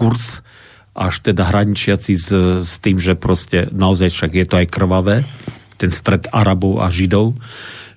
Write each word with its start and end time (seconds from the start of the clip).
diskurs, 0.00 0.40
až 0.96 1.20
teda 1.20 1.44
hraničiaci 1.44 2.12
s, 2.16 2.28
s 2.64 2.72
tým, 2.80 2.96
že 2.96 3.14
proste 3.14 3.68
naozaj 3.70 4.08
však 4.10 4.32
je 4.32 4.46
to 4.48 4.54
aj 4.58 4.66
krvavé, 4.72 5.16
ten 5.76 5.92
stred 5.92 6.24
Arabov 6.32 6.80
a 6.80 6.88
Židov, 6.88 7.36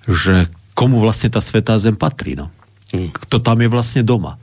že 0.04 0.48
komu 0.76 1.00
vlastne 1.00 1.32
tá 1.32 1.40
svetá 1.40 1.80
zem 1.80 1.96
patrí, 1.96 2.36
no. 2.36 2.52
Hmm. 2.92 3.08
Kto 3.10 3.40
tam 3.40 3.64
je 3.64 3.68
vlastne 3.72 4.02
doma, 4.04 4.36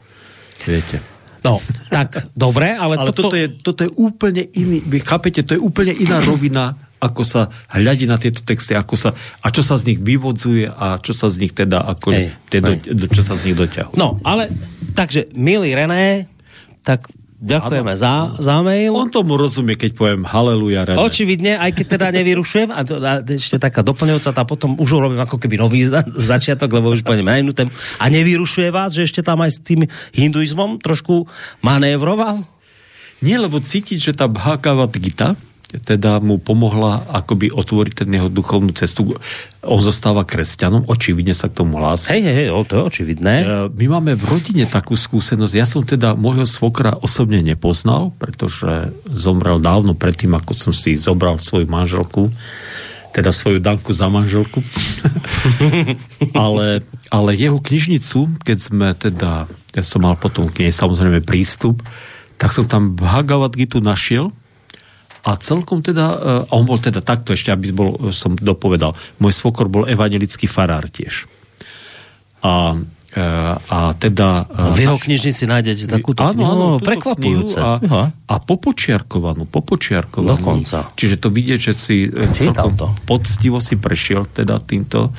viete. 0.65 0.99
No, 1.41 1.57
tak, 1.89 2.29
dobre, 2.37 2.73
ale, 2.73 3.01
ale 3.01 3.09
toto... 3.13 3.29
toto, 3.29 3.37
je, 3.37 3.47
toto 3.49 3.81
je 3.81 3.91
úplne 3.97 4.45
iný, 4.53 4.81
vy 4.85 5.01
chápete, 5.01 5.41
to 5.41 5.57
je 5.57 5.61
úplne 5.61 5.93
iná 5.95 6.21
rovina, 6.21 6.77
ako 7.01 7.25
sa 7.25 7.49
hľadí 7.73 8.05
na 8.05 8.21
tieto 8.21 8.45
texty, 8.45 8.77
ako 8.77 8.93
sa, 8.93 9.09
a 9.41 9.47
čo 9.49 9.65
sa 9.65 9.73
z 9.81 9.89
nich 9.89 9.99
vyvodzuje 10.05 10.69
a 10.69 11.01
čo 11.01 11.17
sa 11.17 11.33
z 11.33 11.41
nich 11.41 11.53
teda, 11.57 11.81
ako, 11.81 12.13
hej, 12.13 12.29
do, 12.61 12.73
do, 12.77 13.05
čo 13.09 13.25
sa 13.25 13.33
z 13.33 13.49
nich 13.49 13.57
doťahuje. 13.57 13.97
No, 13.97 14.21
ale, 14.21 14.53
takže, 14.93 15.33
milý 15.33 15.73
René, 15.73 16.29
tak 16.85 17.09
Ďakujeme 17.41 17.93
za, 17.97 18.37
za 18.37 18.61
mail. 18.61 18.93
On 18.93 19.09
tomu 19.09 19.33
rozumie, 19.33 19.73
keď 19.73 19.97
poviem 19.97 20.21
haleluja. 20.29 20.85
René. 20.85 21.01
Očividne, 21.01 21.57
aj 21.57 21.73
keď 21.73 21.85
teda 21.97 22.07
nevyrušujem, 22.13 22.69
a, 22.69 22.85
a 22.85 23.13
ešte 23.25 23.57
taká 23.57 23.81
doplňujúca, 23.81 24.29
tá 24.29 24.45
potom 24.45 24.77
už 24.77 25.01
urobím 25.01 25.17
ako 25.17 25.41
keby 25.41 25.57
nový 25.57 25.89
za, 25.89 26.05
začiatok, 26.05 26.69
lebo 26.69 26.93
už 26.93 27.01
pôjdeme 27.01 27.33
na 27.33 27.41
inú 27.41 27.49
tému. 27.49 27.73
A 27.97 28.13
nevyrušuje 28.13 28.69
vás, 28.69 28.93
že 28.93 29.09
ešte 29.09 29.25
tam 29.25 29.41
aj 29.41 29.57
s 29.57 29.59
tým 29.65 29.89
hinduizmom 30.13 30.77
trošku 30.85 31.25
manévroval? 31.65 32.45
Nie, 33.25 33.41
lebo 33.41 33.57
cítiť, 33.57 33.97
že 33.97 34.13
tá 34.13 34.29
Bhagavad 34.29 34.93
Gita, 34.93 35.33
teda 35.79 36.19
mu 36.19 36.35
pomohla 36.35 37.07
akoby 37.07 37.47
otvoriť 37.55 38.03
ten 38.03 38.09
jeho 38.11 38.27
duchovnú 38.27 38.75
cestu. 38.75 39.15
On 39.63 39.79
zostáva 39.79 40.27
kresťanom, 40.27 40.91
očividne 40.91 41.31
sa 41.31 41.47
k 41.47 41.63
tomu 41.63 41.79
hlási. 41.79 42.11
Hej, 42.11 42.21
hej, 42.27 42.35
hej, 42.35 42.47
to 42.67 42.73
je 42.75 42.83
očividné. 42.83 43.33
E, 43.39 43.45
my 43.71 43.85
máme 43.87 44.19
v 44.19 44.23
rodine 44.27 44.67
takú 44.67 44.99
skúsenosť. 44.99 45.53
Ja 45.55 45.63
som 45.63 45.87
teda 45.87 46.19
môjho 46.19 46.43
svokra 46.43 46.99
osobne 46.99 47.39
nepoznal, 47.39 48.11
pretože 48.19 48.91
zomrel 49.07 49.63
dávno 49.63 49.95
predtým, 49.95 50.35
ako 50.35 50.51
som 50.51 50.71
si 50.75 50.99
zobral 50.99 51.39
svoju 51.39 51.69
manželku 51.71 52.27
teda 53.11 53.35
svoju 53.35 53.59
danku 53.59 53.91
za 53.91 54.07
manželku. 54.07 54.63
ale, 56.31 56.79
ale 57.11 57.29
jeho 57.35 57.59
knižnicu, 57.59 58.39
keď 58.39 58.57
sme 58.57 58.87
teda, 58.95 59.51
ja 59.75 59.83
som 59.83 60.07
mal 60.07 60.15
potom 60.15 60.47
k 60.47 60.63
nej 60.63 60.71
samozrejme 60.71 61.19
prístup, 61.19 61.83
tak 62.39 62.55
som 62.55 62.65
tam 62.65 62.95
Bhagavad 62.95 63.51
Gitu 63.51 63.83
našiel 63.83 64.31
a 65.21 65.37
celkom 65.37 65.85
teda, 65.85 66.05
uh, 66.17 66.55
on 66.55 66.65
bol 66.65 66.81
teda 66.81 67.05
takto 67.05 67.37
ešte, 67.37 67.53
aby 67.53 67.69
bol, 67.69 68.09
som 68.09 68.33
dopovedal, 68.33 68.97
môj 69.21 69.33
svokor 69.37 69.69
bol 69.69 69.85
evangelický 69.85 70.49
farár 70.49 70.89
tiež. 70.89 71.29
A 72.41 72.73
uh, 72.73 73.55
a 73.59 73.91
teda... 73.99 74.47
Uh, 74.47 74.71
v 74.71 74.87
jeho 74.87 74.97
knižnici 74.97 75.43
nájdete 75.45 75.85
takúto 75.91 76.23
áno, 76.23 76.33
knihu, 76.33 76.49
áno, 76.49 76.67
prekvapujúce. 76.79 77.59
A, 77.59 77.77
a 78.09 78.35
popočiarkovanú, 78.39 79.45
popočiarkovanú. 79.45 80.39
Dokonca. 80.39 80.95
Čiže 80.95 81.19
to 81.19 81.27
vidieť, 81.29 81.59
že 81.59 81.73
si 81.75 81.97
celkom 82.39 82.73
to. 82.79 82.87
poctivo 83.03 83.59
si 83.59 83.75
prešiel 83.75 84.31
teda 84.31 84.57
týmto, 84.63 85.11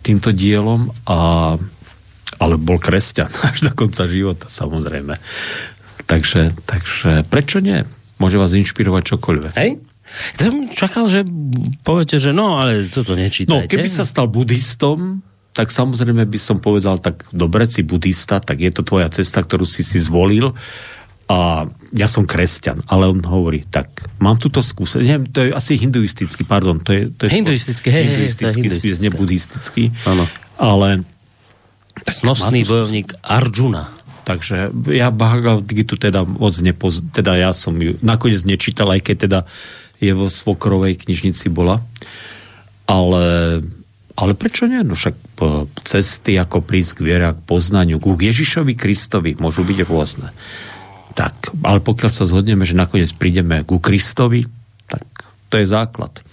týmto 0.00 0.30
dielom 0.30 0.88
a 1.04 1.58
ale 2.40 2.58
bol 2.58 2.80
kresťan 2.80 3.30
až 3.52 3.68
do 3.68 3.70
konca 3.74 4.08
života, 4.08 4.48
samozrejme. 4.48 5.14
Takže, 6.08 6.56
takže 6.66 7.22
prečo 7.28 7.62
nie? 7.62 7.86
Môže 8.22 8.38
vás 8.38 8.54
inšpirovať 8.54 9.02
čokoľvek. 9.18 9.54
Hej? 9.58 9.82
Ja 10.38 10.40
som 10.46 10.56
čakal, 10.70 11.04
že 11.10 11.26
poviete, 11.82 12.22
že 12.22 12.30
no, 12.30 12.62
ale 12.62 12.86
toto 12.86 13.18
nečítajte. 13.18 13.50
No, 13.50 13.66
keby 13.66 13.88
sa 13.90 14.06
stal 14.06 14.30
buddhistom, 14.30 15.24
tak 15.50 15.74
samozrejme 15.74 16.22
by 16.22 16.38
som 16.38 16.62
povedal, 16.62 17.02
tak 17.02 17.26
dobre, 17.34 17.66
si 17.66 17.82
buddhista, 17.82 18.38
tak 18.38 18.62
je 18.62 18.70
to 18.70 18.86
tvoja 18.86 19.10
cesta, 19.10 19.42
ktorú 19.42 19.66
si 19.66 19.82
si 19.82 19.98
zvolil 19.98 20.54
a 21.28 21.64
ja 21.96 22.08
som 22.08 22.28
kresťan, 22.28 22.84
ale 22.88 23.08
on 23.08 23.24
hovorí, 23.24 23.64
tak 23.64 24.04
mám 24.20 24.36
túto 24.36 24.60
skúsenosť, 24.60 25.06
neviem, 25.06 25.26
to 25.28 25.38
je 25.44 25.50
asi 25.52 25.80
hinduistický, 25.80 26.44
pardon, 26.44 26.76
to 26.80 26.92
je, 26.92 27.02
to 27.08 27.28
je 27.28 27.30
hinduistický, 27.36 27.88
hej, 27.88 28.04
hinduistický, 28.04 28.68
hej, 28.68 28.76
spíš 28.76 28.96
nebuddhistický, 29.00 29.84
Áno. 30.08 30.24
ale 30.60 31.08
Snosný 31.92 32.64
bojovník 32.64 33.20
Arjuna. 33.20 33.92
Takže 34.22 34.70
ja 34.94 35.10
Bhagavad 35.10 35.66
Gitu 35.66 35.98
teda 35.98 36.22
moc 36.22 36.54
nepoz... 36.62 37.02
teda 37.10 37.34
ja 37.34 37.50
som 37.50 37.74
ju 37.74 37.98
nakoniec 38.00 38.46
nečítal, 38.46 38.90
aj 38.94 39.02
keď 39.02 39.16
teda 39.26 39.40
je 40.02 40.12
vo 40.14 40.26
svokrovej 40.26 41.06
knižnici 41.06 41.50
bola. 41.50 41.82
Ale, 42.86 43.58
ale 44.18 44.32
prečo 44.34 44.66
nie? 44.66 44.82
No 44.82 44.98
však 44.98 45.14
cesty 45.82 46.38
ako 46.38 46.62
prísť 46.62 47.02
k 47.02 47.04
viere, 47.06 47.34
k 47.34 47.40
poznaniu, 47.46 47.98
k 47.98 48.30
Ježišovi 48.30 48.74
Kristovi 48.78 49.38
môžu 49.38 49.66
byť 49.66 49.78
rôzne. 49.86 50.30
Tak, 51.12 51.52
ale 51.62 51.78
pokiaľ 51.84 52.10
sa 52.10 52.24
zhodneme, 52.24 52.64
že 52.64 52.78
nakoniec 52.78 53.10
prídeme 53.14 53.62
ku 53.66 53.78
Kristovi, 53.78 54.46
tak 54.88 55.04
to 55.52 55.60
je 55.60 55.66
základ. 55.68 56.24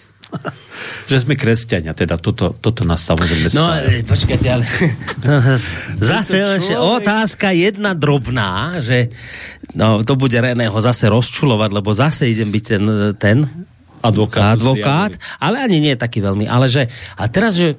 Že 1.10 1.26
sme 1.26 1.34
kresťania, 1.36 1.98
teda 1.98 2.16
toto, 2.22 2.54
toto 2.54 2.86
nás 2.86 3.02
samozrejme 3.02 3.50
No, 3.58 3.66
spája. 3.74 4.06
počkajte, 4.06 4.48
ale 4.48 4.64
no, 5.26 5.34
zase 6.00 6.36
ešte 6.62 6.76
otázka 6.78 7.52
jedna 7.52 7.98
drobná, 7.98 8.78
že 8.80 9.10
no, 9.74 10.06
to 10.06 10.14
bude 10.16 10.38
Reného 10.38 10.78
zase 10.80 11.10
rozčulovať, 11.10 11.70
lebo 11.74 11.90
zase 11.92 12.30
idem 12.30 12.50
byť 12.54 12.64
ten, 12.64 12.84
ten 13.18 13.38
advokát, 14.00 14.56
advokát 14.56 15.12
ale 15.44 15.60
ani 15.60 15.84
nie 15.84 15.94
taký 16.00 16.24
veľmi, 16.24 16.48
ale 16.48 16.72
že, 16.72 16.88
a 17.20 17.28
teraz, 17.28 17.60
že 17.60 17.76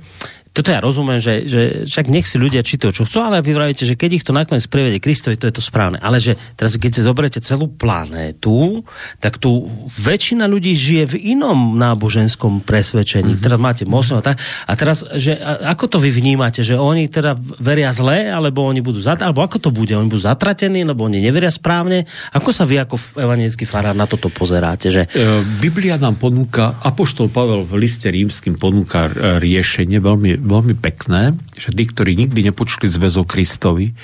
toto 0.60 0.76
ja 0.76 0.84
rozumiem, 0.84 1.16
že, 1.16 1.48
že 1.48 1.88
však 1.88 2.12
nech 2.12 2.28
si 2.28 2.36
ľudia 2.36 2.60
čítajú, 2.60 2.92
čo 2.92 3.08
chcú, 3.08 3.24
ale 3.24 3.40
vy 3.40 3.56
vravíte, 3.56 3.88
že 3.88 3.96
keď 3.96 4.10
ich 4.20 4.24
to 4.28 4.36
nakoniec 4.36 4.68
privede 4.68 5.00
Kristovi, 5.00 5.40
to 5.40 5.48
je 5.48 5.56
to 5.56 5.64
správne. 5.64 5.96
Ale 5.96 6.20
že 6.20 6.36
teraz, 6.52 6.76
keď 6.76 6.90
si 6.92 7.00
zoberiete 7.00 7.40
celú 7.40 7.72
planétu, 7.72 8.84
tak 9.24 9.40
tu 9.40 9.64
väčšina 9.88 10.44
ľudí 10.44 10.76
žije 10.76 11.16
v 11.16 11.32
inom 11.32 11.80
náboženskom 11.80 12.60
presvedčení. 12.60 13.40
Mm-hmm. 13.40 13.46
Teraz 13.48 13.56
máte 13.56 13.88
moslim 13.88 14.20
a 14.20 14.22
tak. 14.22 14.36
A 14.68 14.72
teraz, 14.76 15.00
že 15.16 15.40
a, 15.40 15.72
ako 15.72 15.96
to 15.96 15.98
vy 16.02 16.12
vnímate, 16.12 16.60
že 16.60 16.76
oni 16.76 17.08
teda 17.08 17.40
veria 17.40 17.88
zle, 17.96 18.28
alebo 18.28 18.60
oni 18.68 18.84
budú 18.84 19.00
zat, 19.00 19.24
alebo 19.24 19.40
ako 19.40 19.64
to 19.64 19.70
bude? 19.72 19.96
Oni 19.96 20.12
budú 20.12 20.20
zatratení, 20.20 20.84
lebo 20.84 21.08
oni 21.08 21.24
neveria 21.24 21.48
správne? 21.48 22.04
Ako 22.36 22.52
sa 22.52 22.68
vy 22.68 22.84
ako 22.84 23.00
evangelický 23.16 23.64
farár 23.64 23.96
na 23.96 24.04
toto 24.04 24.28
pozeráte? 24.28 24.92
Že... 24.92 25.08
E, 25.08 25.40
Biblia 25.64 25.96
nám 25.96 26.20
ponúka, 26.20 26.76
Apoštol 26.84 27.32
Pavel 27.32 27.64
v 27.64 27.80
liste 27.80 28.12
rímským 28.12 28.60
ponúka 28.60 29.08
e, 29.08 29.40
riešenie 29.40 30.02
veľmi 30.02 30.49
veľmi 30.50 30.74
pekné, 30.74 31.38
že 31.54 31.70
tí, 31.70 31.84
ktorí 31.86 32.18
nikdy 32.18 32.50
nepočuli 32.50 32.90
zväzok 32.90 33.26
Kristovi, 33.30 33.94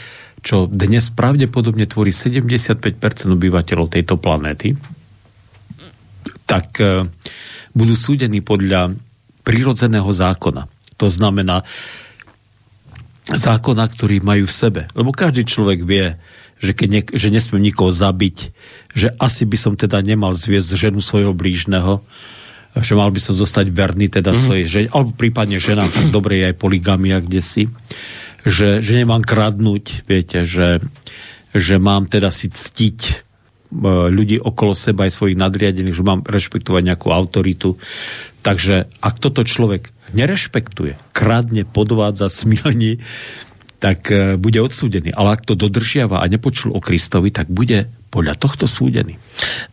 čo 0.47 0.71
dnes 0.71 1.11
pravdepodobne 1.11 1.91
tvorí 1.91 2.15
75% 2.15 2.87
obyvateľov 3.35 3.91
tejto 3.91 4.15
planéty, 4.15 4.79
tak 6.47 6.79
e, 6.79 7.11
budú 7.75 7.95
súdení 7.99 8.41
podľa 8.47 8.95
prírodzeného 9.43 10.07
zákona. 10.07 10.71
To 11.03 11.11
znamená 11.11 11.67
zákona, 13.27 13.85
ktorý 13.91 14.23
majú 14.23 14.47
v 14.47 14.55
sebe. 14.55 14.83
Lebo 14.95 15.11
každý 15.11 15.43
človek 15.43 15.83
vie, 15.83 16.15
že, 16.63 16.73
keď 16.73 16.89
ne, 16.89 17.03
že 17.03 17.29
nesmiem 17.35 17.67
nikoho 17.67 17.91
zabiť, 17.91 18.55
že 18.95 19.11
asi 19.19 19.45
by 19.45 19.59
som 19.59 19.75
teda 19.75 19.99
nemal 20.01 20.39
zviesť 20.39 20.89
ženu 20.89 21.03
svojho 21.03 21.35
blížneho, 21.35 22.01
že 22.81 22.93
mal 22.93 23.09
by 23.09 23.21
som 23.21 23.35
zostať 23.37 23.73
verný 23.73 24.13
teda 24.13 24.33
mm-hmm. 24.33 24.45
svojej 24.45 24.67
žene, 24.69 24.89
alebo 24.93 25.11
prípadne 25.17 25.57
ženám, 25.57 25.89
však 25.93 26.09
dobre 26.13 26.41
je 26.41 26.49
aj 26.53 26.57
poligamia 26.61 27.19
kde 27.25 27.41
si, 27.41 27.63
že, 28.47 28.85
že 28.85 28.93
nemám 28.95 29.25
kradnúť, 29.25 30.07
viete, 30.07 30.47
že, 30.47 30.79
že 31.57 31.77
mám 31.81 32.07
teda 32.07 32.29
si 32.31 32.53
ctiť 32.53 32.99
e, 33.09 33.15
ľudí 34.13 34.39
okolo 34.39 34.77
seba 34.77 35.09
aj 35.09 35.17
svojich 35.19 35.41
nadriadených, 35.41 35.97
že 35.97 36.07
mám 36.07 36.23
rešpektovať 36.23 36.83
nejakú 36.87 37.11
autoritu. 37.11 37.75
Takže 38.47 38.87
ak 39.03 39.15
toto 39.19 39.43
človek 39.43 39.91
nerešpektuje, 40.15 40.95
kradne, 41.11 41.67
podvádza, 41.67 42.31
smilní, 42.31 43.03
tak 43.77 44.09
e, 44.09 44.41
bude 44.41 44.59
odsúdený. 44.61 45.13
Ale 45.13 45.37
ak 45.37 45.45
to 45.45 45.55
dodržiava 45.55 46.25
a 46.25 46.27
nepočul 46.27 46.73
o 46.73 46.81
Kristovi, 46.81 47.29
tak 47.29 47.53
bude 47.53 47.89
podľa 48.09 48.39
tohto 48.41 48.65
súdený. 48.65 49.21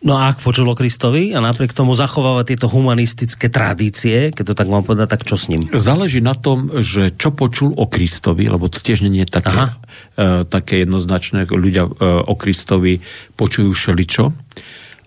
No 0.04 0.20
a 0.20 0.28
ak 0.28 0.44
počul 0.44 0.68
o 0.68 0.76
Kristovi 0.76 1.32
a 1.32 1.40
napriek 1.40 1.72
tomu 1.72 1.96
zachováva 1.96 2.44
tieto 2.44 2.68
humanistické 2.68 3.48
tradície, 3.48 4.36
keď 4.36 4.52
to 4.52 4.54
tak 4.58 4.68
mám 4.68 4.84
povedať, 4.84 5.16
tak 5.16 5.24
čo 5.24 5.40
s 5.40 5.48
ním? 5.48 5.64
Záleží 5.72 6.20
na 6.20 6.36
tom, 6.36 6.68
že 6.84 7.14
čo 7.16 7.32
počul 7.32 7.72
o 7.72 7.88
Kristovi, 7.88 8.44
lebo 8.44 8.68
to 8.68 8.84
tiež 8.84 9.00
nie 9.06 9.24
je 9.24 9.32
také, 9.32 9.72
uh, 9.72 10.44
také 10.44 10.84
jednoznačné. 10.84 11.48
Ľudia 11.48 11.88
uh, 11.88 12.20
o 12.28 12.34
Kristovi 12.36 13.00
počujú 13.38 13.72
všeličo 13.72 14.24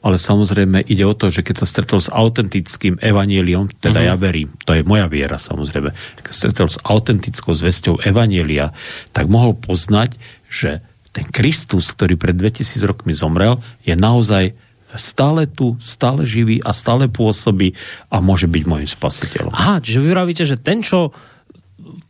ale 0.07 0.15
samozrejme 0.15 0.87
ide 0.87 1.03
o 1.03 1.11
to, 1.11 1.27
že 1.27 1.43
keď 1.43 1.55
sa 1.59 1.67
stretol 1.67 1.99
s 1.99 2.07
autentickým 2.07 2.95
evanieliom, 3.03 3.67
teda 3.83 3.99
uh-huh. 3.99 4.09
ja 4.09 4.15
verím, 4.15 4.55
to 4.63 4.71
je 4.71 4.87
moja 4.87 5.11
viera 5.11 5.35
samozrejme, 5.35 5.91
keď 5.91 6.23
sa 6.31 6.47
stretol 6.47 6.71
s 6.71 6.79
autentickou 6.79 7.51
zväzťou 7.51 8.07
evanielia, 8.07 8.71
tak 9.11 9.27
mohol 9.27 9.59
poznať, 9.59 10.15
že 10.47 10.79
ten 11.11 11.27
Kristus, 11.27 11.91
ktorý 11.91 12.15
pred 12.15 12.39
2000 12.39 12.87
rokmi 12.87 13.11
zomrel, 13.11 13.59
je 13.83 13.99
naozaj 13.99 14.55
stále 14.95 15.43
tu, 15.51 15.75
stále 15.83 16.23
živý 16.23 16.63
a 16.63 16.71
stále 16.71 17.11
pôsobí 17.11 17.75
a 18.07 18.23
môže 18.23 18.47
byť 18.47 18.63
môjim 18.63 18.87
spasiteľom. 18.87 19.51
Aha, 19.51 19.83
čiže 19.83 19.99
vy 19.99 20.07
vravíte, 20.15 20.47
že 20.47 20.55
ten, 20.55 20.79
čo 20.79 21.11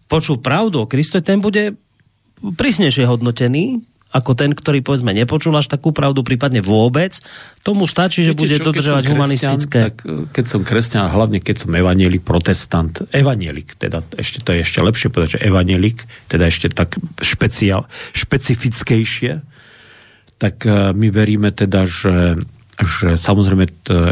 počul 0.05 0.37
pravdu 0.37 0.85
o 0.85 0.89
Kristovi, 0.89 1.25
ten 1.25 1.41
bude 1.41 1.73
prísnejšie 2.37 3.09
hodnotený 3.09 3.81
ako 4.07 4.39
ten, 4.39 4.55
ktorý 4.55 4.79
povedzme 4.79 5.11
nepočul 5.11 5.51
až 5.59 5.67
takú 5.67 5.91
pravdu, 5.91 6.23
prípadne 6.23 6.63
vôbec, 6.63 7.19
tomu 7.59 7.83
stačí, 7.83 8.23
že 8.23 8.31
Viete, 8.31 8.39
bude 8.39 8.55
čo, 8.55 8.65
dodržovať 8.71 9.03
humanistické. 9.11 9.79
Tak, 9.91 9.95
e, 10.07 10.31
keď 10.31 10.45
som 10.47 10.61
kresťan, 10.63 11.11
hlavne 11.11 11.43
keď 11.43 11.67
som 11.67 11.71
evanielik, 11.75 12.23
protestant, 12.23 13.03
evanielik, 13.11 13.75
teda 13.75 14.07
ešte 14.15 14.39
to 14.39 14.55
je 14.55 14.63
ešte 14.63 14.79
lepšie 14.79 15.11
povedať, 15.11 15.29
že 15.37 15.43
evanielik, 15.43 16.07
teda 16.31 16.47
ešte 16.47 16.71
tak 16.71 16.95
špeciál, 17.19 17.83
špecifickejšie, 18.15 19.43
tak 20.37 20.55
uh, 20.69 20.93
my 20.93 21.07
veríme 21.09 21.49
teda, 21.49 21.89
že, 21.89 22.37
že 22.77 23.17
samozrejme, 23.17 23.65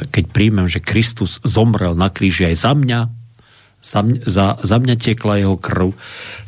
keď 0.10 0.26
príjmem, 0.34 0.66
že 0.66 0.82
Kristus 0.82 1.38
zomrel 1.46 1.94
na 1.94 2.10
kríži 2.10 2.50
aj 2.50 2.56
za 2.66 2.74
mňa, 2.74 3.00
za, 3.78 4.02
za, 4.26 4.58
za 4.58 4.78
mňa 4.82 4.96
tiekla 4.98 5.46
jeho 5.46 5.54
krv, 5.54 5.94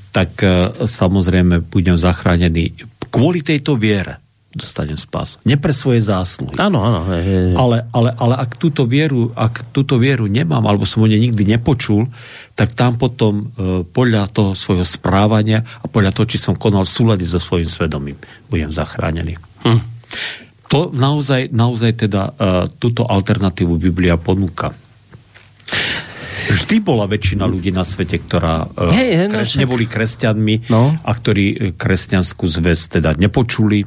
tak 0.09 0.41
uh, 0.41 0.73
samozrejme 0.81 1.61
budem 1.69 1.93
zachránený 1.93 2.73
kvôli 3.09 3.41
tejto 3.41 3.79
viere 3.79 4.27
dostanem 4.57 4.97
spás. 4.97 5.37
Nie 5.45 5.61
pre 5.61 5.69
svoje 5.69 6.01
zásluhy. 6.01 6.57
Áno, 6.57 6.81
áno. 6.81 7.05
Ale, 7.53 7.85
ale, 7.93 8.09
ale 8.17 8.33
ak, 8.41 8.57
túto 8.57 8.89
vieru, 8.89 9.29
ak 9.37 9.69
túto 9.69 10.01
vieru 10.01 10.25
nemám, 10.25 10.65
alebo 10.65 10.87
som 10.89 11.05
o 11.05 11.07
nej 11.07 11.21
nikdy 11.21 11.45
nepočul, 11.45 12.09
tak 12.57 12.73
tam 12.73 12.97
potom 12.97 13.53
e, 13.53 13.85
podľa 13.85 14.33
toho 14.33 14.51
svojho 14.57 14.81
správania 14.81 15.61
a 15.61 15.85
podľa 15.85 16.11
toho, 16.17 16.25
či 16.25 16.41
som 16.41 16.57
konal 16.57 16.89
v 16.89 16.95
súlade 16.97 17.25
so 17.29 17.37
svojím 17.37 17.69
svedomím, 17.69 18.17
budem 18.49 18.73
zachránený. 18.73 19.37
Hm. 19.61 19.81
To 20.73 20.89
naozaj, 20.89 21.53
naozaj 21.53 22.09
teda 22.09 22.33
e, 22.33 22.71
túto 22.81 23.05
alternatívu 23.05 23.77
Biblia 23.77 24.17
ponúka. 24.17 24.73
Vždy 26.37 26.77
bola 26.79 27.09
väčšina 27.09 27.43
ľudí 27.49 27.73
na 27.73 27.81
svete, 27.81 28.21
ktorá 28.21 28.69
e, 28.69 28.93
hey, 28.93 29.09
hey, 29.17 29.27
no, 29.27 29.41
kres, 29.41 29.57
neboli 29.57 29.85
kresťanmi 29.89 30.69
no. 30.69 30.93
a 30.93 31.11
ktorí 31.11 31.45
e, 31.49 31.55
kresťanskú 31.73 32.45
zväz 32.45 32.93
teda 32.93 33.17
nepočuli, 33.17 33.83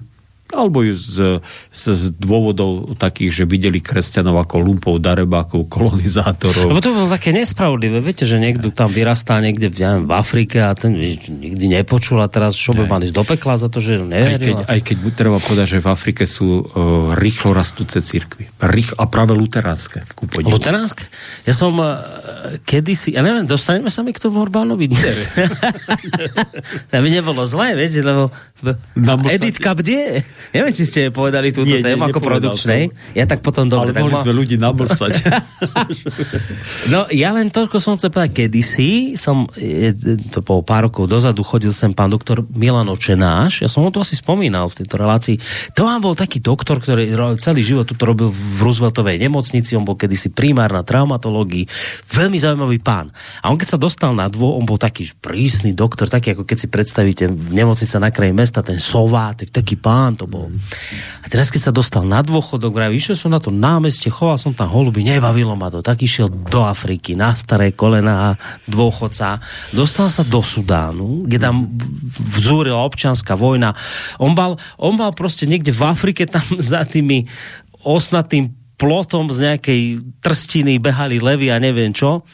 alebo 0.55 0.83
z, 0.83 1.41
z, 1.71 1.83
z 1.95 2.05
dôvodov 2.19 2.99
takých, 2.99 3.43
že 3.43 3.45
videli 3.47 3.79
kresťanov 3.79 4.43
ako 4.43 4.57
lumpov, 4.61 4.95
darebákov, 4.99 5.71
kolonizátorov. 5.71 6.71
Lebo 6.71 6.83
to 6.83 6.95
bolo 6.95 7.09
také 7.09 7.31
nespravodlivé, 7.31 8.03
viete, 8.03 8.27
že 8.27 8.43
niekto 8.43 8.75
tam 8.75 8.91
vyrastá 8.91 9.39
niekde 9.39 9.71
v, 9.71 9.77
neviem, 9.83 10.05
v 10.07 10.13
Afrike 10.13 10.59
a 10.63 10.75
ten 10.75 10.95
nikdy 10.95 11.71
nepočul 11.71 12.19
a 12.21 12.29
teraz 12.29 12.59
čo 12.59 12.75
by 12.75 12.85
mali 12.87 13.15
do 13.15 13.23
pekla 13.23 13.57
za 13.57 13.71
to, 13.71 13.79
že 13.79 14.03
neveril. 14.03 14.37
Aj 14.37 14.41
keď, 14.41 14.57
aj 14.67 14.81
keď 14.83 14.97
treba 15.15 15.39
povedať, 15.39 15.79
že 15.79 15.85
v 15.85 15.89
Afrike 15.89 16.25
sú 16.27 16.49
uh, 16.49 16.65
rýchlo 17.17 17.55
rastúce 17.55 18.03
církvy. 18.03 18.51
Rýchlo, 18.61 18.97
a 19.01 19.05
práve 19.07 19.33
luteránske. 19.35 20.03
Luteránske? 20.43 21.07
Ja 21.47 21.55
som 21.55 21.79
uh, 21.79 22.03
kedysi, 22.67 23.15
ja 23.15 23.23
neviem, 23.23 23.47
dostaneme 23.47 23.89
sa 23.89 24.03
mi 24.03 24.11
k 24.11 24.23
tomu 24.23 24.43
Orbánovi 24.43 24.87
dnes. 24.93 25.31
Aby 26.95 27.09
nebolo 27.09 27.47
zlé, 27.47 27.79
viete, 27.79 28.03
lebo 28.03 28.29
Editka 29.31 29.73
bdie. 29.73 30.21
Neviem, 30.51 30.73
či 30.75 30.85
ste 30.85 31.01
povedali 31.15 31.55
túto 31.55 31.71
nie, 31.71 31.81
tému 31.81 32.05
nie, 32.05 32.11
ako 32.11 32.21
produkčnej. 32.21 32.83
Som. 32.91 33.15
Ja 33.15 33.25
tak 33.31 33.41
potom 33.41 33.71
dobre. 33.71 33.91
Ale 33.91 33.97
tak 33.97 34.03
mohli 34.05 34.17
ma... 34.19 34.23
sme 34.27 34.33
ľudí 34.35 34.57
nabosať. 34.59 35.13
no, 36.93 37.07
ja 37.15 37.31
len 37.31 37.49
toľko 37.49 37.79
som 37.79 37.95
chcel 37.95 38.11
povedať. 38.11 38.33
Kedysi 38.47 39.15
som, 39.15 39.47
to 40.31 40.43
po 40.43 40.63
pár 40.67 40.91
rokov 40.91 41.07
dozadu, 41.07 41.47
chodil 41.47 41.71
sem 41.71 41.95
pán 41.95 42.11
doktor 42.11 42.43
Milan 42.51 42.91
Očenáš. 42.91 43.63
Ja 43.63 43.69
som 43.71 43.87
ho 43.87 43.91
to 43.95 44.03
asi 44.03 44.19
spomínal 44.19 44.67
v 44.69 44.85
tejto 44.85 44.99
relácii. 44.99 45.37
To 45.79 45.87
vám 45.87 46.03
bol 46.03 46.19
taký 46.19 46.43
doktor, 46.43 46.83
ktorý 46.83 47.15
celý 47.39 47.63
život 47.63 47.87
tu 47.87 47.95
robil 47.99 48.31
v 48.31 48.59
Rooseveltovej 48.63 49.19
nemocnici. 49.19 49.75
On 49.75 49.87
bol 49.87 49.99
kedysi 49.99 50.31
primár 50.31 50.71
na 50.71 50.87
traumatológii. 50.87 51.67
Veľmi 52.11 52.39
zaujímavý 52.39 52.79
pán. 52.79 53.11
A 53.43 53.51
on 53.51 53.59
keď 53.59 53.77
sa 53.77 53.79
dostal 53.79 54.15
na 54.15 54.31
dvo, 54.31 54.55
on 54.57 54.65
bol 54.65 54.79
taký 54.79 55.11
prísny 55.19 55.75
doktor, 55.75 56.07
taký 56.07 56.33
ako 56.33 56.47
keď 56.47 56.57
si 56.57 56.69
predstavíte 56.71 57.25
v 57.29 57.51
nemocnici 57.53 57.99
na 57.99 58.09
kraji 58.09 58.33
mesta, 58.33 58.63
ten 58.63 58.79
sová, 58.79 59.35
tak, 59.35 59.51
taký 59.51 59.75
pán 59.77 60.15
to 60.15 60.30
bol. 60.31 60.47
A 61.21 61.27
teraz, 61.27 61.51
keď 61.51 61.69
sa 61.69 61.73
dostal 61.75 62.07
na 62.07 62.23
dôchodok, 62.23 62.71
vraj, 62.71 62.95
išiel 62.95 63.19
som 63.19 63.35
na 63.35 63.43
to 63.43 63.51
námestie, 63.51 64.07
choval 64.07 64.39
som 64.39 64.55
tam 64.55 64.71
holuby, 64.71 65.03
nebavilo 65.03 65.59
ma 65.59 65.67
to. 65.67 65.83
Tak 65.83 65.99
išiel 66.07 66.31
do 66.31 66.63
Afriky, 66.63 67.19
na 67.19 67.35
staré 67.35 67.75
kolena 67.75 68.39
dôchodca. 68.71 69.43
Dostal 69.75 70.07
sa 70.07 70.23
do 70.23 70.39
Sudánu, 70.39 71.27
kde 71.27 71.43
tam 71.43 71.67
vzúrila 72.39 72.87
občianská 72.87 73.35
vojna. 73.35 73.75
On 74.23 74.31
mal, 74.31 74.55
on 74.79 74.95
mal 74.95 75.11
proste 75.11 75.51
niekde 75.51 75.75
v 75.75 75.83
Afrike 75.91 76.31
tam 76.31 76.47
za 76.63 76.87
tými 76.87 77.27
osnatým 77.83 78.60
plotom 78.81 79.29
z 79.29 79.53
nejakej 79.53 79.81
trstiny 80.25 80.81
behali 80.81 81.21
levy 81.21 81.53
a 81.53 81.61
neviem 81.61 81.93
čo 81.93 82.25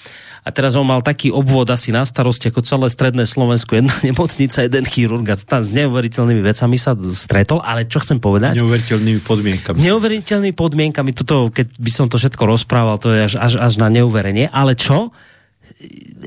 a 0.46 0.54
teraz 0.54 0.78
on 0.78 0.86
mal 0.86 1.02
taký 1.02 1.34
obvod 1.34 1.66
asi 1.74 1.90
na 1.90 2.06
starosti 2.06 2.54
ako 2.54 2.62
celé 2.62 2.86
stredné 2.86 3.26
Slovensko, 3.26 3.74
jedna 3.74 3.90
nemocnica, 4.06 4.62
jeden 4.62 4.86
chirurg 4.86 5.26
tam 5.42 5.66
s 5.66 5.74
neuveriteľnými 5.74 6.38
vecami 6.38 6.78
sa 6.78 6.94
stretol, 6.94 7.58
ale 7.66 7.90
čo 7.90 7.98
chcem 7.98 8.22
povedať? 8.22 8.62
Neuveriteľnými 8.62 9.20
podmienkami. 9.26 9.82
Neuveriteľnými 9.82 10.54
podmienkami, 10.54 11.10
toto, 11.10 11.50
keď 11.50 11.66
by 11.74 11.90
som 11.90 12.06
to 12.06 12.22
všetko 12.22 12.46
rozprával, 12.46 13.02
to 13.02 13.10
je 13.10 13.26
až, 13.26 13.34
až, 13.42 13.52
až 13.58 13.74
na 13.82 13.90
neuverenie, 13.90 14.46
ale 14.54 14.78
čo? 14.78 15.10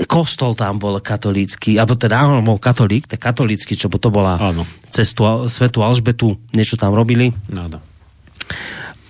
kostol 0.06 0.54
tam 0.54 0.78
bol 0.78 1.00
katolícky, 1.00 1.80
alebo 1.80 1.96
teda 1.96 2.22
áno, 2.22 2.44
bol 2.44 2.60
katolík, 2.60 3.08
tak 3.08 3.24
katolícky, 3.24 3.74
čo 3.74 3.90
to 3.90 4.12
bola 4.12 4.36
áno. 4.38 4.68
cestu 4.92 5.26
svetu 5.50 5.80
Alžbetu, 5.80 6.38
niečo 6.54 6.76
tam 6.76 6.94
robili. 6.94 7.34
Áno 7.56 7.80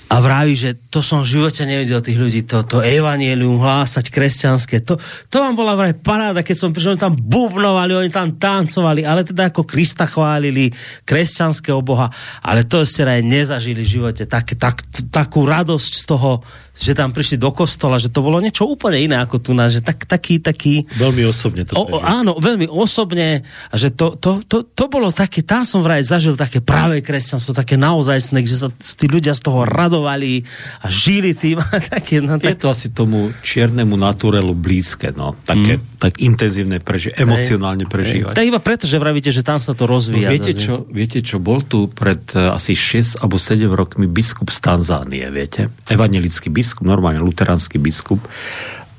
a 0.10 0.16
vraví, 0.26 0.58
že 0.58 0.74
to 0.90 1.06
som 1.06 1.22
v 1.22 1.38
živote 1.38 1.62
nevidel 1.70 2.02
tých 2.02 2.18
ľudí, 2.18 2.42
to, 2.42 2.66
to 2.66 2.82
evanielium 2.82 3.62
hlásať 3.62 4.10
kresťanské, 4.10 4.82
to, 4.82 4.98
to 5.30 5.38
vám 5.38 5.54
bola 5.54 5.78
vraj 5.78 5.94
paráda, 5.94 6.42
keď 6.42 6.58
som 6.58 6.74
prišiel, 6.74 6.98
oni 6.98 7.06
tam 7.06 7.14
bubnovali, 7.14 7.94
oni 7.94 8.10
tam 8.10 8.34
tancovali, 8.42 9.06
ale 9.06 9.22
teda 9.22 9.54
ako 9.54 9.70
Krista 9.70 10.10
chválili, 10.10 10.74
kresťanského 11.06 11.86
Boha, 11.86 12.10
ale 12.42 12.66
to 12.66 12.82
ste 12.90 13.06
aj 13.06 13.22
nezažili 13.22 13.86
v 13.86 13.94
živote, 14.02 14.26
tak, 14.26 14.58
tak, 14.58 14.82
takú 15.14 15.46
radosť 15.46 15.92
z 16.02 16.04
toho, 16.10 16.42
že 16.80 16.96
tam 16.96 17.12
prišli 17.12 17.36
do 17.36 17.52
kostola, 17.52 18.00
že 18.00 18.08
to 18.08 18.24
bolo 18.24 18.40
niečo 18.40 18.64
úplne 18.64 19.04
iné 19.04 19.20
ako 19.20 19.44
tu, 19.44 19.52
že 19.52 19.84
tak, 19.84 20.08
taký, 20.08 20.40
taký... 20.40 20.88
Veľmi 20.96 21.28
osobne 21.28 21.68
to 21.68 21.76
o, 21.76 22.00
Áno, 22.00 22.40
veľmi 22.40 22.72
osobne 22.72 23.44
a 23.68 23.76
že 23.76 23.92
to, 23.92 24.16
to, 24.16 24.40
to, 24.48 24.64
to 24.64 24.86
bolo 24.88 25.12
také, 25.12 25.44
tam 25.44 25.68
som 25.68 25.84
vraj 25.84 26.00
zažil 26.08 26.40
také 26.40 26.64
práve 26.64 27.04
kresťanstvo, 27.04 27.52
také 27.52 27.76
naozajstné, 27.76 28.48
že 28.48 28.64
sa 28.64 28.72
tí 28.72 29.12
ľudia 29.12 29.36
z 29.36 29.44
toho 29.44 29.68
radovali 29.68 30.48
a 30.80 30.88
žili 30.88 31.36
tým. 31.36 31.60
také, 32.00 32.24
no, 32.24 32.40
tak... 32.40 32.56
Je 32.56 32.64
to 32.64 32.72
asi 32.72 32.88
tomu 32.96 33.36
čiernemu 33.44 34.00
naturelu 34.00 34.56
blízke, 34.56 35.12
no, 35.12 35.36
také, 35.44 35.84
mm. 35.84 36.00
tak 36.00 36.24
intenzívne 36.24 36.80
prežívať, 36.80 37.20
emocionálne 37.20 37.86
prežívať. 37.92 38.40
Tak 38.40 38.48
iba 38.48 38.64
preto, 38.64 38.88
že 38.88 38.96
vravíte, 38.96 39.36
že 39.36 39.44
tam 39.44 39.60
sa 39.60 39.76
to 39.76 39.84
rozvíja. 39.84 40.32
No, 40.32 40.34
viete, 40.34 40.56
čo, 40.56 40.88
viete 40.88 41.20
čo, 41.20 41.44
bol 41.44 41.60
tu 41.60 41.92
pred 41.92 42.24
uh, 42.40 42.56
asi 42.56 42.72
6 42.72 43.20
alebo 43.20 43.36
7 43.36 43.68
rokmi 43.68 44.08
biskup 44.08 44.48
z 44.48 44.64
Tanzánie, 44.64 45.28
viete? 45.28 45.68
Evangelický 45.92 46.48
biskup 46.48 46.69
biskup, 46.70 46.86
normálne 46.86 47.18
luteránsky 47.18 47.82
biskup 47.82 48.22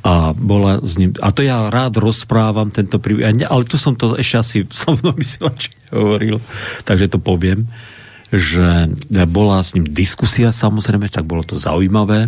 a 0.03 0.35
bola 0.35 0.83
s 0.83 0.99
ním, 0.99 1.15
a 1.23 1.31
to 1.31 1.47
ja 1.47 1.71
rád 1.71 2.03
rozprávam 2.03 2.75
tento 2.75 2.99
príbeh, 2.99 3.47
ale 3.47 3.63
tu 3.63 3.79
som 3.79 3.95
to 3.95 4.19
ešte 4.19 4.37
asi 4.43 4.59
som 4.83 4.99
mnou 4.99 5.15
vysielači 5.15 5.71
hovoril, 5.95 6.43
takže 6.83 7.07
to 7.07 7.23
poviem, 7.23 7.71
že 8.35 8.91
bola 9.31 9.63
s 9.63 9.79
ním 9.79 9.87
diskusia 9.87 10.51
samozrejme, 10.51 11.07
tak 11.07 11.23
bolo 11.23 11.47
to 11.47 11.55
zaujímavé 11.55 12.27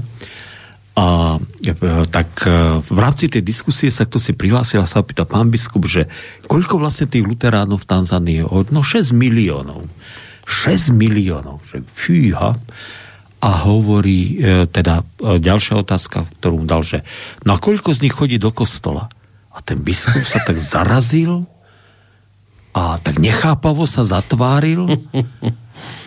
a 0.92 1.40
e, 1.64 1.72
tak 2.12 2.44
e, 2.44 2.78
v 2.84 2.98
rámci 3.00 3.26
tej 3.32 3.42
diskusie 3.42 3.88
sa 3.88 4.04
kto 4.04 4.20
si 4.20 4.36
prihlásil 4.36 4.78
a 4.78 4.86
sa 4.86 5.02
pýta 5.02 5.26
pán 5.26 5.48
biskup, 5.50 5.88
že 5.88 6.06
koľko 6.46 6.78
vlastne 6.78 7.08
tých 7.08 7.24
luteránov 7.24 7.82
v 7.82 7.88
Tanzánii? 7.88 8.44
No 8.68 8.84
6 8.84 9.16
miliónov. 9.16 9.88
6 10.44 10.92
miliónov. 10.92 11.64
Že 11.64 11.88
fíha 11.88 12.60
a 13.42 13.50
hovorí, 13.66 14.38
e, 14.38 14.70
teda 14.70 15.02
e, 15.02 15.42
ďalšia 15.42 15.82
otázka, 15.82 16.30
ktorú 16.38 16.62
dal, 16.62 16.86
že 16.86 17.02
na 17.42 17.58
koľko 17.58 17.90
z 17.90 18.06
nich 18.06 18.14
chodí 18.14 18.38
do 18.38 18.54
kostola? 18.54 19.10
A 19.50 19.58
ten 19.60 19.82
biskup 19.82 20.22
sa 20.22 20.38
tak 20.46 20.56
zarazil 20.62 21.44
a 22.72 23.02
tak 23.02 23.18
nechápavo 23.18 23.84
sa 23.84 24.06
zatváril 24.06 24.86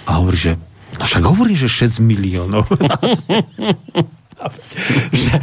a 0.08 0.12
hovorí, 0.18 0.38
že 0.40 0.54
no 0.96 1.04
však 1.04 1.24
hovorí, 1.28 1.54
že 1.60 1.68
6 1.68 2.00
miliónov. 2.02 2.66
že 5.12 5.34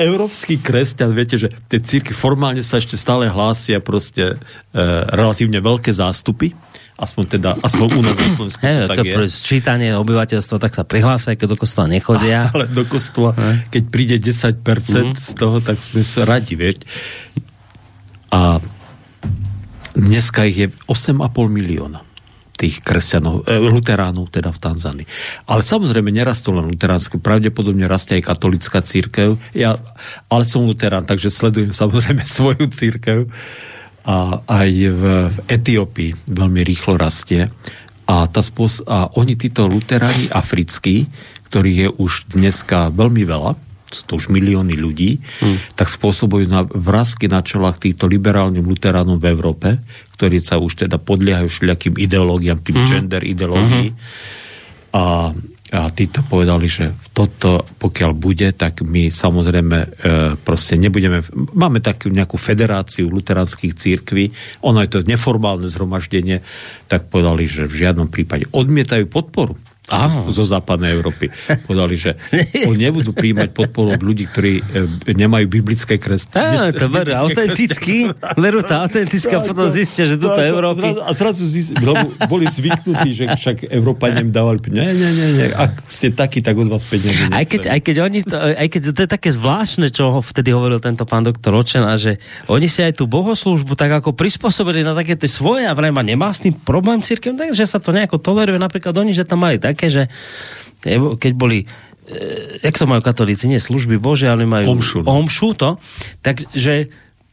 európsky 0.00 0.56
kresťan, 0.56 1.12
viete, 1.12 1.36
že 1.36 1.52
tie 1.68 1.80
círky 1.84 2.16
formálne 2.16 2.64
sa 2.64 2.80
ešte 2.80 2.96
stále 2.96 3.28
hlásia 3.28 3.78
proste 3.84 4.36
e, 4.72 4.80
relatívne 5.12 5.60
veľké 5.60 5.92
zástupy, 5.92 6.56
aspoň 7.02 7.24
teda, 7.26 7.50
aspoň 7.58 7.86
u 7.98 8.00
nás 8.06 8.14
na 8.14 8.30
Slovensku 8.30 8.62
to 8.62 8.86
tak 8.86 9.02
je. 9.02 9.14
Sčítanie 9.26 9.90
obyvateľstva, 9.98 10.56
tak 10.62 10.72
sa 10.78 10.86
prihlásia, 10.86 11.34
keď 11.34 11.52
do 11.52 11.58
kostola 11.58 11.90
nechodia. 11.90 12.46
Ale 12.54 12.70
do 12.70 12.86
kostola, 12.86 13.34
keď 13.74 13.82
príde 13.90 14.16
10% 14.22 14.62
mm. 14.62 15.18
z 15.18 15.30
toho, 15.34 15.58
tak 15.58 15.82
sme 15.82 16.06
sa 16.06 16.22
radi, 16.22 16.54
vieš. 16.54 16.86
A 18.30 18.62
dneska 19.98 20.46
ich 20.46 20.56
je 20.62 20.68
8,5 20.86 21.18
milióna 21.50 22.06
tých 22.54 22.78
kresťanov, 22.86 23.42
e, 23.50 23.58
luteránov 23.58 24.30
teda 24.30 24.54
v 24.54 24.62
Tanzánii. 24.62 25.06
Ale 25.50 25.66
samozrejme 25.66 26.14
nerastú 26.14 26.54
len 26.54 26.70
luteránske, 26.70 27.18
pravdepodobne 27.18 27.90
rastie 27.90 28.22
aj 28.22 28.30
katolická 28.30 28.78
církev. 28.86 29.34
Ja, 29.50 29.82
ale 30.30 30.46
som 30.46 30.62
luterán, 30.62 31.02
takže 31.02 31.26
sledujem 31.34 31.74
samozrejme 31.82 32.22
svoju 32.22 32.70
církev 32.70 33.26
a 34.02 34.42
aj 34.42 34.70
v, 34.90 35.02
v 35.30 35.36
Etiópii 35.46 36.10
veľmi 36.26 36.60
rýchlo 36.66 36.98
rastie. 36.98 37.46
A 38.10 38.26
tá 38.26 38.42
spôs- 38.42 38.82
a 38.84 39.08
oni, 39.14 39.38
títo 39.38 39.70
luteráni 39.70 40.26
africkí, 40.28 41.06
ktorých 41.46 41.78
je 41.78 41.88
už 42.02 42.12
dneska 42.34 42.90
veľmi 42.90 43.22
veľa, 43.22 43.54
sú 43.92 44.02
to 44.08 44.12
už 44.16 44.32
milióny 44.32 44.74
ľudí, 44.74 45.20
hmm. 45.20 45.76
tak 45.76 45.92
spôsobujú 45.92 46.48
na 46.48 46.64
vrázky 46.64 47.28
na 47.28 47.44
čelách 47.44 47.76
týchto 47.76 48.08
liberálnym 48.08 48.64
luteránom 48.64 49.20
v 49.20 49.28
Európe, 49.28 49.78
ktorí 50.16 50.40
sa 50.40 50.56
už 50.56 50.88
teda 50.88 50.96
podliehajú 50.96 51.46
všelijakým 51.46 52.00
ideológiám, 52.00 52.58
tým 52.64 52.82
hmm. 52.82 52.88
gender 52.88 53.22
ideológií. 53.22 53.92
Hmm. 53.92 54.00
A, 54.96 55.02
a 55.72 55.88
títo 55.88 56.20
povedali, 56.20 56.68
že 56.68 56.92
toto, 57.16 57.64
pokiaľ 57.80 58.12
bude, 58.12 58.52
tak 58.52 58.84
my 58.84 59.08
samozrejme 59.08 59.78
e, 59.80 59.88
proste 60.36 60.76
nebudeme... 60.76 61.24
Máme 61.56 61.80
takú 61.80 62.12
nejakú 62.12 62.36
federáciu 62.36 63.08
luteránskych 63.08 63.72
církví, 63.72 64.28
ono 64.60 64.84
je 64.84 64.92
to 64.92 65.00
neformálne 65.08 65.64
zhromaždenie, 65.64 66.44
tak 66.92 67.08
povedali, 67.08 67.48
že 67.48 67.64
v 67.64 67.88
žiadnom 67.88 68.12
prípade. 68.12 68.44
Odmietajú 68.52 69.08
podporu 69.08 69.56
Aha. 69.92 70.32
zo 70.32 70.48
západnej 70.48 70.96
Európy. 70.96 71.28
Povedali, 71.68 71.94
že 72.00 72.16
oni 72.70 72.88
nebudú 72.88 73.12
príjmať 73.12 73.52
podporu 73.52 73.94
od 73.94 74.02
ľudí, 74.02 74.24
ktorí 74.32 74.52
e, 74.58 74.62
nemajú 75.12 75.46
biblické 75.52 76.00
kresťanstvo. 76.00 76.80
To 76.80 76.86
veru, 76.88 77.12
autenticky, 77.12 78.08
veru 78.40 78.64
to 78.64 78.72
autenticky 78.72 79.32
a 79.36 79.40
potom 79.44 79.68
zistia, 79.68 80.08
že 80.08 80.16
tuto 80.16 80.40
Európy... 80.40 80.96
A 81.04 81.12
zrazu 81.12 81.44
zistia, 81.44 81.76
boli 82.24 82.48
zvyknutí, 82.48 83.10
že 83.12 83.24
však 83.36 83.68
Európania 83.68 84.24
im 84.24 84.32
dávali 84.32 84.64
Nie, 84.72 84.96
nie, 84.96 85.10
nie, 85.12 85.28
nie, 85.36 85.46
ak 85.52 85.84
ste 85.92 86.08
takí, 86.14 86.40
tak 86.40 86.56
od 86.56 86.72
vás 86.72 86.88
peniaze 86.88 87.28
aj 87.28 87.44
keď, 87.44 87.62
aj 87.68 87.80
keď, 87.84 87.96
oni 88.00 88.20
to, 88.24 88.36
aj 88.38 88.68
keď 88.70 88.82
to 88.94 89.00
je 89.04 89.10
také 89.10 89.30
zvláštne, 89.34 89.86
čo 89.92 90.14
ho 90.14 90.20
vtedy 90.22 90.54
hovoril 90.54 90.78
tento 90.78 91.04
pán 91.04 91.26
doktor 91.26 91.52
Očena, 91.52 91.98
že 92.00 92.22
oni 92.48 92.70
si 92.70 92.80
aj 92.80 93.02
tú 93.02 93.10
bohoslužbu 93.10 93.76
tak 93.76 93.92
ako 94.02 94.16
prispôsobili 94.16 94.86
na 94.86 94.96
také 94.96 95.18
tie 95.18 95.28
svoje 95.28 95.66
a 95.66 95.76
vrajma 95.76 96.00
nemá 96.06 96.30
s 96.30 96.40
tým 96.44 96.54
problém 96.54 97.02
církev, 97.02 97.34
takže 97.34 97.66
sa 97.66 97.82
to 97.82 97.90
nejako 97.90 98.22
toleruje. 98.22 98.56
Napríklad 98.56 98.94
oni, 98.96 99.12
že 99.12 99.26
tam 99.26 99.42
mali 99.42 99.58
tak 99.58 99.81
také, 99.82 99.90
že 99.90 100.02
keď 101.18 101.32
boli 101.34 101.66
e, 102.06 102.62
jak 102.62 102.78
to 102.78 102.86
majú 102.86 103.02
katolíci, 103.02 103.50
nie 103.50 103.58
služby 103.58 103.98
Bože, 103.98 104.30
ale 104.30 104.46
majú 104.46 104.78
omšu, 104.78 105.02
no. 105.02 105.10
omšu 105.18 105.58
to, 105.58 105.82
takže 106.22 106.86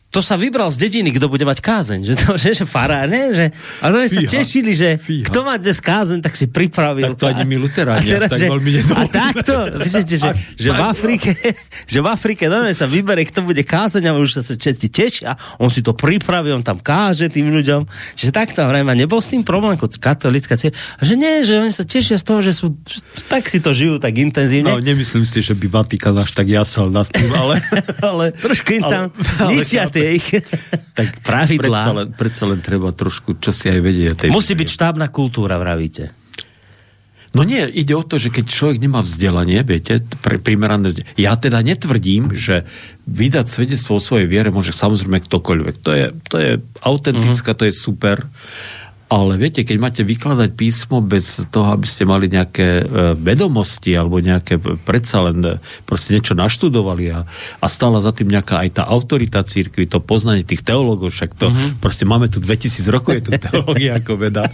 to 0.10 0.25
sa 0.25 0.34
vybral 0.34 0.74
z 0.74 0.89
dediny, 0.89 1.13
kto 1.13 1.30
bude 1.30 1.46
mať 1.46 1.62
kázeň. 1.62 2.00
Že 2.01 2.13
to, 2.18 2.30
že, 2.34 2.50
že 2.58 2.66
fará, 2.66 3.06
ne? 3.06 3.30
Že, 3.30 3.46
a 3.82 3.86
to 3.94 3.98
sa 4.10 4.22
tešili, 4.25 4.72
že 4.74 4.98
Fíha. 4.98 5.30
kto 5.30 5.46
má 5.46 5.62
dnes 5.62 5.78
kázeň, 5.78 6.25
tak 6.25 6.34
si 6.34 6.50
pripravil. 6.50 7.13
Tak 7.13 7.22
to 7.22 7.25
ani 7.30 7.46
my 7.46 7.62
luteráni, 7.62 8.18
tak 8.18 8.34
že, 8.34 8.50
veľmi 8.50 8.72
A 8.89 9.06
takto, 9.06 9.70
myslíte, 9.78 10.16
že, 10.18 10.30
že, 10.66 10.70
v 10.74 10.82
Afrike, 10.82 11.30
že 11.86 12.00
v 12.01 12.08
Afrike 12.10 12.50
no, 12.50 12.66
sa 12.74 12.89
vybere, 12.89 13.22
kto 13.30 13.46
bude 13.46 13.62
kázeň 13.62 14.10
a 14.10 14.18
už 14.18 14.42
sa 14.42 14.42
všetci 14.42 14.88
tešia. 14.89 15.38
On 15.62 15.70
si 15.70 15.86
to 15.86 15.94
pripraví, 15.94 16.50
on 16.58 16.66
tam 16.66 16.82
káže 16.82 17.30
tým 17.30 17.54
ľuďom. 17.54 17.86
Že 18.18 18.34
takto, 18.34 18.66
vrajme, 18.66 18.98
nebol 18.98 19.22
s 19.22 19.30
tým 19.30 19.46
problém 19.46 19.78
ako 19.78 19.94
katolická 20.01 20.58
cieľ. 20.58 20.74
A 20.98 21.06
že 21.06 21.13
nie, 21.22 21.46
že 21.46 21.62
oni 21.62 21.70
sa 21.70 21.86
tešia 21.86 22.18
z 22.18 22.25
toho, 22.25 22.42
že 22.42 22.58
sú, 22.58 22.74
tak 23.30 23.46
si 23.46 23.62
to 23.62 23.78
žijú 23.78 24.01
tak 24.01 24.18
intenzívne. 24.18 24.74
No, 24.74 24.82
nemyslím 24.82 25.22
si, 25.22 25.46
že 25.46 25.54
by 25.54 25.70
Vatikán 25.70 26.18
až 26.18 26.34
tak 26.34 26.50
jasal 26.50 26.89
nad 26.89 27.06
tým, 27.06 27.30
ale... 27.30 27.62
ale 28.10 28.25
Trošku 28.34 28.70
im 28.80 28.84
tam 28.84 29.04
ale, 29.39 29.51
ničia 29.54 29.88
ale, 29.88 29.99
tie 30.00 30.10
ich 30.15 30.27
tak 31.00 31.20
pravidlá. 31.20 31.84
Predsa 31.84 31.91
len, 31.91 32.08
predsa 32.15 32.44
len 32.48 32.60
treba 32.63 32.96
trošku, 32.96 33.36
čo 33.44 33.51
si 33.51 33.68
aj 33.68 33.79
vedieť. 33.84 34.13
Tej 34.15 34.29
Musí 34.32 34.56
byť 34.56 34.70
štábna 34.72 35.12
kultúra, 35.12 35.60
vravíte. 35.60 36.15
No 37.29 37.46
nie, 37.46 37.62
ide 37.62 37.94
o 37.94 38.01
to, 38.01 38.18
že 38.18 38.34
keď 38.34 38.46
človek 38.50 38.77
nemá 38.82 39.06
vzdelanie, 39.06 39.62
viete, 39.62 40.01
pre, 40.25 40.41
primerané 40.41 40.89
Ja 41.13 41.38
teda 41.38 41.62
netvrdím, 41.62 42.34
že 42.34 42.65
vydať 43.06 43.46
svedectvo 43.46 44.01
o 44.01 44.01
svojej 44.01 44.25
viere 44.25 44.50
môže 44.50 44.74
samozrejme 44.74 45.22
ktokoľvek. 45.29 45.75
To 45.86 45.91
je, 45.94 46.06
to 46.25 46.36
je 46.41 46.51
autentická, 46.82 47.53
mm-hmm. 47.53 47.62
to 47.62 47.68
je 47.70 47.74
super. 47.74 48.18
Ale 49.10 49.42
viete, 49.42 49.66
keď 49.66 49.78
máte 49.82 50.01
vykladať 50.06 50.54
písmo 50.54 51.01
bez 51.01 51.50
toho, 51.50 51.74
aby 51.74 51.89
ste 51.89 52.06
mali 52.06 52.30
nejaké 52.30 52.86
e, 52.86 53.18
vedomosti 53.18 53.98
alebo 53.98 54.22
nejaké 54.22 54.62
predsa 54.86 55.25
len 55.25 55.42
e, 55.42 55.58
proste 55.89 56.13
niečo 56.13 56.38
naštudovali 56.38 57.10
a, 57.18 57.25
a 57.58 57.66
stála 57.66 58.06
za 58.06 58.13
tým 58.13 58.30
nejaká 58.30 58.62
aj 58.62 58.70
tá 58.78 58.84
autorita 58.86 59.42
církvy, 59.42 59.89
to 59.89 59.98
poznanie 59.98 60.46
tých 60.46 60.62
teológov, 60.62 61.10
však 61.10 61.34
to 61.42 61.50
uh-huh. 61.50 61.82
proste 61.82 62.06
máme 62.06 62.30
tu 62.30 62.38
2000 62.38 62.70
rokov, 62.94 63.18
je 63.18 63.24
tu 63.25 63.32
teológia 63.34 63.98
ako 63.98 64.13
veda, 64.30 64.46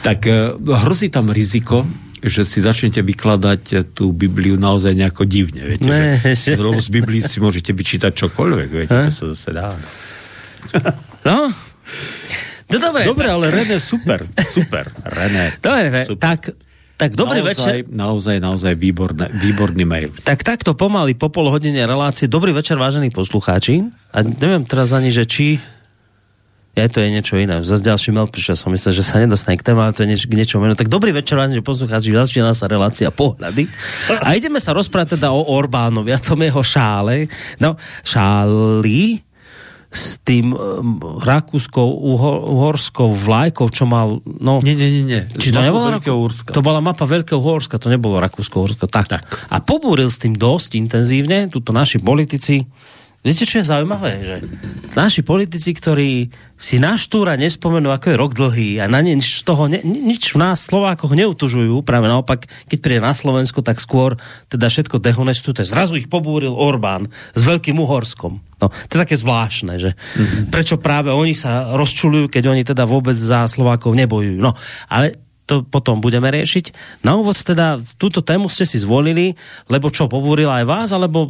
tak 0.00 0.24
e, 0.24 0.56
hrozí 0.56 1.12
tam 1.12 1.28
riziko, 1.28 1.84
že 2.24 2.48
si 2.48 2.64
začnete 2.64 3.04
vykladať 3.04 3.92
tú 3.92 4.08
Bibliu 4.16 4.56
naozaj 4.56 4.96
nejako 4.96 5.28
divne. 5.28 5.68
Viete, 5.68 5.84
ne, 5.84 6.16
že, 6.32 6.56
že... 6.56 6.80
z 6.80 6.88
Biblii 6.88 7.20
si 7.20 7.44
môžete 7.44 7.76
vyčítať 7.76 8.16
čokoľvek, 8.16 8.68
viete, 8.72 8.96
to 9.04 9.12
sa 9.12 9.24
zase 9.36 9.52
dá. 9.52 9.76
No, 11.28 11.52
No 12.72 12.78
dobre. 12.80 13.02
Dobre, 13.04 13.26
ale 13.28 13.52
René, 13.52 13.76
super, 13.76 14.24
super. 14.40 14.88
René. 15.04 15.52
Dobre, 15.60 16.08
super. 16.08 16.20
tak 16.20 16.40
tak 17.02 17.18
dobrý 17.18 17.42
naozaj, 17.42 17.50
večer. 17.50 17.74
Naozaj, 17.90 18.36
naozaj 18.38 18.72
výborné, 18.78 19.26
výborný 19.34 19.82
mail. 19.82 20.14
Tak 20.22 20.46
takto 20.46 20.78
pomaly 20.78 21.18
po 21.18 21.34
pol 21.34 21.50
hodine 21.50 21.82
relácie. 21.82 22.30
Dobrý 22.30 22.54
večer, 22.54 22.78
vážení 22.78 23.10
poslucháči. 23.10 23.82
A 24.14 24.22
neviem 24.22 24.62
teraz 24.62 24.94
ani, 24.94 25.10
že 25.10 25.26
či... 25.26 25.58
Ja 26.72 26.88
to 26.88 27.04
je 27.04 27.10
niečo 27.10 27.36
iné. 27.36 27.60
Zase 27.60 27.84
ďalší 27.84 28.14
mail 28.14 28.30
prišiel 28.30 28.54
som 28.54 28.70
myslel, 28.70 28.96
že 28.96 29.04
sa 29.04 29.18
nedostane 29.18 29.58
k 29.58 29.66
téma, 29.66 29.90
ale 29.90 29.98
to 29.98 30.06
je 30.06 30.14
nieč, 30.14 30.24
k 30.24 30.32
niečomu 30.38 30.64
inému. 30.64 30.78
Tak 30.78 30.88
dobrý 30.88 31.10
večer, 31.10 31.36
vážení 31.36 31.58
poslucháči. 31.58 32.14
Začína 32.14 32.54
sa 32.54 32.70
relácia 32.70 33.10
pohľady. 33.10 33.66
A 34.22 34.38
ideme 34.38 34.62
sa 34.62 34.70
rozprávať 34.70 35.18
teda 35.18 35.34
o 35.34 35.42
Orbánovi 35.52 36.14
a 36.14 36.22
tom 36.22 36.38
jeho 36.38 36.62
šále. 36.62 37.26
No, 37.58 37.74
šáli, 38.06 39.20
s 39.92 40.16
tým 40.24 40.56
um, 40.56 40.96
rakúskou, 41.20 41.84
uhorskou 41.84 43.12
vlajkou, 43.12 43.68
čo 43.68 43.84
mal... 43.84 44.24
No, 44.24 44.64
nie, 44.64 44.72
nie, 44.72 44.88
nie. 44.88 45.04
nie. 45.04 45.20
Či 45.36 45.52
to 45.52 45.60
nebola 45.60 46.00
To 46.56 46.64
bola 46.64 46.80
mapa 46.80 47.04
Veľkého 47.04 47.36
Uhorska, 47.36 47.76
to 47.76 47.92
nebolo 47.92 48.16
Rakúsko-Uhorsko. 48.24 48.88
Tak. 48.88 49.06
tak. 49.12 49.22
A 49.52 49.60
pobúril 49.60 50.08
s 50.08 50.16
tým 50.16 50.32
dosť 50.32 50.80
intenzívne, 50.80 51.52
tuto 51.52 51.76
naši 51.76 52.00
politici, 52.00 52.64
Viete, 53.22 53.46
čo 53.46 53.62
je 53.62 53.70
zaujímavé? 53.70 54.26
Že 54.26 54.36
naši 54.98 55.22
politici, 55.22 55.70
ktorí 55.70 56.26
si 56.58 56.82
na 56.82 56.98
Štúra 56.98 57.38
nespomenú, 57.38 57.94
ako 57.94 58.06
je 58.10 58.16
rok 58.18 58.32
dlhý 58.34 58.82
a 58.82 58.90
na 58.90 58.98
nič 58.98 59.38
z 59.38 59.42
toho, 59.46 59.70
ne, 59.70 59.78
nič 59.86 60.34
v 60.34 60.42
nás 60.42 60.66
Slovákoch 60.66 61.14
neutužujú, 61.14 61.86
práve 61.86 62.10
naopak, 62.10 62.50
keď 62.66 62.78
príde 62.82 62.98
na 62.98 63.14
Slovensko, 63.14 63.62
tak 63.62 63.78
skôr 63.78 64.18
teda 64.50 64.66
všetko 64.66 64.98
dehonestuje. 64.98 65.62
Zrazu 65.62 66.02
ich 66.02 66.10
pobúril 66.10 66.50
Orbán 66.50 67.14
s 67.30 67.42
Veľkým 67.46 67.78
Uhorskom. 67.78 68.42
No, 68.58 68.74
to 68.90 68.92
je 68.98 69.02
také 69.06 69.14
zvláštne, 69.14 69.78
že 69.78 69.94
mm-hmm. 69.94 70.50
prečo 70.50 70.82
práve 70.82 71.14
oni 71.14 71.38
sa 71.38 71.78
rozčulujú, 71.78 72.26
keď 72.26 72.50
oni 72.50 72.66
teda 72.66 72.90
vôbec 72.90 73.14
za 73.14 73.46
Slovákov 73.46 73.94
nebojujú. 73.94 74.42
No, 74.42 74.58
ale 74.90 75.31
to 75.52 75.60
potom 75.68 76.00
budeme 76.00 76.32
riešiť. 76.32 76.72
Na 77.04 77.20
úvod 77.20 77.36
teda 77.36 77.76
túto 78.00 78.24
tému 78.24 78.48
ste 78.48 78.64
si 78.64 78.80
zvolili, 78.80 79.36
lebo 79.68 79.92
čo, 79.92 80.08
povúrila 80.08 80.64
aj 80.64 80.66
vás, 80.66 80.88
alebo 80.96 81.28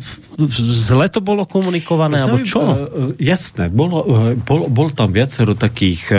zle 0.55 1.11
to 1.11 1.19
bolo 1.19 1.43
komunikované, 1.43 2.23
Zaujímavé, 2.23 2.31
alebo 2.31 2.47
čo? 2.47 2.63
Uh, 2.63 2.79
jasné, 3.19 3.67
bolo, 3.67 3.99
uh, 4.07 4.39
bol, 4.39 4.71
bol 4.71 4.95
tam 4.95 5.11
viacero 5.11 5.59
takých 5.59 6.15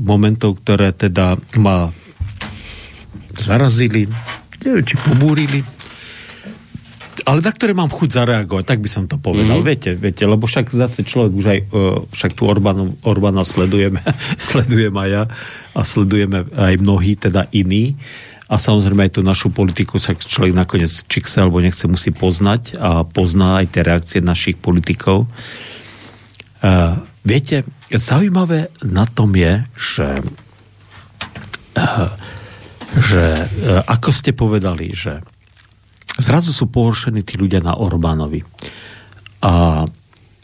momentov, 0.00 0.64
ktoré 0.64 0.96
teda 0.96 1.36
ma 1.60 1.92
zarazili, 3.36 4.08
neviem, 4.64 4.84
či 4.86 4.96
pobúrili, 4.96 5.60
ale 7.24 7.40
na 7.40 7.52
ktoré 7.52 7.72
mám 7.72 7.88
chuť 7.88 8.20
zareagovať, 8.20 8.64
tak 8.68 8.84
by 8.84 8.88
som 8.92 9.04
to 9.08 9.16
povedal. 9.16 9.60
Mm-hmm. 9.60 9.68
Viete, 9.68 9.90
viete, 9.96 10.24
lebo 10.28 10.44
však 10.44 10.76
zase 10.76 11.08
človek 11.08 11.32
už 11.32 11.46
aj, 11.48 11.60
uh, 11.72 12.04
však 12.12 12.36
tu 12.36 12.44
Orbánu, 12.44 13.00
Orbána 13.00 13.42
sledujeme, 13.48 14.04
sledujem 14.36 14.92
aj 14.92 15.08
ja 15.08 15.22
a 15.72 15.80
sledujeme 15.82 16.44
aj 16.52 16.74
mnohí, 16.76 17.16
teda 17.16 17.48
iní. 17.56 17.96
A 18.44 18.60
samozrejme 18.60 19.08
aj 19.08 19.12
tú 19.16 19.22
našu 19.24 19.48
politiku 19.48 19.96
sa 19.96 20.12
človek 20.12 20.52
nakoniec, 20.52 20.92
či 21.08 21.24
chce 21.24 21.40
alebo 21.40 21.64
nechce, 21.64 21.88
musí 21.88 22.12
poznať 22.12 22.76
a 22.76 23.02
pozná 23.08 23.64
aj 23.64 23.72
tie 23.72 23.82
reakcie 23.82 24.20
našich 24.20 24.60
politikov. 24.60 25.24
Uh, 26.60 27.00
viete, 27.24 27.64
zaujímavé 27.88 28.68
na 28.84 29.08
tom 29.08 29.32
je, 29.32 29.64
že 29.74 30.08
uh, 31.80 32.08
že 32.94 33.24
uh, 33.34 33.82
ako 33.90 34.10
ste 34.14 34.30
povedali, 34.36 34.94
že 34.94 35.24
zrazu 36.18 36.54
sú 36.54 36.70
pohoršení 36.70 37.22
tí 37.26 37.38
ľudia 37.38 37.62
na 37.64 37.74
Orbánovi. 37.78 38.42
A, 39.44 39.84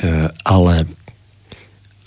e, 0.01 0.09
ale 0.45 0.75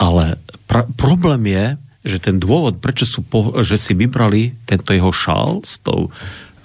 ale 0.04 0.42
pra, 0.68 0.84
problém 1.00 1.48
je, 1.48 1.66
že 2.04 2.18
ten 2.20 2.36
dôvod, 2.36 2.84
prečo 2.84 3.08
sú 3.08 3.24
po, 3.24 3.64
že 3.64 3.80
si 3.80 3.96
vybrali 3.96 4.68
tento 4.68 4.92
jeho 4.92 5.14
šál 5.16 5.64
s, 5.64 5.80
tou, 5.80 6.12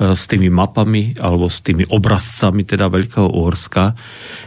e, 0.00 0.16
s 0.16 0.26
tými 0.26 0.50
mapami 0.50 1.14
alebo 1.22 1.46
s 1.46 1.62
tými 1.62 1.86
obrazcami 1.86 2.66
teda 2.66 2.90
Veľkého 2.90 3.30
Uhorska 3.30 3.94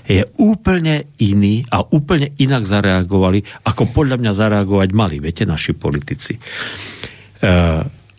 je 0.03 0.27
úplne 0.43 1.07
iný 1.23 1.63
a 1.71 1.79
úplne 1.79 2.35
inak 2.35 2.67
zareagovali, 2.67 3.63
ako 3.63 3.95
podľa 3.95 4.19
mňa 4.19 4.31
zareagovať 4.35 4.89
mali, 4.91 5.23
viete, 5.23 5.47
naši 5.47 5.71
politici. 5.71 6.35
E, 6.35 6.41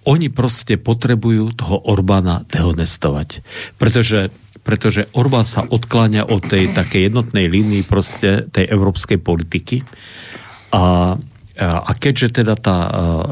oni 0.02 0.28
proste 0.34 0.78
potrebujú 0.78 1.54
toho 1.54 1.76
Orbána 1.86 2.42
dehonestovať. 2.50 3.42
Pretože, 3.78 4.34
pretože 4.66 5.06
Orbán 5.14 5.46
sa 5.46 5.62
odkláňa 5.62 6.26
od 6.26 6.42
tej 6.42 6.74
takej 6.74 7.10
jednotnej 7.10 7.46
línii 7.46 7.86
proste 7.86 8.50
tej 8.50 8.66
európskej 8.66 9.22
politiky 9.22 9.86
a, 10.74 11.14
a 11.62 11.90
keďže 11.94 12.42
teda 12.42 12.54
tá 12.58 12.76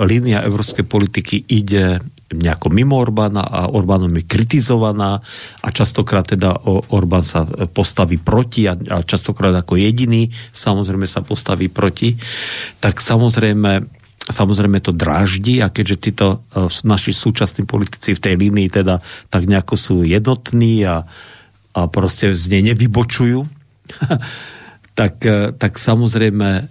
línia 0.07 0.47
európskej 0.47 0.87
politiky 0.87 1.43
ide 1.51 1.99
nejako 2.31 2.71
mimo 2.71 3.03
Orbána 3.03 3.43
a 3.43 3.67
Orbánom 3.67 4.15
je 4.15 4.23
kritizovaná 4.23 5.19
a 5.59 5.69
častokrát 5.75 6.31
teda 6.31 6.55
Orbán 6.95 7.27
sa 7.27 7.43
postaví 7.75 8.23
proti 8.23 8.71
a 8.71 8.79
častokrát 9.03 9.51
ako 9.59 9.75
jediný 9.75 10.31
samozrejme 10.55 11.11
sa 11.11 11.27
postaví 11.27 11.67
proti, 11.67 12.15
tak 12.79 13.03
samozrejme 13.03 14.00
samozrejme 14.33 14.83
to 14.83 14.91
dráždi 14.95 15.63
a 15.63 15.71
keďže 15.71 15.97
títo 15.99 16.27
e, 16.55 16.67
naši 16.87 17.15
súčasní 17.15 17.67
politici 17.67 18.17
v 18.17 18.23
tej 18.23 18.35
línii 18.39 18.69
teda 18.71 18.99
tak 19.29 19.47
nejako 19.47 19.75
sú 19.77 19.97
jednotní 20.03 20.83
a, 20.87 21.07
a 21.75 21.81
proste 21.87 22.35
z 22.35 22.45
nej 22.57 22.75
nevybočujú, 22.75 23.47
tak, 25.01 25.15
e, 25.23 25.55
tak 25.55 25.77
samozrejme 25.79 26.49
e, 26.49 26.63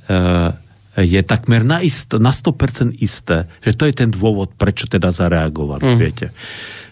je 1.00 1.22
takmer 1.24 1.64
na, 1.64 1.80
ist, 1.80 2.12
na 2.18 2.34
100% 2.34 3.00
isté, 3.00 3.48
že 3.64 3.78
to 3.78 3.88
je 3.88 3.94
ten 3.96 4.10
dôvod, 4.12 4.52
prečo 4.60 4.90
teda 4.90 5.14
zareagovali, 5.14 5.84
mm. 5.86 5.98
viete. 6.00 6.28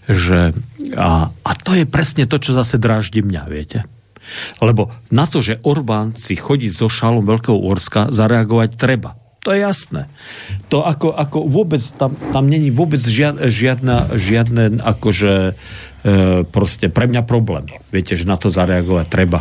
Že, 0.07 0.55
a, 0.95 1.27
a 1.27 1.51
to 1.59 1.75
je 1.75 1.83
presne 1.83 2.23
to, 2.23 2.39
čo 2.39 2.55
zase 2.55 2.79
dráždi 2.79 3.19
mňa, 3.19 3.43
viete. 3.51 3.83
Lebo 4.63 4.91
na 5.11 5.27
to, 5.27 5.43
že 5.43 5.59
Orbán 5.63 6.15
si 6.15 6.35
chodí 6.39 6.67
so 6.71 6.87
šálom 6.87 7.23
Veľkého 7.27 7.59
Orska, 7.59 8.11
zareagovať 8.11 8.79
treba. 8.79 9.15
To 9.47 9.55
je 9.55 9.63
jasné. 9.63 10.11
To 10.67 10.83
ako, 10.83 11.15
ako 11.15 11.47
vôbec, 11.47 11.79
tam, 11.95 12.19
tam 12.35 12.51
není 12.51 12.67
vôbec 12.67 12.99
žiad, 12.99 13.47
žiadna, 13.47 14.11
žiadne 14.11 14.83
akože 14.83 15.55
e, 15.55 16.43
proste 16.43 16.91
pre 16.91 17.07
mňa 17.07 17.23
problém. 17.23 17.71
Viete, 17.87 18.19
že 18.19 18.27
na 18.27 18.35
to 18.35 18.51
zareagovať 18.51 19.07
treba. 19.07 19.39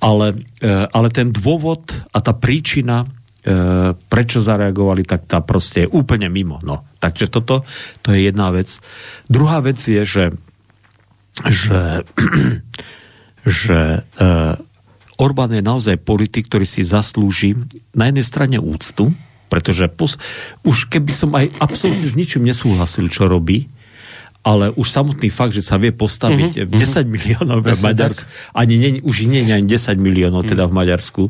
Ale, 0.00 0.40
e, 0.64 0.88
ale 0.88 1.12
ten 1.12 1.28
dôvod 1.28 1.92
a 2.08 2.24
tá 2.24 2.32
príčina 2.32 3.04
E, 3.38 3.94
prečo 4.10 4.44
zareagovali, 4.44 5.08
tak 5.08 5.24
tá 5.24 5.40
proste 5.40 5.86
je 5.86 5.92
úplne 5.94 6.28
mimo. 6.28 6.60
No. 6.60 6.84
Takže 7.00 7.30
toto 7.30 7.64
to 8.04 8.12
je 8.12 8.28
jedna 8.28 8.52
vec. 8.52 8.82
Druhá 9.30 9.64
vec 9.64 9.78
je, 9.78 10.02
že, 10.04 10.24
že, 11.48 12.02
že 13.62 14.02
uh, 14.20 14.58
Orbán 15.18 15.50
je 15.50 15.62
naozaj 15.62 15.98
politik, 16.06 16.46
ktorý 16.46 16.62
si 16.62 16.86
zaslúži 16.86 17.58
na 17.90 18.06
jednej 18.08 18.22
strane 18.22 18.56
úctu, 18.62 19.10
pretože 19.50 19.90
pos- 19.90 20.20
už 20.62 20.86
keby 20.86 21.12
som 21.12 21.34
aj 21.34 21.50
absolútne 21.58 22.06
s 22.06 22.14
ničím 22.14 22.46
nesúhlasil, 22.46 23.10
čo 23.10 23.26
robí, 23.26 23.66
ale 24.46 24.70
už 24.72 24.86
samotný 24.86 25.28
fakt, 25.28 25.50
že 25.50 25.60
sa 25.60 25.76
vie 25.76 25.90
postaviť 25.90 26.70
mm-hmm. 26.70 26.78
10 26.78 27.14
miliónov 27.14 27.58
v 27.60 27.74
Maďarsku, 27.74 28.24
ani 28.54 28.74
nie, 28.78 28.90
už 29.02 29.26
nie 29.26 29.42
ani 29.44 29.66
10 29.66 29.98
miliónov 29.98 30.46
teda 30.46 30.70
v 30.70 30.72
Maďarsku, 30.78 31.22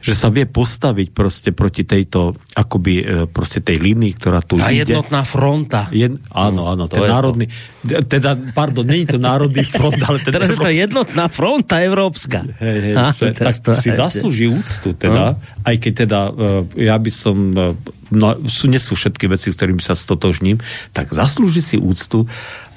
že 0.00 0.14
sa 0.14 0.30
vie 0.30 0.46
postaviť 0.46 1.10
proste 1.10 1.50
proti 1.50 1.82
tejto, 1.82 2.38
akoby 2.54 2.92
e, 3.02 3.04
proste 3.26 3.58
tej 3.60 3.82
línii, 3.82 4.14
ktorá 4.14 4.40
tu 4.46 4.56
A 4.62 4.70
ide. 4.70 4.86
jednotná 4.86 5.26
fronta. 5.26 5.90
Jed, 5.90 6.14
áno, 6.30 6.70
áno, 6.70 6.86
to 6.86 7.02
ten 7.02 7.10
národný, 7.10 7.50
to. 7.82 8.06
teda, 8.06 8.38
pardon, 8.54 8.86
je 8.86 9.04
to 9.10 9.18
národný 9.18 9.66
front, 9.74 9.98
ale 10.06 10.22
ten 10.22 10.30
Teraz 10.30 10.48
je 10.54 10.58
to 10.62 10.70
jednotná 10.70 11.26
fronta 11.26 11.82
európska. 11.82 12.46
Hej, 12.62 12.78
hej, 12.78 12.94
že, 13.18 13.26
tak 13.34 13.54
to 13.58 13.74
si 13.74 13.90
zaslúži 13.90 14.46
úctu, 14.46 14.94
teda, 14.94 15.34
hm? 15.34 15.66
aj 15.66 15.76
keď 15.82 15.92
teda, 16.06 16.20
e, 16.30 16.86
ja 16.86 16.96
by 16.96 17.10
som 17.10 17.36
e, 17.50 17.74
no, 18.10 18.36
sú, 18.46 18.70
nie 18.70 18.78
sú 18.78 18.94
všetky 18.94 19.26
veci, 19.30 19.50
s 19.50 19.58
ktorými 19.58 19.82
sa 19.82 19.98
stotožním, 19.98 20.62
tak 20.94 21.10
zaslúži 21.10 21.62
si 21.62 21.76
úctu. 21.78 22.26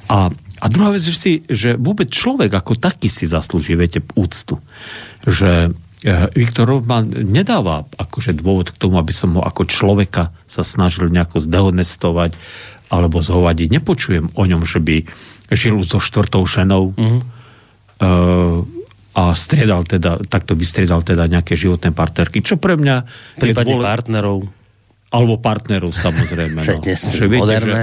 A, 0.09 0.33
a 0.33 0.65
druhá 0.69 0.89
vec, 0.89 1.05
že, 1.05 1.13
si, 1.13 1.33
že 1.45 1.77
vôbec 1.77 2.09
človek 2.09 2.50
ako 2.50 2.79
taký 2.81 3.07
si 3.13 3.29
zaslúži, 3.29 3.77
viete, 3.77 4.01
úctu. 4.17 4.57
Že 5.29 5.69
eh, 5.69 6.25
Viktor 6.33 6.81
Orbán 6.81 7.13
nedáva 7.13 7.86
akože 7.98 8.33
dôvod 8.33 8.74
k 8.74 8.79
tomu, 8.81 8.98
aby 8.98 9.13
som 9.13 9.38
ho 9.38 9.45
ako 9.45 9.69
človeka 9.69 10.33
sa 10.50 10.65
snažil 10.65 11.13
nejako 11.13 11.45
zdehonestovať 11.45 12.33
alebo 12.89 13.21
zhovadiť. 13.21 13.69
Nepočujem 13.69 14.33
o 14.33 14.43
ňom, 14.50 14.65
že 14.65 14.81
by 14.81 15.05
žil 15.53 15.81
so 15.86 16.01
štvrtou 16.01 16.41
ženou 16.45 16.93
mm-hmm. 16.93 17.21
a 19.13 19.24
striedal 19.33 19.86
teda, 19.86 20.25
takto 20.25 20.57
vystriedal 20.57 21.01
teda 21.05 21.29
nejaké 21.29 21.53
životné 21.53 21.94
partnerky, 21.94 22.42
čo 22.42 22.57
pre 22.57 22.77
mňa 22.77 23.05
Prípadne 23.37 23.77
dôle... 23.77 23.85
partnerov 23.85 24.58
alebo 25.09 25.41
partnerov 25.41 25.91
samozrejme. 25.93 26.61
no. 26.77 26.83
že, 26.85 27.25
viete, 27.25 27.55
že, 27.61 27.74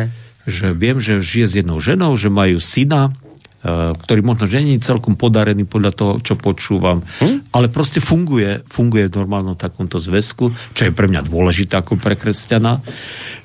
že 0.46 0.66
viem, 0.72 0.96
že 1.02 1.18
žije 1.18 1.46
s 1.46 1.54
jednou 1.58 1.78
ženou, 1.82 2.14
že 2.14 2.30
majú 2.30 2.62
syna, 2.62 3.10
uh, 3.10 3.90
ktorý 4.06 4.22
možno 4.22 4.46
že 4.46 4.62
nie 4.62 4.78
je 4.78 4.86
celkom 4.86 5.18
podarený 5.18 5.66
podľa 5.66 5.92
toho, 5.92 6.12
čo 6.22 6.38
počúvam, 6.38 7.02
hm? 7.02 7.50
ale 7.50 7.66
proste 7.66 7.98
funguje, 7.98 8.62
funguje 8.70 9.10
v 9.10 9.16
normálnom 9.18 9.58
takomto 9.58 9.98
zväzku, 9.98 10.54
čo 10.72 10.82
je 10.86 10.94
pre 10.94 11.10
mňa 11.10 11.26
dôležité 11.26 11.82
ako 11.82 11.98
pre 11.98 12.14
kresťana, 12.14 12.78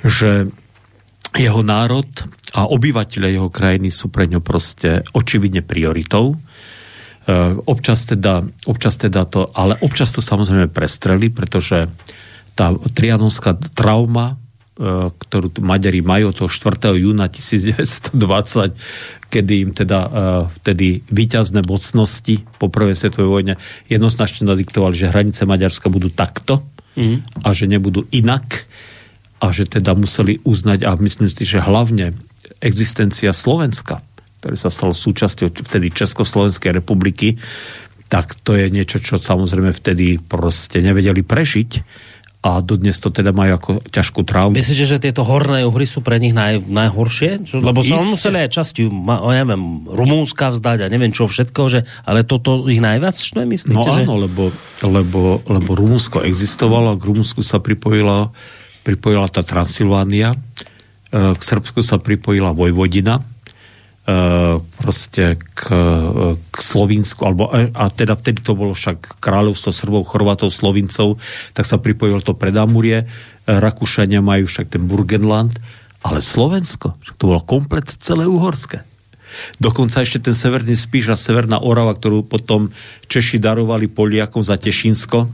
že 0.06 0.50
jeho 1.32 1.62
národ 1.66 2.08
a 2.52 2.68
obyvateľe 2.68 3.28
jeho 3.32 3.48
krajiny 3.48 3.90
sú 3.90 4.12
pre 4.12 4.28
ňo 4.28 4.44
proste 4.44 5.02
očividne 5.16 5.64
prioritou. 5.66 6.38
Uh, 7.22 7.58
občas 7.70 8.06
teda, 8.06 8.46
občas 8.66 8.98
teda 8.98 9.26
to, 9.26 9.50
ale 9.54 9.78
občas 9.82 10.14
to 10.14 10.22
samozrejme 10.22 10.70
prestreli, 10.70 11.30
pretože 11.34 11.88
tá 12.56 12.76
trianonská 12.76 13.56
trauma, 13.76 14.36
e, 14.76 15.10
ktorú 15.12 15.52
Maďari 15.64 16.04
majú 16.04 16.32
od 16.32 16.36
toho 16.36 16.50
4. 16.52 16.96
júna 17.00 17.32
1920, 17.32 18.12
kedy 19.32 19.54
im 19.64 19.72
teda 19.72 20.00
e, 20.04 20.10
vtedy 20.62 21.02
výťazné 21.08 21.64
mocnosti 21.64 22.44
po 22.60 22.68
prvej 22.68 22.96
svetovej 23.00 23.30
vojne 23.30 23.54
jednoznačne 23.88 24.48
nadiktovali, 24.48 24.94
že 24.96 25.12
hranice 25.12 25.48
Maďarska 25.48 25.88
budú 25.88 26.12
takto 26.12 26.64
mm. 27.00 27.44
a 27.48 27.50
že 27.56 27.72
nebudú 27.72 28.04
inak 28.12 28.68
a 29.42 29.50
že 29.50 29.66
teda 29.66 29.96
museli 29.98 30.38
uznať 30.44 30.86
a 30.86 30.94
myslím 31.00 31.32
si, 31.32 31.48
že 31.48 31.64
hlavne 31.64 32.14
existencia 32.62 33.34
Slovenska, 33.34 34.06
ktoré 34.44 34.54
sa 34.54 34.70
stalo 34.70 34.94
súčasťou 34.94 35.50
vtedy 35.66 35.90
Československej 35.90 36.78
republiky, 36.78 37.42
tak 38.12 38.36
to 38.44 38.60
je 38.60 38.68
niečo, 38.68 39.00
čo 39.00 39.16
samozrejme 39.18 39.72
vtedy 39.72 40.20
proste 40.20 40.84
nevedeli 40.84 41.24
prežiť 41.24 41.72
a 42.42 42.58
dodnes 42.66 42.98
to 42.98 43.14
teda 43.14 43.30
majú 43.30 43.54
ako 43.54 43.72
ťažkú 43.94 44.26
traumu. 44.26 44.58
Myslíte, 44.58 44.90
že 44.90 44.98
tieto 44.98 45.22
horné 45.22 45.62
uhry 45.62 45.86
sú 45.86 46.02
pre 46.02 46.18
nich 46.18 46.34
naj, 46.34 46.66
najhoršie? 46.66 47.46
Čo, 47.46 47.62
lebo 47.62 47.86
sa 47.86 48.02
museli 48.02 48.42
aj 48.42 48.50
časti, 48.50 48.90
neviem, 48.90 49.86
Rumúnska 49.86 50.50
vzdať 50.50 50.86
a 50.86 50.88
neviem 50.90 51.14
čo 51.14 51.30
všetko, 51.30 51.62
že, 51.70 51.86
ale 52.02 52.26
toto 52.26 52.66
ich 52.66 52.82
najviac 52.82 53.14
čo 53.14 53.38
myslíte? 53.38 53.78
No 53.78 53.86
že... 53.86 54.10
áno, 54.10 54.18
lebo, 54.18 54.50
lebo, 54.82 55.46
lebo 55.46 55.70
Rumúnsko 55.78 56.26
existovalo, 56.26 56.98
k 56.98 57.14
Rumúnsku 57.14 57.46
sa 57.46 57.62
pripojila, 57.62 58.34
pripojila 58.82 59.30
tá 59.30 59.46
Transylvánia, 59.46 60.34
e, 61.14 61.38
k 61.38 61.42
Srbsku 61.46 61.86
sa 61.86 62.02
pripojila 62.02 62.58
Vojvodina, 62.58 63.22
proste 64.78 65.38
k, 65.42 65.62
k 66.50 66.56
Slovinsku, 66.58 67.22
alebo, 67.24 67.52
e, 67.54 67.70
a 67.72 67.88
teda 67.90 68.18
vtedy 68.18 68.42
to 68.42 68.58
bolo 68.58 68.74
však 68.74 69.22
kráľovstvo 69.22 69.72
Srbov, 69.72 70.10
Chorvatov, 70.10 70.50
Slovincov, 70.50 71.22
tak 71.54 71.70
sa 71.70 71.78
pripojilo 71.78 72.24
to 72.24 72.34
predamurie, 72.34 73.04
e, 73.04 73.06
Rakúšania 73.46 74.20
majú 74.24 74.50
však 74.50 74.74
ten 74.74 74.84
Burgenland, 74.90 75.56
ale 76.02 76.20
Slovensko, 76.20 76.98
to 77.18 77.30
bolo 77.30 77.46
komplet 77.46 77.88
celé 77.88 78.26
uhorské. 78.26 78.82
Dokonca 79.64 80.04
ešte 80.04 80.28
ten 80.28 80.36
severný 80.36 80.76
spíš 80.76 81.14
a 81.14 81.16
severná 81.16 81.64
Orava, 81.64 81.96
ktorú 81.96 82.28
potom 82.28 82.74
Češi 83.08 83.40
darovali 83.40 83.88
Poliakom 83.88 84.44
za 84.44 84.60
Tešinsko, 84.60 85.30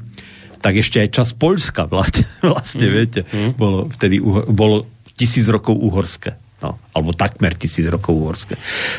tak 0.61 0.73
ešte 0.77 1.01
aj 1.01 1.09
čas 1.13 1.29
Poľska 1.33 1.87
vlastne, 1.89 2.87
mm. 2.87 2.93
viete, 2.93 3.19
mm. 3.25 3.51
bolo 3.57 3.89
vtedy 3.89 4.21
bolo 4.51 4.85
tisíc 5.17 5.49
rokov 5.49 5.73
uhorské 5.77 6.46
no, 6.63 6.77
alebo 6.93 7.13
takmer 7.13 7.53
tisíc 7.53 7.85
rokov 7.85 8.17
uhorské. 8.17 8.55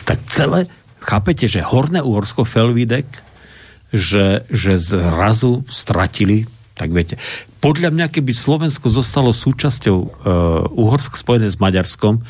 Tak 0.06 0.18
celé, 0.30 0.70
chápete, 1.02 1.50
že 1.50 1.64
Horné 1.64 2.02
Uhorsko, 2.02 2.46
Felvidek, 2.46 3.06
že, 3.90 4.44
že 4.52 4.76
zrazu 4.76 5.64
stratili, 5.66 6.44
tak 6.76 6.92
viete, 6.92 7.16
podľa 7.58 7.90
mňa, 7.90 8.06
keby 8.12 8.30
Slovensko 8.30 8.86
zostalo 8.86 9.34
súčasťou 9.34 9.98
uh, 9.98 10.08
Uhorsk 10.78 11.18
spojené 11.18 11.50
s 11.50 11.58
Maďarskom, 11.58 12.22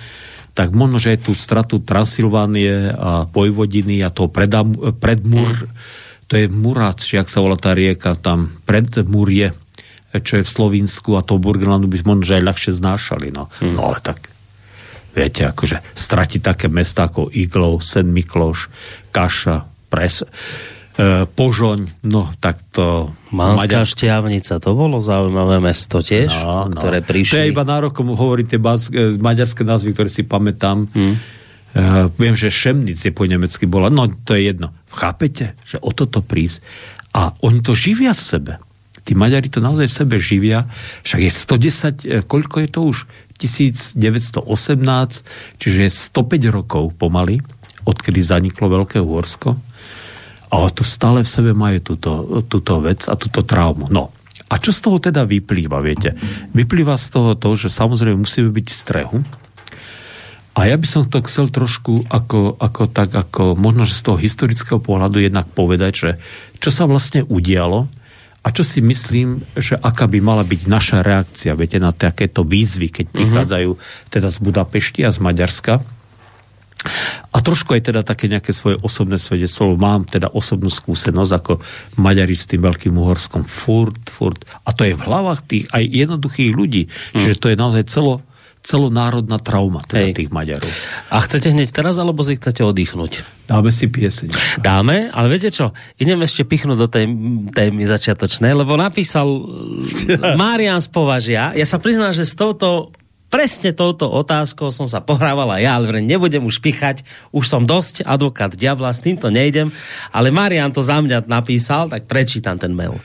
tak 0.57 0.73
možno, 0.75 0.99
že 0.99 1.15
aj 1.15 1.29
tú 1.29 1.33
stratu 1.37 1.79
Transylvánie 1.79 2.91
a 2.91 3.29
Vojvodiny 3.29 4.03
a 4.03 4.11
toho 4.11 4.27
predam, 4.27 4.75
predmur, 4.99 5.69
to 6.27 6.35
je 6.35 6.51
Murat, 6.51 6.99
či 6.99 7.21
ak 7.21 7.31
sa 7.31 7.45
volá 7.45 7.55
tá 7.55 7.77
rieka, 7.77 8.19
tam 8.19 8.51
predmurie, 8.67 9.55
čo 10.13 10.41
je 10.41 10.45
v 10.45 10.51
Slovinsku 10.51 11.15
a 11.15 11.23
toho 11.23 11.39
Burgenlandu 11.39 11.87
by 11.87 12.01
možno, 12.03 12.25
že 12.25 12.37
aj 12.41 12.45
ľahšie 12.49 12.73
znášali. 12.75 13.29
No, 13.31 13.53
hmm. 13.61 13.77
no 13.77 13.93
ale 13.93 14.01
tak 14.01 14.38
Viete, 15.17 15.49
akože 15.49 15.81
stratiť 15.97 16.41
také 16.45 16.67
mesta 16.69 17.09
ako 17.09 17.33
Iglov, 17.33 17.81
Sen 17.81 18.13
Mikloš, 18.13 18.69
Kaša, 19.11 19.65
Pres, 19.89 20.23
e, 20.23 20.27
Požoň, 21.27 22.05
no 22.07 22.29
tak 22.39 22.61
to... 22.71 23.11
Manská 23.33 23.83
Maďarsk... 23.83 23.97
šťavnica, 23.97 24.55
to 24.61 24.71
bolo 24.77 25.01
zaujímavé 25.01 25.65
mesto 25.65 26.05
tiež, 26.05 26.33
no, 26.45 26.69
no. 26.69 26.77
ktoré 26.77 27.01
prišli. 27.01 27.35
To 27.35 27.41
je 27.45 27.53
iba 27.53 27.65
nárokom 27.65 28.13
hovoriť 28.13 28.47
tie 28.47 28.61
e, 28.61 28.65
maďarské 29.17 29.63
názvy, 29.65 29.97
ktoré 29.97 30.11
si 30.13 30.23
pamätám. 30.29 30.87
Hmm. 30.93 31.17
Uh, 31.69 32.09
viem, 32.17 32.33
že 32.33 32.49
Šemnic 32.49 32.97
je 32.97 33.13
po 33.13 33.29
nemecky 33.29 33.69
bola, 33.69 33.93
no 33.93 34.09
to 34.25 34.33
je 34.33 34.51
jedno. 34.51 34.73
Chápete, 34.89 35.53
že 35.69 35.77
o 35.85 35.93
toto 35.93 36.25
prísť. 36.25 36.65
A 37.13 37.37
oni 37.45 37.61
to 37.61 37.77
živia 37.77 38.17
v 38.17 38.23
sebe. 38.25 38.53
Tí 39.05 39.13
Maďari 39.13 39.53
to 39.53 39.61
naozaj 39.61 39.89
v 39.89 39.99
sebe 40.05 40.17
živia. 40.17 40.65
Však 41.05 41.21
je 41.25 41.31
110, 41.33 42.29
koľko 42.29 42.57
je 42.65 42.69
to 42.69 42.81
už? 42.89 42.97
1918, 43.39 44.43
čiže 45.57 45.81
105 45.87 46.51
rokov 46.51 46.93
pomaly, 46.99 47.39
odkedy 47.87 48.21
zaniklo 48.21 48.69
Veľké 48.69 48.99
Uhorsko. 48.99 49.57
Ale 50.49 50.67
to 50.73 50.83
stále 50.83 51.23
v 51.23 51.29
sebe 51.29 51.53
majú 51.53 51.95
túto, 51.95 52.43
túto 52.49 52.81
vec 52.81 53.05
a 53.07 53.15
túto 53.15 53.45
traumu. 53.45 53.87
No, 53.93 54.11
a 54.49 54.57
čo 54.57 54.73
z 54.73 54.81
toho 54.81 54.97
teda 54.97 55.29
vyplýva, 55.29 55.79
viete? 55.85 56.17
Vyplýva 56.57 56.97
z 56.97 57.07
toho 57.13 57.37
to, 57.37 57.53
že 57.53 57.69
samozrejme 57.69 58.25
musíme 58.25 58.49
byť 58.49 58.67
v 58.67 58.77
strehu. 58.77 59.19
A 60.59 60.67
ja 60.67 60.75
by 60.75 60.89
som 60.89 61.07
to 61.07 61.23
chcel 61.29 61.53
trošku 61.53 62.09
ako, 62.11 62.59
ako 62.59 62.91
tak, 62.91 63.15
ako 63.15 63.55
možno, 63.55 63.87
že 63.87 63.95
z 63.95 64.03
toho 64.11 64.19
historického 64.19 64.83
pohľadu 64.83 65.23
jednak 65.23 65.47
povedať, 65.55 65.93
že 65.95 66.11
čo 66.59 66.75
sa 66.75 66.89
vlastne 66.89 67.23
udialo 67.29 67.87
a 68.49 68.55
čo 68.57 68.65
si 68.65 68.81
myslím, 68.81 69.45
že 69.53 69.77
aká 69.77 70.09
by 70.09 70.25
mala 70.25 70.41
byť 70.41 70.73
naša 70.73 71.05
reakcia, 71.05 71.53
viete, 71.53 71.77
na 71.77 71.93
takéto 71.93 72.49
výzvy, 72.49 72.89
keď 72.89 73.07
mhm. 73.13 73.15
prichádzajú 73.21 73.71
teda 74.09 74.29
z 74.33 74.39
Budapešti 74.41 75.01
a 75.05 75.13
z 75.13 75.21
Maďarska 75.21 75.85
a 77.35 77.39
trošku 77.43 77.75
aj 77.75 77.91
teda 77.91 78.07
také 78.07 78.31
nejaké 78.31 78.55
svoje 78.55 78.79
osobné 78.81 79.19
svedectvo, 79.19 79.75
mám 79.75 80.07
teda 80.07 80.31
osobnú 80.31 80.71
skúsenosť 80.71 81.33
ako 81.35 81.53
Maďari 81.99 82.39
s 82.39 82.47
tým 82.47 82.63
Veľkým 82.63 82.95
Uhorskom 82.95 83.43
furt, 83.45 83.99
furt. 84.09 84.39
A 84.63 84.71
to 84.71 84.87
je 84.87 84.95
v 84.95 85.03
hlavách 85.03 85.41
tých 85.45 85.65
aj 85.75 85.85
jednoduchých 85.85 86.55
ľudí. 86.55 86.87
Mm. 86.87 87.19
Čiže 87.19 87.37
to 87.43 87.51
je 87.51 87.57
naozaj 87.59 87.85
celo, 87.91 88.23
celonárodná 88.69 89.41
trauma 89.41 89.81
teda 89.81 90.13
Hej. 90.13 90.21
tých 90.21 90.29
Maďarov. 90.29 90.69
A 91.09 91.25
chcete 91.25 91.57
hneď 91.57 91.73
teraz, 91.73 91.97
alebo 91.97 92.21
si 92.21 92.37
chcete 92.37 92.61
oddychnúť? 92.61 93.25
Dáme 93.49 93.73
si 93.73 93.89
pieseň. 93.89 94.61
Dáme, 94.61 95.09
ale 95.09 95.27
viete 95.33 95.49
čo? 95.49 95.73
Idem 95.97 96.21
ešte 96.21 96.45
pichnúť 96.45 96.77
do 96.77 96.85
tej 96.85 97.09
témy 97.49 97.89
začiatočnej, 97.89 98.53
lebo 98.53 98.77
napísal 98.77 99.25
Marian 100.41 100.85
z 100.85 100.89
Považia. 100.93 101.57
Ja 101.57 101.65
sa 101.65 101.81
priznám, 101.81 102.13
že 102.13 102.29
s 102.29 102.37
touto 102.37 102.93
presne 103.29 103.77
touto 103.77 104.09
otázkou 104.09 104.73
som 104.73 104.89
sa 104.89 105.05
pohrávala 105.05 105.61
ja, 105.61 105.77
ale 105.77 106.01
nebudem 106.01 106.45
už 106.45 106.61
pichať, 106.65 107.05
už 107.31 107.45
som 107.45 107.63
dosť 107.69 108.05
advokát 108.05 108.53
diabla, 108.53 108.93
s 108.93 109.05
týmto 109.05 109.29
nejdem, 109.29 109.69
ale 110.13 110.33
Marian 110.33 110.73
to 110.73 110.81
za 110.81 110.99
mňa 111.01 111.29
napísal, 111.29 111.93
tak 111.93 112.09
prečítam 112.09 112.57
ten 112.57 112.73
mail. 112.73 112.97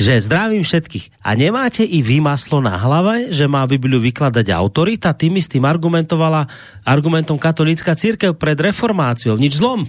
Že 0.00 0.24
zdravím 0.24 0.64
všetkých. 0.64 1.22
A 1.22 1.36
nemáte 1.36 1.84
i 1.84 2.00
vy 2.00 2.24
maslo 2.24 2.58
na 2.64 2.74
hlave, 2.74 3.30
že 3.30 3.44
má 3.46 3.62
Bibliu 3.68 4.00
vykladať 4.00 4.50
autorita? 4.50 5.14
Tým 5.14 5.38
istým 5.38 5.62
argumentovala 5.68 6.48
argumentom 6.82 7.38
katolícka 7.38 7.94
církev 7.94 8.34
pred 8.34 8.58
reformáciou. 8.58 9.38
Nič 9.38 9.60
zlom. 9.60 9.86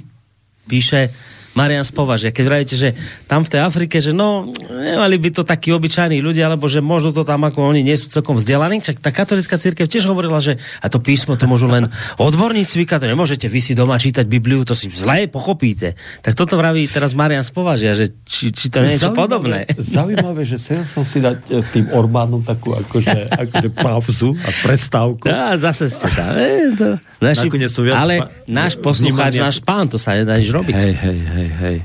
Píše 0.68 1.10
Marian 1.54 1.86
Spovaž, 1.86 2.34
keď 2.34 2.46
vravíte, 2.50 2.74
že 2.74 2.98
tam 3.30 3.46
v 3.46 3.50
tej 3.54 3.62
Afrike, 3.62 4.02
že 4.02 4.10
no, 4.10 4.50
nemali 4.74 5.22
by 5.22 5.30
to 5.30 5.44
takí 5.46 5.70
obyčajní 5.70 6.18
ľudia, 6.18 6.50
alebo 6.50 6.66
že 6.66 6.82
možno 6.82 7.14
to 7.14 7.22
tam 7.22 7.46
ako 7.46 7.70
oni 7.70 7.86
nie 7.86 7.94
sú 7.94 8.10
celkom 8.10 8.42
vzdelaní, 8.42 8.82
čak 8.82 8.98
tá 8.98 9.14
katolická 9.14 9.62
církev 9.62 9.86
tiež 9.86 10.10
hovorila, 10.10 10.42
že 10.42 10.58
a 10.82 10.90
to 10.90 10.98
písmo 10.98 11.38
to 11.38 11.46
môžu 11.46 11.70
len 11.70 11.94
odborníci 12.18 12.82
vykladať, 12.82 13.06
to 13.06 13.14
nemôžete 13.14 13.46
vy 13.46 13.60
si 13.62 13.78
doma 13.78 14.02
čítať 14.02 14.26
Bibliu, 14.26 14.66
to 14.66 14.74
si 14.74 14.90
zle 14.90 15.30
pochopíte. 15.30 15.94
Tak 16.26 16.34
toto 16.34 16.58
vraví 16.58 16.90
teraz 16.90 17.14
Marian 17.14 17.46
Spovažia, 17.46 17.94
že 17.94 18.10
či, 18.26 18.50
či 18.50 18.74
to 18.74 18.82
nie 18.82 18.98
je 18.98 19.06
niečo 19.06 19.14
podobné. 19.14 19.70
Zaujímavé, 19.78 20.42
že 20.50 20.58
chcel 20.58 20.90
som 20.90 21.06
si 21.06 21.22
dať 21.22 21.38
e, 21.54 21.62
tým 21.70 21.86
Orbánom 21.94 22.42
takú 22.42 22.74
akože, 22.74 23.30
akože 23.46 23.70
pauzu 23.78 24.34
a 24.42 24.50
prestávku. 24.66 25.30
A 25.30 25.54
zase 25.62 25.86
ste 25.86 26.10
tam. 26.10 26.34
E, 26.34 26.50
to, 26.74 26.90
naši, 27.22 27.46
ale 27.94 28.26
náš 28.50 28.74
poslucháč, 28.82 29.38
náš 29.38 29.62
pán, 29.62 29.86
to 29.86 30.02
sa 30.02 30.18
nedá 30.18 30.34
nič 30.42 30.50
robiť. 30.50 30.74
Hej, 30.74 30.96
hej, 30.98 31.20
hej 31.22 31.43
hej, 31.44 31.52
hej. 31.60 31.78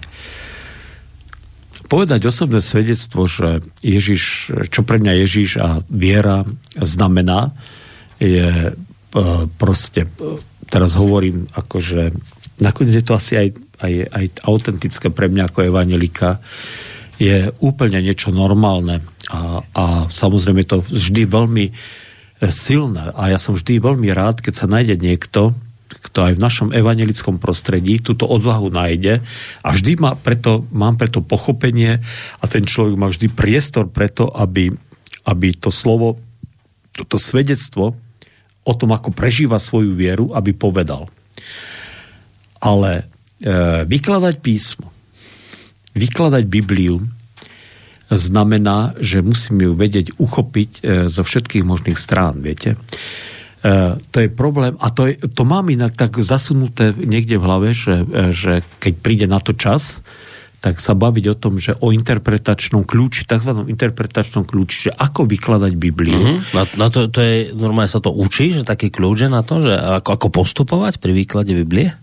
Povedať 1.89 2.29
osobné 2.29 2.61
svedectvo, 2.61 3.25
že 3.25 3.65
Ježiš, 3.81 4.53
čo 4.69 4.85
pre 4.85 5.01
mňa 5.01 5.13
Ježiš 5.25 5.51
a 5.59 5.81
viera 5.89 6.45
znamená, 6.77 7.51
je 8.21 8.71
e, 8.71 8.73
proste, 9.57 10.05
e, 10.05 10.37
teraz 10.69 10.99
hovorím, 10.99 11.49
akože 11.49 12.13
nakoniec 12.61 12.99
je 12.99 13.07
to 13.07 13.17
asi 13.17 13.41
aj, 13.41 13.49
aj, 13.81 13.93
aj 14.11 14.25
autentické 14.45 15.09
pre 15.09 15.33
mňa 15.33 15.49
ako 15.49 15.71
evangelika, 15.71 16.43
je 17.19 17.51
úplne 17.59 17.99
niečo 17.99 18.31
normálne 18.31 19.03
a, 19.33 19.63
a 19.75 19.85
samozrejme 20.07 20.63
je 20.63 20.71
to 20.71 20.79
vždy 20.87 21.23
veľmi 21.27 21.67
silné 22.47 23.11
a 23.19 23.35
ja 23.35 23.39
som 23.41 23.59
vždy 23.59 23.83
veľmi 23.83 24.07
rád, 24.15 24.39
keď 24.39 24.55
sa 24.55 24.71
nájde 24.71 25.03
niekto, 25.03 25.57
kto 25.99 26.31
aj 26.31 26.33
v 26.39 26.45
našom 26.45 26.69
evangelickom 26.71 27.43
prostredí 27.43 27.99
túto 27.99 28.25
odvahu 28.25 28.71
nájde 28.71 29.19
a 29.63 29.69
vždy 29.75 29.93
má 29.99 30.15
preto, 30.15 30.63
mám 30.71 30.95
preto 30.95 31.21
pochopenie 31.21 31.99
a 32.39 32.45
ten 32.47 32.63
človek 32.63 32.95
má 32.95 33.11
vždy 33.11 33.27
priestor 33.35 33.91
preto, 33.91 34.31
aby, 34.31 34.71
aby 35.27 35.49
to 35.59 35.75
slovo, 35.75 36.19
toto 36.95 37.19
svedectvo 37.19 37.95
o 38.69 38.73
tom, 38.77 38.91
ako 38.93 39.11
prežíva 39.15 39.57
svoju 39.57 39.95
vieru, 39.97 40.31
aby 40.35 40.53
povedal. 40.53 41.09
Ale 42.59 43.07
e, 43.41 43.85
vykladať 43.87 44.35
písmo, 44.43 44.91
vykladať 45.95 46.45
Bibliu 46.47 47.01
znamená, 48.11 48.97
že 48.99 49.25
musím 49.25 49.69
ju 49.69 49.73
vedieť 49.77 50.17
uchopiť 50.17 50.71
e, 50.71 50.81
zo 51.09 51.23
všetkých 51.23 51.65
možných 51.65 51.99
strán, 52.01 52.41
viete. 52.41 52.77
E, 53.59 53.99
to 54.15 54.17
je 54.23 54.29
problém 54.31 54.79
a 54.79 54.87
to, 54.95 55.11
je, 55.11 55.19
to 55.19 55.43
mám 55.43 55.67
inak 55.67 55.99
tak 55.99 56.15
zasunuté 56.23 56.95
niekde 56.95 57.43
v 57.43 57.45
hlave, 57.45 57.69
že, 57.75 58.07
e, 58.07 58.31
že 58.31 58.63
keď 58.79 58.95
príde 59.03 59.27
na 59.27 59.43
to 59.43 59.51
čas, 59.51 60.07
tak 60.59 60.83
sa 60.83 60.95
baviť 60.95 61.25
o 61.31 61.37
tom, 61.39 61.59
že 61.63 61.75
o 61.79 61.95
interpretačnom 61.95 62.83
kľúči, 62.83 63.27
tzv. 63.27 63.51
interpretačnom 63.71 64.43
kľúči, 64.43 64.91
že 64.91 64.93
ako 64.95 65.27
vykladať 65.27 65.73
Bibliu. 65.79 66.19
Mm-hmm. 66.19 66.39
Na, 66.55 66.63
na 66.67 66.87
to, 66.91 67.07
to 67.07 67.19
je, 67.23 67.55
normálne 67.55 67.91
sa 67.91 68.03
to 68.03 68.11
učí, 68.11 68.55
že 68.55 68.67
taký 68.67 68.91
kľúč 68.91 69.31
na 69.31 69.47
to, 69.47 69.63
že 69.63 69.75
ako, 69.75 70.11
ako 70.19 70.29
postupovať 70.35 70.99
pri 70.99 71.15
výklade 71.15 71.55
Biblie? 71.55 71.95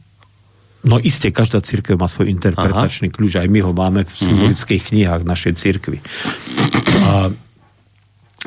No 0.87 1.01
iste, 1.01 1.35
každá 1.35 1.59
církev 1.59 1.99
má 1.99 2.07
svoj 2.07 2.31
interpretačný 2.31 3.11
Aha. 3.11 3.15
kľúč, 3.15 3.33
aj 3.41 3.49
my 3.51 3.59
ho 3.59 3.71
máme 3.75 4.07
v 4.07 4.13
symbolických 4.15 4.83
mm-hmm. 4.83 4.95
knihách 5.03 5.21
našej 5.27 5.53
církvy. 5.59 5.97
A 7.03 7.11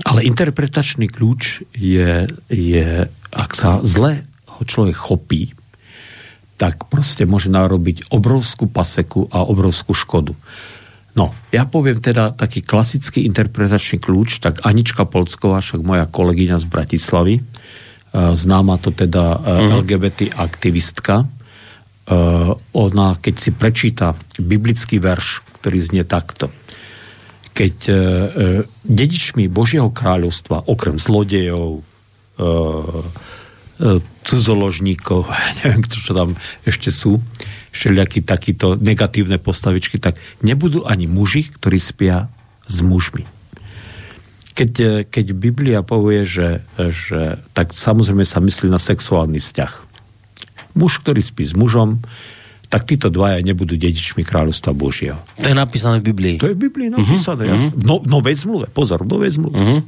ale 0.07 0.23
interpretačný 0.23 1.11
kľúč 1.11 1.67
je, 1.75 2.31
je, 2.53 2.89
ak 3.35 3.51
sa 3.57 3.83
zle 3.83 4.23
ho 4.47 4.63
človek 4.63 4.95
chopí, 4.95 5.55
tak 6.59 6.91
proste 6.91 7.27
môže 7.27 7.51
narobiť 7.51 8.11
obrovskú 8.11 8.67
paseku 8.67 9.31
a 9.31 9.47
obrovskú 9.47 9.95
škodu. 9.95 10.35
No, 11.15 11.35
ja 11.51 11.67
poviem 11.67 11.99
teda 11.99 12.31
taký 12.35 12.63
klasický 12.63 13.27
interpretačný 13.27 13.99
kľúč, 13.99 14.39
tak 14.39 14.63
Anička 14.63 15.03
Polsková, 15.07 15.59
však 15.59 15.83
moja 15.83 16.07
kolegyňa 16.07 16.63
z 16.63 16.67
Bratislavy, 16.67 17.35
e, 17.39 17.43
známa 18.15 18.79
to 18.79 18.95
teda 18.95 19.39
uh-huh. 19.39 19.83
LGBT 19.83 20.35
aktivistka, 20.39 21.23
e, 21.23 21.27
ona, 22.55 23.09
keď 23.19 23.35
si 23.35 23.51
prečíta 23.51 24.15
biblický 24.39 25.03
verš, 25.03 25.43
ktorý 25.59 25.79
znie 25.79 26.05
takto– 26.07 26.51
keď 27.59 27.77
e, 27.90 27.92
e, 27.92 27.99
dedičmi 28.87 29.51
Božieho 29.51 29.90
kráľovstva, 29.90 30.71
okrem 30.71 30.94
zlodejov, 30.94 31.83
e, 31.83 32.47
e, 33.83 33.99
cudzoložníkov, 34.23 35.27
neviem, 35.66 35.83
čo 35.83 36.14
tam 36.14 36.38
ešte 36.62 36.94
sú, 36.94 37.18
všelijakí 37.75 38.23
takíto 38.23 38.79
negatívne 38.79 39.42
postavičky, 39.42 39.99
tak 39.99 40.23
nebudú 40.47 40.87
ani 40.87 41.11
muži, 41.11 41.51
ktorí 41.51 41.83
spia 41.83 42.31
s 42.71 42.79
mužmi. 42.79 43.27
Keď, 44.55 44.73
e, 44.79 44.90
keď 45.03 45.27
Biblia 45.35 45.83
povie, 45.83 46.23
že, 46.23 46.62
že 46.79 47.42
tak 47.59 47.75
samozrejme 47.75 48.23
sa 48.23 48.38
myslí 48.38 48.71
na 48.71 48.79
sexuálny 48.79 49.42
vzťah. 49.42 49.73
Muž, 50.79 51.03
ktorý 51.03 51.27
spí 51.27 51.42
s 51.42 51.59
mužom, 51.59 51.99
tak 52.68 52.85
títo 52.85 53.09
dvaja 53.09 53.40
nebudú 53.40 53.81
dedičmi 53.81 54.20
kráľovstva 54.28 54.76
Božieho. 54.76 55.16
To 55.40 55.48
je 55.48 55.57
napísané 55.57 56.04
v 56.04 56.12
Biblii. 56.12 56.37
To 56.37 56.52
je 56.52 56.57
v 56.57 56.68
Biblii 56.68 56.92
napísané. 56.92 57.48
Uh-huh. 57.48 57.72
V, 57.72 57.85
no, 57.85 58.04
v 58.04 58.09
novej 58.12 58.44
zmluve, 58.44 58.68
pozor, 58.68 59.09
v 59.09 59.09
novej 59.09 59.40
zmluve. 59.40 59.57
Uh-huh. 59.57 59.81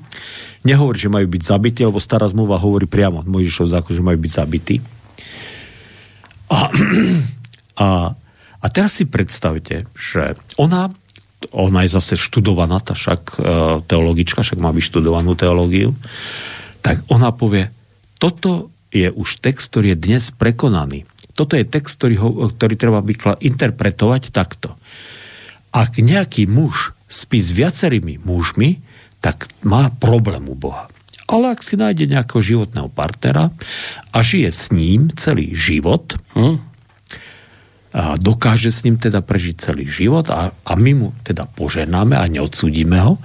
Nehovorí, 0.64 0.96
že 0.96 1.12
majú 1.12 1.28
byť 1.28 1.42
zabití, 1.44 1.84
lebo 1.84 2.00
stará 2.00 2.24
zmluva 2.32 2.56
hovorí 2.56 2.88
priamo, 2.88 3.20
Mojžišov 3.28 3.68
zákon, 3.68 3.92
že 3.92 4.00
majú 4.00 4.16
byť 4.16 4.32
zabití. 4.32 4.76
A, 6.48 6.72
a, 7.84 7.88
a 8.64 8.66
teraz 8.72 8.96
si 8.96 9.04
predstavte, 9.04 9.84
že 9.92 10.40
ona, 10.56 10.88
ona 11.52 11.84
je 11.84 11.90
zase 11.92 12.16
študovaná, 12.16 12.80
tá 12.80 12.96
však 12.96 13.20
e, 13.36 13.38
teologička, 13.84 14.40
však 14.40 14.56
má 14.56 14.72
vyštudovanú 14.72 15.36
teológiu, 15.36 15.92
tak 16.80 17.04
ona 17.12 17.28
povie, 17.28 17.68
toto 18.16 18.72
je 18.88 19.12
už 19.12 19.44
text, 19.44 19.68
ktorý 19.68 19.92
je 19.92 19.98
dnes 20.00 20.24
prekonaný 20.32 21.04
toto 21.40 21.56
je 21.56 21.64
text, 21.64 21.96
ktorý, 21.96 22.16
ho, 22.20 22.28
ktorý 22.52 22.74
treba 22.76 23.00
vykla, 23.00 23.40
interpretovať 23.40 24.28
takto. 24.28 24.76
Ak 25.72 25.96
nejaký 25.96 26.44
muž 26.44 26.92
spí 27.08 27.40
s 27.40 27.56
viacerými 27.56 28.20
mužmi, 28.20 28.76
tak 29.24 29.48
má 29.64 29.88
problém 29.88 30.44
u 30.52 30.52
Boha. 30.52 30.92
Ale 31.24 31.56
ak 31.56 31.64
si 31.64 31.80
nájde 31.80 32.12
nejakého 32.12 32.42
životného 32.44 32.92
partnera 32.92 33.48
a 34.12 34.18
žije 34.20 34.50
s 34.52 34.68
ním 34.68 35.08
celý 35.16 35.56
život, 35.56 36.20
hm, 36.36 36.68
a 37.90 38.14
dokáže 38.14 38.70
s 38.70 38.86
ním 38.86 39.02
teda 39.02 39.18
prežiť 39.18 39.54
celý 39.58 39.82
život 39.82 40.30
a, 40.30 40.54
a 40.54 40.72
my 40.78 40.92
mu 40.94 41.08
teda 41.26 41.50
poženáme 41.50 42.14
a 42.14 42.22
neodsúdime 42.30 43.02
ho, 43.02 43.18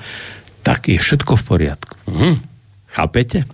tak 0.66 0.90
je 0.90 0.98
všetko 0.98 1.38
v 1.38 1.44
poriadku. 1.46 1.96
Hm. 2.10 2.42
Chápete? 2.90 3.46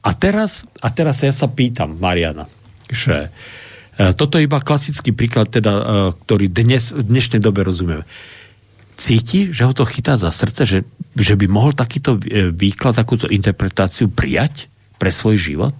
A 0.00 0.10
teraz, 0.16 0.64
a 0.80 0.88
teraz 0.88 1.20
ja 1.20 1.36
sa 1.36 1.52
pýtam, 1.52 2.00
Mariana, 2.00 2.48
že 2.88 3.28
e, 3.28 3.30
toto 4.14 4.38
je 4.38 4.46
iba 4.46 4.62
klasický 4.62 5.10
príklad, 5.10 5.50
teda, 5.50 5.72
e, 5.74 5.82
ktorý 6.24 6.46
dnes, 6.46 6.94
v 6.94 7.02
dnešnej 7.02 7.42
dobe 7.42 7.66
rozumieme. 7.66 8.06
Cíti, 8.98 9.50
že 9.50 9.66
ho 9.66 9.74
to 9.74 9.86
chytá 9.86 10.14
za 10.18 10.30
srdce, 10.30 10.62
že, 10.66 10.78
že 11.14 11.34
by 11.34 11.46
mohol 11.50 11.74
takýto 11.74 12.18
e, 12.22 12.50
výklad, 12.54 12.98
takúto 12.98 13.26
interpretáciu 13.26 14.10
prijať 14.10 14.70
pre 14.98 15.10
svoj 15.10 15.38
život? 15.38 15.74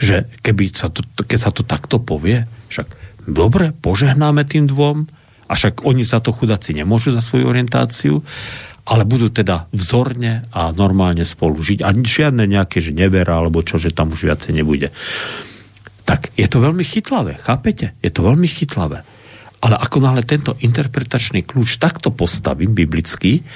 Že 0.00 0.28
keby 0.40 0.64
sa 0.72 0.88
to, 0.88 1.04
keď 1.20 1.38
sa 1.38 1.50
to 1.52 1.64
takto 1.64 2.00
povie, 2.00 2.48
však 2.72 2.88
dobre, 3.28 3.76
požehnáme 3.80 4.44
tým 4.48 4.68
dvom, 4.68 5.08
a 5.50 5.52
však 5.58 5.82
oni 5.82 6.06
za 6.06 6.22
to 6.22 6.30
chudáci 6.30 6.78
nemôžu 6.78 7.10
za 7.10 7.18
svoju 7.18 7.50
orientáciu, 7.50 8.22
ale 8.86 9.02
budú 9.02 9.34
teda 9.34 9.66
vzorne 9.74 10.46
a 10.54 10.70
normálne 10.70 11.26
spolu 11.26 11.58
žiť 11.58 11.82
a 11.82 11.90
žiadne 11.90 12.46
nejaké, 12.46 12.78
že 12.78 12.94
nevera 12.94 13.34
alebo 13.34 13.66
čo, 13.66 13.74
že 13.74 13.90
tam 13.90 14.14
už 14.14 14.30
viacej 14.30 14.62
nebude. 14.62 14.94
Tak 16.10 16.34
je 16.34 16.50
to 16.50 16.58
veľmi 16.58 16.82
chytlavé, 16.82 17.38
chápete? 17.38 17.94
Je 18.02 18.10
to 18.10 18.26
veľmi 18.26 18.50
chytlavé. 18.50 19.06
Ale 19.62 19.78
ako 19.78 20.02
náhle 20.02 20.26
tento 20.26 20.58
interpretačný 20.58 21.46
kľúč 21.46 21.78
takto 21.78 22.10
postavím 22.10 22.74
biblicky, 22.74 23.46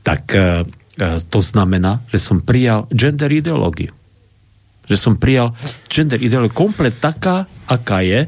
tak 0.00 0.32
e, 0.32 0.64
e 0.96 1.06
to 1.28 1.44
znamená, 1.44 2.00
že 2.08 2.16
som 2.16 2.40
prijal 2.40 2.88
gender 2.88 3.28
ideológiu 3.28 3.92
že 4.90 4.98
som 4.98 5.14
prijal 5.14 5.54
gender 5.86 6.18
ideológiu 6.18 6.66
komplet 6.66 6.98
taká, 6.98 7.46
aká 7.70 8.02
je. 8.02 8.26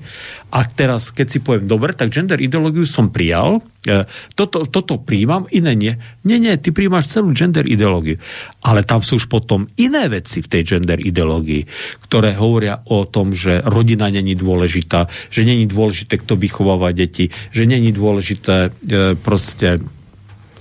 A 0.52 0.68
teraz, 0.68 1.08
keď 1.08 1.26
si 1.32 1.38
poviem, 1.40 1.64
dobre, 1.64 1.96
tak 1.96 2.12
gender 2.12 2.36
ideológiu 2.36 2.84
som 2.84 3.08
prijal, 3.08 3.64
e, 3.88 4.04
toto, 4.36 4.68
toto 4.68 5.00
príjmam, 5.00 5.48
iné 5.48 5.72
nie. 5.72 5.96
Nie, 6.28 6.36
nie, 6.36 6.52
ty 6.60 6.76
príjmaš 6.76 7.08
celú 7.08 7.32
gender 7.32 7.64
ideológiu. 7.64 8.20
Ale 8.60 8.84
tam 8.84 9.00
sú 9.00 9.16
už 9.16 9.32
potom 9.32 9.64
iné 9.80 10.12
veci 10.12 10.44
v 10.44 10.50
tej 10.52 10.62
gender 10.76 11.00
ideológii, 11.00 11.64
ktoré 12.04 12.36
hovoria 12.36 12.84
o 12.92 13.08
tom, 13.08 13.32
že 13.32 13.64
rodina 13.64 14.12
není 14.12 14.36
dôležitá, 14.36 15.08
že 15.32 15.48
není 15.48 15.64
dôležité, 15.64 16.20
kto 16.20 16.36
vychováva 16.36 16.92
deti, 16.92 17.32
že 17.48 17.64
není 17.64 17.88
dôležité 17.88 18.68
e, 18.68 19.16
proste 19.16 19.80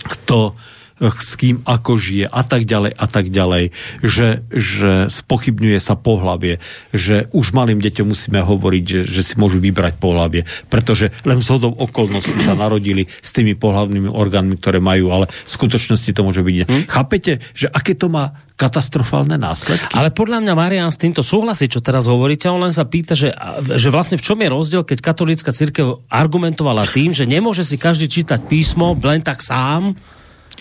kto 0.02 0.56
s 1.02 1.34
kým 1.34 1.66
ako 1.66 1.98
žije 1.98 2.30
a 2.30 2.42
tak 2.46 2.70
ďalej 2.70 2.94
a 2.94 3.06
tak 3.10 3.34
ďalej, 3.34 3.74
že, 4.06 4.46
že 4.54 5.10
spochybňuje 5.10 5.80
sa 5.82 5.98
pohlavie, 5.98 6.62
že 6.94 7.26
už 7.34 7.58
malým 7.58 7.82
deťom 7.82 8.14
musíme 8.14 8.40
hovoriť, 8.46 9.10
že, 9.10 9.22
si 9.26 9.34
môžu 9.42 9.58
vybrať 9.58 9.98
pohlavie, 9.98 10.46
pretože 10.70 11.10
len 11.26 11.42
zhodou 11.42 11.74
okolností 11.74 12.38
sa 12.46 12.54
narodili 12.54 13.10
s 13.10 13.34
tými 13.34 13.58
pohlavnými 13.58 14.14
orgánmi, 14.14 14.62
ktoré 14.62 14.78
majú, 14.78 15.10
ale 15.10 15.26
v 15.26 15.50
skutočnosti 15.50 16.12
to 16.14 16.22
môže 16.22 16.46
byť. 16.46 16.56
Hm? 16.70 16.84
Chápete, 16.86 17.42
že 17.58 17.66
aké 17.72 17.98
to 17.98 18.12
má 18.12 18.30
katastrofálne 18.62 19.42
následky. 19.42 19.98
Ale 19.98 20.14
podľa 20.14 20.46
mňa 20.46 20.54
Marian 20.54 20.94
s 20.94 21.02
týmto 21.02 21.26
súhlasí, 21.26 21.66
čo 21.66 21.82
teraz 21.82 22.06
hovoríte, 22.06 22.46
on 22.46 22.62
len 22.62 22.70
sa 22.70 22.86
pýta, 22.86 23.18
že, 23.18 23.34
že 23.74 23.90
vlastne 23.90 24.22
v 24.22 24.26
čom 24.30 24.38
je 24.38 24.54
rozdiel, 24.54 24.86
keď 24.86 25.02
katolícka 25.02 25.50
církev 25.50 26.06
argumentovala 26.06 26.86
tým, 26.86 27.10
že 27.10 27.26
nemôže 27.26 27.66
si 27.66 27.82
každý 27.82 28.06
čítať 28.06 28.46
písmo 28.46 28.94
len 29.02 29.26
tak 29.26 29.42
sám, 29.42 29.98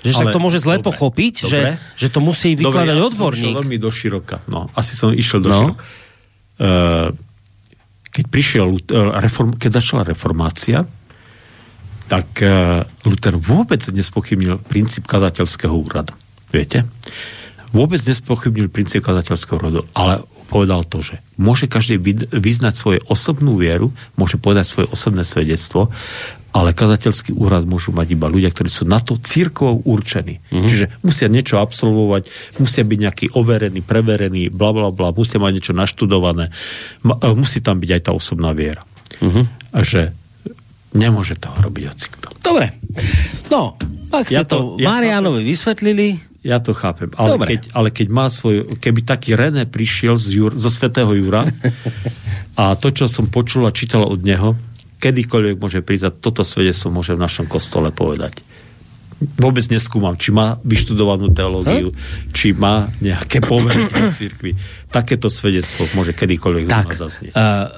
že 0.01 0.13
sa 0.17 0.33
to 0.33 0.41
môže 0.41 0.65
zle 0.65 0.81
dobre, 0.81 0.87
pochopiť, 0.89 1.35
dobre. 1.45 1.53
Že, 1.53 1.61
že 1.97 2.09
to 2.09 2.21
musí 2.25 2.49
vykladať 2.57 2.97
dobre, 2.97 3.05
ja 3.05 3.09
odborník. 3.13 3.55
Som 3.55 3.61
veľmi 3.65 3.77
do 3.77 3.91
široka. 3.93 4.37
No, 4.49 4.73
asi 4.73 4.93
som 4.97 5.13
išiel 5.13 5.41
do 5.45 5.49
no. 5.49 5.57
široka. 5.57 5.83
Uh, 6.61 7.09
keď 8.11 8.25
prišiel, 8.29 8.69
uh, 8.75 9.17
reform, 9.21 9.55
keď 9.57 9.81
začala 9.81 10.03
reformácia, 10.05 10.85
tak 12.11 12.43
uh, 12.43 12.83
Luther 13.07 13.39
vôbec 13.39 13.81
nespochybnil 13.87 14.59
princíp 14.67 15.07
kazateľského 15.07 15.73
úradu. 15.73 16.17
Viete? 16.51 16.89
Vôbec 17.71 18.03
nespochybnil 18.03 18.67
princíp 18.67 19.07
kazateľského 19.07 19.57
úradu, 19.63 19.81
ale 19.95 20.27
povedal 20.51 20.83
to, 20.83 20.99
že 20.99 21.23
môže 21.39 21.71
každý 21.71 22.03
vyznať 22.35 22.75
svoju 22.75 23.01
osobnú 23.07 23.55
vieru, 23.55 23.95
môže 24.19 24.35
povedať 24.35 24.67
svoje 24.67 24.87
osobné 24.91 25.23
svedectvo 25.23 25.95
ale 26.51 26.75
kazateľský 26.75 27.39
úrad 27.39 27.63
môžu 27.63 27.95
mať 27.95 28.19
iba 28.19 28.27
ľudia, 28.27 28.51
ktorí 28.51 28.67
sú 28.67 28.83
na 28.83 28.99
to 28.99 29.15
církvou 29.19 29.87
určení. 29.87 30.43
Mm-hmm. 30.51 30.69
Čiže 30.69 30.87
musia 31.07 31.29
niečo 31.31 31.63
absolvovať, 31.63 32.27
musia 32.59 32.83
byť 32.83 32.99
nejaký 32.99 33.27
overený, 33.39 33.81
preverený, 33.87 34.51
bla 34.51 34.75
bla 34.75 34.91
bla, 34.91 35.15
musia 35.15 35.39
mať 35.39 35.53
niečo 35.55 35.75
naštudované, 35.75 36.51
e, 37.07 37.29
musí 37.39 37.63
tam 37.63 37.79
byť 37.79 37.91
aj 37.95 38.03
tá 38.03 38.11
osobná 38.11 38.51
viera. 38.51 38.83
Mm-hmm. 39.23 39.45
A 39.75 39.79
že 39.87 40.11
nemôže 40.91 41.39
toho 41.39 41.55
robiť 41.55 41.85
hocikto. 41.87 42.27
Dobre. 42.43 42.75
No, 43.47 43.79
ak 44.11 44.27
ja 44.27 44.43
to, 44.43 44.75
to 44.75 44.83
ja 44.83 44.91
Marianovi 44.91 45.47
vysvetlili, 45.47 46.31
ja 46.41 46.57
to 46.57 46.73
chápem. 46.73 47.13
Ale 47.21 47.37
keď, 47.45 47.61
ale 47.77 47.89
keď 47.93 48.07
má 48.09 48.27
svoj... 48.33 48.81
Keby 48.81 49.05
taký 49.05 49.37
René 49.37 49.69
prišiel 49.69 50.17
z 50.17 50.41
Jur, 50.41 50.53
zo 50.57 50.73
Svetého 50.73 51.13
Jura 51.13 51.45
a 52.61 52.73
to, 52.81 52.89
čo 52.89 53.13
som 53.13 53.29
počul 53.29 53.69
a 53.69 53.77
čítal 53.77 54.09
od 54.09 54.25
neho, 54.25 54.57
kedykoľvek 55.01 55.57
môže 55.57 55.81
prísť 55.81 56.05
a 56.07 56.15
toto 56.15 56.45
svedectvo 56.45 56.93
môže 56.93 57.17
v 57.17 57.25
našom 57.25 57.49
kostole 57.49 57.89
povedať. 57.89 58.45
Vôbec 59.37 59.65
neskúmam, 59.69 60.17
či 60.17 60.33
má 60.33 60.57
vyštudovanú 60.65 61.33
teológiu, 61.37 61.93
huh? 61.93 62.33
či 62.33 62.57
má 62.57 62.89
nejaké 63.05 63.45
pomery 63.45 63.85
v 63.85 64.09
cirkvi. 64.13 64.53
Takéto 64.89 65.29
svedectvo 65.29 65.85
môže 65.93 66.17
kedykoľvek 66.17 66.65
tak, 66.65 66.97
zaznieť. 66.97 67.37
Uh, 67.37 67.69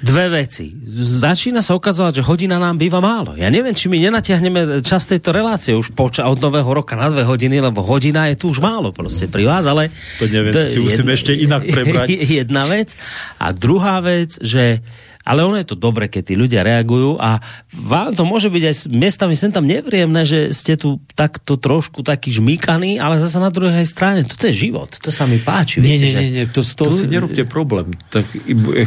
dve 0.00 0.32
veci. 0.32 0.72
Začína 1.20 1.60
sa 1.60 1.76
ukazovať, 1.76 2.20
že 2.20 2.26
hodina 2.26 2.56
nám 2.56 2.80
býva 2.80 3.04
málo. 3.04 3.36
Ja 3.36 3.52
neviem, 3.52 3.76
či 3.76 3.92
my 3.92 4.00
nenatiahneme 4.00 4.80
čas 4.80 5.04
tejto 5.04 5.36
relácie 5.36 5.76
už 5.76 5.92
poča 5.92 6.24
od 6.32 6.40
nového 6.40 6.66
roka 6.66 6.96
na 6.96 7.12
dve 7.12 7.28
hodiny, 7.28 7.60
lebo 7.60 7.84
hodina 7.84 8.32
je 8.32 8.40
tu 8.40 8.50
už 8.50 8.64
málo 8.64 8.88
proste 8.90 9.28
pri 9.28 9.44
vás, 9.44 9.68
ale... 9.68 9.92
To 10.16 10.24
neviem, 10.26 10.52
to 10.56 10.64
si 10.64 10.80
musíme 10.80 11.12
ešte 11.12 11.36
inak 11.36 11.68
prebrať. 11.68 12.08
Jedna 12.40 12.64
vec. 12.64 12.96
A 13.36 13.52
druhá 13.52 14.00
vec, 14.00 14.40
že 14.40 14.80
ale 15.22 15.46
ono 15.46 15.54
je 15.58 15.66
to 15.66 15.76
dobre, 15.78 16.10
keď 16.10 16.22
tí 16.32 16.34
ľudia 16.34 16.66
reagujú 16.66 17.18
a 17.18 17.38
vám 17.70 18.10
to 18.10 18.26
môže 18.26 18.50
byť 18.50 18.64
aj 18.66 18.74
miestami 18.90 19.34
sem 19.38 19.54
tam 19.54 19.66
nepríjemné, 19.66 20.22
že 20.26 20.50
ste 20.50 20.74
tu 20.74 20.98
takto 21.14 21.54
trošku 21.54 22.02
taký 22.02 22.34
žmýkaní, 22.34 22.98
ale 22.98 23.22
zase 23.22 23.38
na 23.38 23.54
druhej 23.54 23.86
strane, 23.86 24.26
toto 24.26 24.50
je 24.50 24.54
život, 24.54 24.90
to 24.90 25.14
sa 25.14 25.30
mi 25.30 25.38
páči. 25.38 25.78
Nie, 25.78 25.98
viete, 25.98 26.18
nie, 26.18 26.28
nie, 26.28 26.30
nie, 26.42 26.46
to 26.50 26.66
z 26.66 26.72
toho 26.74 26.90
tu... 26.90 26.98
si 26.98 27.06
nerobte 27.06 27.46
problém. 27.46 27.94
Tak, 28.10 28.26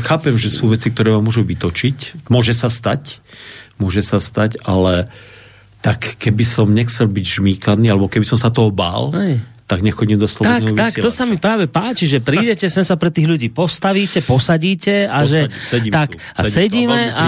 chápem, 0.04 0.36
že 0.36 0.52
sú 0.52 0.68
veci, 0.68 0.92
ktoré 0.92 1.16
vám 1.16 1.24
môžu 1.24 1.48
vytočiť, 1.48 2.28
môže 2.28 2.52
sa 2.52 2.68
stať, 2.68 3.24
môže 3.80 4.04
sa 4.04 4.20
stať, 4.20 4.60
ale 4.68 5.08
tak 5.80 6.18
keby 6.18 6.44
som 6.44 6.68
nechcel 6.74 7.08
byť 7.08 7.26
žmýkaný, 7.40 7.94
alebo 7.94 8.12
keby 8.12 8.26
som 8.26 8.42
sa 8.42 8.50
toho 8.52 8.74
bál, 8.74 9.14
Hej 9.16 9.55
tak 9.66 9.82
nechodím 9.82 10.22
do 10.22 10.30
slobodného 10.30 10.78
Tak, 10.78 10.94
tak, 10.94 11.02
to 11.02 11.10
sa 11.10 11.26
mi 11.26 11.42
práve 11.42 11.66
páči, 11.66 12.06
že 12.06 12.22
prídete 12.22 12.70
sem 12.70 12.86
sa 12.86 12.94
pre 13.02 13.10
tých 13.10 13.26
ľudí 13.26 13.50
postavíte, 13.50 14.22
posadíte 14.22 15.10
a 15.10 15.26
Posad, 15.26 15.34
že... 15.34 15.42
Sedím 15.58 15.92
tak, 15.92 16.10
tu, 16.14 16.22
a 16.22 16.42
sedíme 16.46 17.02
a, 17.10 17.24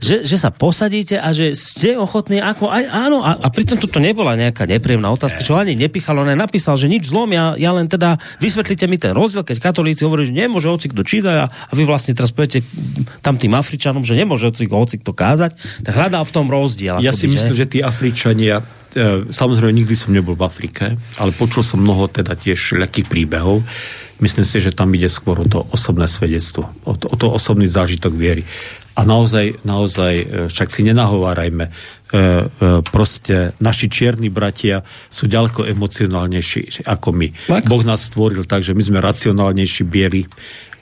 že, 0.00 0.24
že 0.24 0.36
sa 0.40 0.48
posadíte 0.48 1.20
a 1.20 1.28
že 1.36 1.52
ste 1.52 2.00
ochotní 2.00 2.40
ako 2.40 2.72
aj 2.72 2.84
áno 2.88 3.20
a, 3.20 3.36
a 3.36 3.48
pritom 3.52 3.76
toto 3.76 4.00
nebola 4.00 4.32
nejaká 4.40 4.64
nepríjemná 4.64 5.12
otázka, 5.12 5.44
čo 5.44 5.60
ani 5.60 5.76
nepichalo, 5.76 6.24
on 6.24 6.32
napísal, 6.32 6.80
že 6.80 6.88
nič 6.88 7.12
zlom, 7.12 7.28
ja, 7.28 7.60
ja 7.60 7.76
len 7.76 7.84
teda 7.92 8.16
vysvetlite 8.40 8.88
mi 8.88 8.96
ten 8.96 9.12
rozdiel, 9.12 9.44
keď 9.44 9.60
katolíci 9.60 10.08
hovorí, 10.08 10.32
že 10.32 10.34
nemôže 10.34 10.72
hoci 10.72 10.88
kto 10.88 11.04
čítať 11.04 11.36
a, 11.36 11.46
a 11.52 11.72
vy 11.76 11.84
vlastne 11.84 12.16
teraz 12.16 12.32
poviete 12.32 12.64
tam 13.20 13.36
tým 13.36 13.52
Afričanom, 13.52 14.00
že 14.00 14.16
nemôže 14.16 14.48
hoci, 14.48 14.64
hoci 14.64 14.96
kto 15.04 15.12
kázať, 15.12 15.84
tak 15.84 15.92
hľadá 15.92 16.24
v 16.24 16.32
tom 16.32 16.48
rozdiel. 16.48 17.04
Ja 17.04 17.12
si 17.12 17.28
by, 17.28 17.36
myslím, 17.36 17.54
že? 17.54 17.60
že 17.60 17.66
tí 17.68 17.78
Afričania 17.84 18.64
samozrejme 19.28 19.72
nikdy 19.72 19.94
som 19.96 20.12
nebol 20.12 20.36
v 20.36 20.44
Afrike, 20.44 20.96
ale 21.16 21.30
počul 21.32 21.64
som 21.64 21.80
mnoho 21.80 22.08
teda 22.12 22.36
tiež 22.36 22.76
ľakých 22.76 23.08
príbehov. 23.08 23.64
Myslím 24.22 24.46
si, 24.46 24.62
že 24.62 24.76
tam 24.76 24.92
ide 24.94 25.10
skôr 25.10 25.40
o 25.42 25.46
to 25.48 25.66
osobné 25.74 26.06
svedectvo, 26.06 26.70
o 26.86 26.94
to, 26.94 27.10
o 27.10 27.16
to 27.18 27.26
osobný 27.32 27.66
zážitok 27.66 28.14
viery. 28.14 28.46
A 28.92 29.08
naozaj, 29.08 29.64
naozaj, 29.64 30.14
e, 30.20 30.26
však 30.52 30.68
si 30.68 30.84
nenahovárajme, 30.84 31.64
e, 31.66 31.72
proste 32.84 33.56
naši 33.56 33.88
čierni 33.88 34.28
bratia 34.28 34.84
sú 35.08 35.24
ďaleko 35.24 35.64
emocionálnejší 35.64 36.84
ako 36.84 37.08
my. 37.16 37.28
Tak. 37.48 37.66
Boh 37.72 37.82
nás 37.88 38.04
stvoril 38.12 38.44
tak, 38.44 38.60
že 38.60 38.76
my 38.76 38.84
sme 38.84 39.00
racionálnejší, 39.00 39.88
bieli 39.88 40.28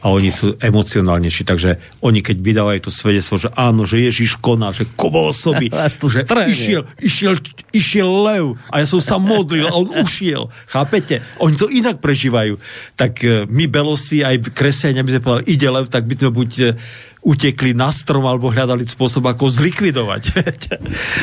a 0.01 0.07
oni 0.09 0.33
sú 0.33 0.57
emocionálnejší. 0.57 1.45
Takže 1.45 1.77
oni, 2.01 2.25
keď 2.25 2.37
vydávajú 2.41 2.89
to 2.89 2.93
svedectvo, 2.93 3.37
že 3.37 3.53
áno, 3.53 3.85
že 3.85 4.01
Ježiš 4.01 4.41
koná, 4.41 4.73
že 4.73 4.89
kobo 4.97 5.29
osoby, 5.29 5.69
že 6.15 6.25
išiel, 6.25 6.83
išiel, 7.05 7.37
išiel 7.71 8.09
lev 8.09 8.57
a 8.73 8.81
ja 8.81 8.87
som 8.89 9.05
sa 9.05 9.21
modlil 9.21 9.69
a 9.69 9.77
on 9.77 9.93
ušiel. 10.01 10.49
Chápete? 10.73 11.21
Oni 11.37 11.55
to 11.55 11.69
inak 11.69 12.01
prežívajú. 12.01 12.57
Tak 12.97 13.13
e, 13.21 13.45
my 13.45 13.69
belosi, 13.69 14.25
aj 14.25 14.57
kresťania 14.57 15.05
by 15.05 15.11
sme 15.13 15.23
povedali, 15.23 15.47
ide 15.53 15.69
lev, 15.69 15.87
tak 15.93 16.09
by 16.09 16.15
sme 16.17 16.31
buď 16.33 16.51
e, 16.57 16.69
utekli 17.21 17.77
na 17.77 17.93
strom 17.93 18.25
alebo 18.25 18.49
hľadali 18.49 18.89
spôsob, 18.89 19.29
ako 19.29 19.53
zlikvidovať. 19.53 20.23
Viete? 20.41 20.75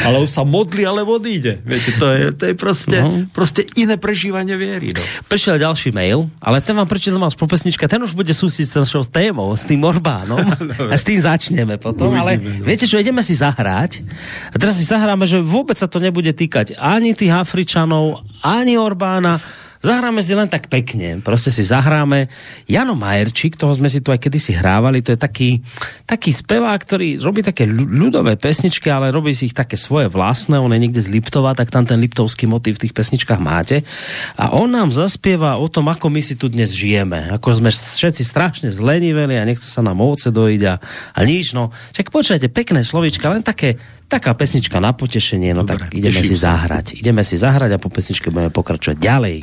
Ale 0.05 0.21
on 0.21 0.29
sa 0.29 0.45
modli, 0.45 0.85
ale 0.85 1.01
odíde. 1.01 1.57
Viete, 1.65 1.97
to 1.97 2.05
je, 2.13 2.23
to 2.37 2.43
je 2.49 2.53
proste, 2.53 2.97
uh-huh. 3.01 3.25
proste 3.33 3.65
iné 3.73 3.97
prežívanie 3.97 4.53
viery. 4.53 4.93
No. 4.93 5.01
Prišiel 5.25 5.57
ďalší 5.57 5.89
mail, 5.97 6.29
ale 6.37 6.61
ten 6.61 6.77
vám 6.77 6.85
prečítam 6.85 7.25
z 7.25 7.37
popesnička, 7.37 7.89
ten 7.89 8.01
už 8.05 8.13
bude 8.13 8.29
súsiť 8.29 8.65
s 8.65 8.73
našou 8.77 9.03
témou, 9.09 9.49
s 9.57 9.65
tým 9.65 9.81
Orbánom. 9.81 10.45
a 10.93 10.95
s 10.95 11.03
tým 11.03 11.17
začneme 11.17 11.81
potom. 11.81 12.13
Uvidíme, 12.13 12.21
ale 12.21 12.31
no. 12.37 12.65
viete 12.65 12.85
čo, 12.85 13.01
ideme 13.01 13.25
si 13.25 13.33
zahrať. 13.33 14.05
A 14.53 14.55
teraz 14.61 14.77
si 14.77 14.85
zahráme, 14.85 15.25
že 15.25 15.41
vôbec 15.41 15.81
sa 15.81 15.89
to 15.89 15.97
nebude 15.97 16.29
týkať 16.29 16.77
ani 16.77 17.17
tých 17.17 17.33
Afričanov, 17.33 18.21
ani 18.45 18.77
Orbána 18.77 19.41
Zahráme 19.87 20.19
si 20.19 20.35
len 20.35 20.51
tak 20.51 20.67
pekne, 20.67 21.23
proste 21.23 21.47
si 21.47 21.63
zahráme. 21.63 22.27
Jano 22.67 22.91
Majerčík, 22.91 23.55
toho 23.55 23.71
sme 23.71 23.87
si 23.87 24.03
tu 24.03 24.11
aj 24.11 24.19
kedysi 24.19 24.51
hrávali, 24.51 24.99
to 24.99 25.15
je 25.15 25.19
taký, 25.19 25.63
taký 26.03 26.35
spevák, 26.35 26.75
ktorý 26.75 27.23
robí 27.23 27.39
také 27.39 27.63
ľudové 27.63 28.35
pesničky, 28.35 28.91
ale 28.91 29.15
robí 29.15 29.31
si 29.31 29.47
ich 29.47 29.55
také 29.55 29.79
svoje 29.79 30.11
vlastné, 30.11 30.59
on 30.59 30.75
je 30.75 30.83
niekde 30.83 30.99
z 30.99 31.07
Liptova, 31.07 31.55
tak 31.55 31.71
tam 31.71 31.87
ten 31.87 32.03
liptovský 32.03 32.51
motív 32.51 32.83
v 32.83 32.91
tých 32.91 32.97
pesničkách 32.99 33.39
máte. 33.39 33.87
A 34.35 34.59
on 34.59 34.67
nám 34.75 34.91
zaspieva 34.91 35.55
o 35.55 35.71
tom, 35.71 35.87
ako 35.87 36.11
my 36.11 36.19
si 36.19 36.35
tu 36.35 36.51
dnes 36.51 36.67
žijeme. 36.67 37.31
Ako 37.31 37.55
sme 37.55 37.71
všetci 37.71 38.27
strašne 38.27 38.67
zleniveli 38.67 39.39
a 39.39 39.47
nechce 39.47 39.71
sa 39.71 39.79
nám 39.79 40.03
ovoce 40.03 40.35
dojiť 40.35 40.61
a, 40.67 40.83
a 41.15 41.19
nič. 41.23 41.55
No. 41.55 41.71
Čak 41.95 42.11
počujete, 42.11 42.51
pekné 42.51 42.83
slovička, 42.83 43.31
len 43.31 43.39
také 43.39 43.79
taká 44.07 44.31
pesnička 44.33 44.79
na 44.79 44.95
potešenie, 44.95 45.51
no 45.51 45.67
Dobre, 45.67 45.91
tak 45.91 45.99
ideme 45.99 46.21
si 46.23 46.35
sa. 46.39 46.55
zahrať. 46.55 46.95
Ideme 46.95 47.21
si 47.27 47.35
zahrať 47.35 47.75
a 47.75 47.77
po 47.77 47.91
pesničke 47.91 48.31
budeme 48.31 48.51
pokračovať 48.51 48.97
ďalej. 48.97 49.37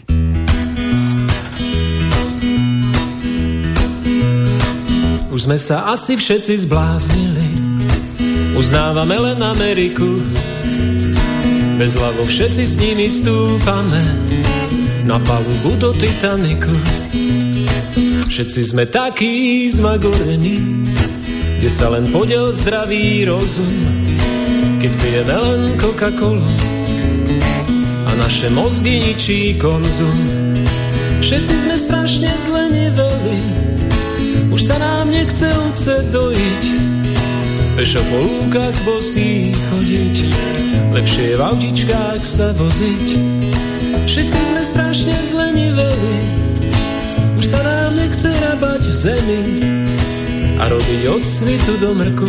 Už 5.35 5.51
sme 5.51 5.59
sa 5.59 5.91
asi 5.91 6.15
všetci 6.15 6.65
zbláznili, 6.65 7.49
uznávame 8.55 9.19
len 9.19 9.39
Ameriku. 9.43 10.23
Bez 11.75 11.99
hlavo 11.99 12.23
všetci 12.23 12.63
s 12.63 12.75
nimi 12.79 13.11
stúpame 13.11 13.99
na 15.03 15.19
palubu 15.19 15.75
do 15.75 15.91
Titaniku. 15.91 16.71
Všetci 18.31 18.61
sme 18.63 18.87
takí 18.87 19.67
zmagorení, 19.75 20.87
kde 21.59 21.71
sa 21.71 21.91
len 21.91 22.07
podiel 22.15 22.55
zdravý 22.55 23.27
rozum 23.27 24.04
keď 24.85 25.01
pijeme 25.01 25.37
len 25.41 25.61
Coca-Colu 25.81 26.45
a 28.05 28.11
naše 28.21 28.53
mozgy 28.53 29.01
ničí 29.01 29.57
konzum. 29.57 30.13
Všetci 31.25 31.55
sme 31.57 31.77
strašne 31.81 32.29
zleniveli, 32.37 33.39
už 34.53 34.61
sa 34.61 34.77
nám 34.77 35.09
nechce 35.09 35.49
uce 35.73 36.05
dojiť. 36.13 36.63
Pešo 37.81 38.05
po 38.13 38.19
lúkach 38.29 38.77
bosí 38.85 39.57
chodiť, 39.57 40.17
lepšie 40.93 41.33
je 41.33 41.37
v 41.41 41.43
autičkách 41.49 42.23
sa 42.29 42.53
voziť. 42.53 43.07
Všetci 44.05 44.39
sme 44.53 44.63
strašne 44.69 45.17
zleniveli, 45.25 46.17
už 47.41 47.45
sa 47.57 47.61
nám 47.65 47.97
nechce 47.97 48.29
rabať 48.29 48.85
v 48.85 48.93
zemi 48.93 49.43
a 50.61 50.69
robiť 50.69 51.01
od 51.09 51.23
svitu 51.25 51.73
do 51.81 51.97
mrku 51.97 52.29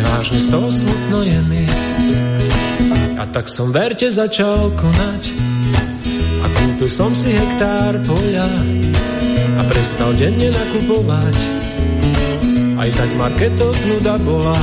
vážne 0.00 0.38
z 0.40 0.48
toho 0.48 0.68
smutno 0.72 1.18
je 1.26 1.40
mi. 1.44 1.64
A 3.20 3.28
tak 3.28 3.50
som 3.50 3.68
verte 3.68 4.08
začal 4.08 4.72
konať 4.72 5.22
a 6.42 6.46
kúpil 6.48 6.88
som 6.88 7.12
si 7.12 7.30
hektár 7.30 8.00
poľa 8.06 8.48
a 9.58 9.62
prestal 9.68 10.10
denne 10.16 10.48
nakupovať. 10.48 11.36
Aj 12.80 12.90
tak 12.96 13.10
marketok 13.20 13.76
nuda 13.92 14.16
bola. 14.22 14.58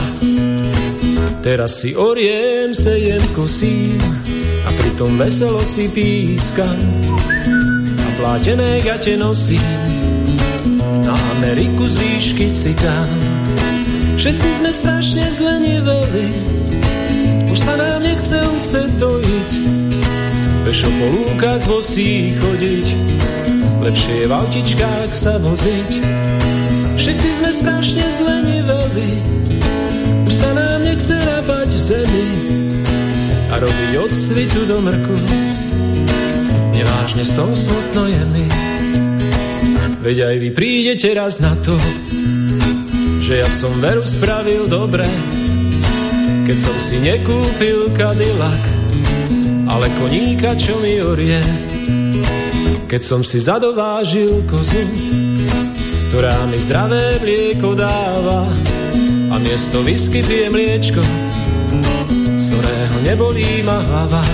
Teraz 1.39 1.79
si 1.79 1.95
oriem, 1.95 2.75
sejem, 2.75 3.23
kosím 3.31 3.95
a 4.67 4.69
pritom 4.75 5.15
veselo 5.15 5.63
si 5.63 5.87
pískam 5.87 6.79
a 7.95 8.09
plátené 8.19 8.83
gate 8.83 9.15
nosím 9.15 9.63
na 11.07 11.15
Ameriku 11.39 11.87
z 11.87 11.95
výšky 11.95 12.51
cikám. 12.51 13.38
Všetci 14.19 14.49
sme 14.59 14.71
strašne 14.75 15.25
zleniveli, 15.31 16.27
už 17.47 17.55
sa 17.55 17.71
nám 17.79 18.03
nechce 18.03 18.35
uce 18.35 18.83
dojiť. 18.99 19.51
Pešo 20.67 20.91
po 20.91 21.05
lúkach 21.07 21.63
vosí 21.63 22.35
chodiť, 22.35 22.87
lepšie 23.79 24.13
je 24.19 24.25
v 24.27 24.33
autičkách 24.35 25.11
sa 25.15 25.39
voziť. 25.39 25.91
Všetci 26.99 27.29
sme 27.31 27.49
strašne 27.55 28.03
zleniveli, 28.11 29.09
už 30.27 30.33
sa 30.35 30.51
nám 30.51 30.83
nechce 30.83 31.15
rabať 31.15 31.69
v 31.71 31.79
zemi 31.79 32.27
a 33.47 33.55
robiť 33.55 33.91
od 34.03 34.11
svitu 34.11 34.67
do 34.67 34.83
mrku. 34.83 35.15
Nevážne 36.75 37.23
z 37.23 37.31
toho 37.39 37.55
smutno 37.55 38.03
je 38.11 38.23
mi, 38.35 38.45
veď 40.03 40.17
aj 40.27 40.35
vy 40.43 40.49
prídete 40.51 41.07
raz 41.15 41.39
na 41.39 41.55
to, 41.63 41.79
že 43.29 43.45
ja 43.45 43.51
som 43.61 43.69
veru 43.77 44.01
spravil 44.01 44.65
dobre, 44.65 45.05
keď 46.49 46.57
som 46.57 46.73
si 46.81 46.97
nekúpil 46.97 47.93
Cadillac, 47.93 48.63
ale 49.69 49.85
koníka, 50.01 50.57
čo 50.57 50.81
mi 50.81 50.97
orie. 50.97 51.37
Keď 52.89 53.01
som 53.05 53.21
si 53.21 53.37
zadovážil 53.37 54.49
kozu, 54.49 54.81
ktorá 56.09 56.33
mi 56.49 56.57
zdravé 56.57 57.21
mlieko 57.21 57.77
dáva 57.77 58.49
a 59.29 59.35
miesto 59.37 59.85
whisky 59.85 60.25
pije 60.25 60.49
mliečko, 60.49 61.05
z 62.33 62.45
ktorého 62.49 62.97
nebolí 63.05 63.61
ma 63.61 63.77
hlava. 63.77 64.25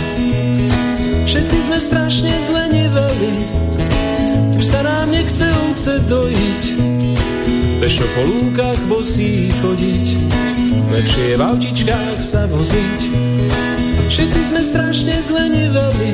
Všetci 1.27 1.57
sme 1.67 1.83
strašne 1.83 2.31
zleniveli, 2.47 3.31
už 4.55 4.63
sa 4.63 4.87
nám 4.87 5.11
nechce 5.11 5.43
úce 5.67 5.99
dojiť, 6.07 6.94
Pešo 7.75 8.07
po 8.15 8.21
lúkach 8.23 8.79
bosí 8.87 9.51
chodiť, 9.61 10.05
lepšie 10.95 11.35
v 11.35 11.41
autičkách 11.43 12.19
sa 12.23 12.47
voziť. 12.47 12.99
Všetci 14.07 14.41
sme 14.47 14.61
strašne 14.63 15.15
zleniveli, 15.19 16.11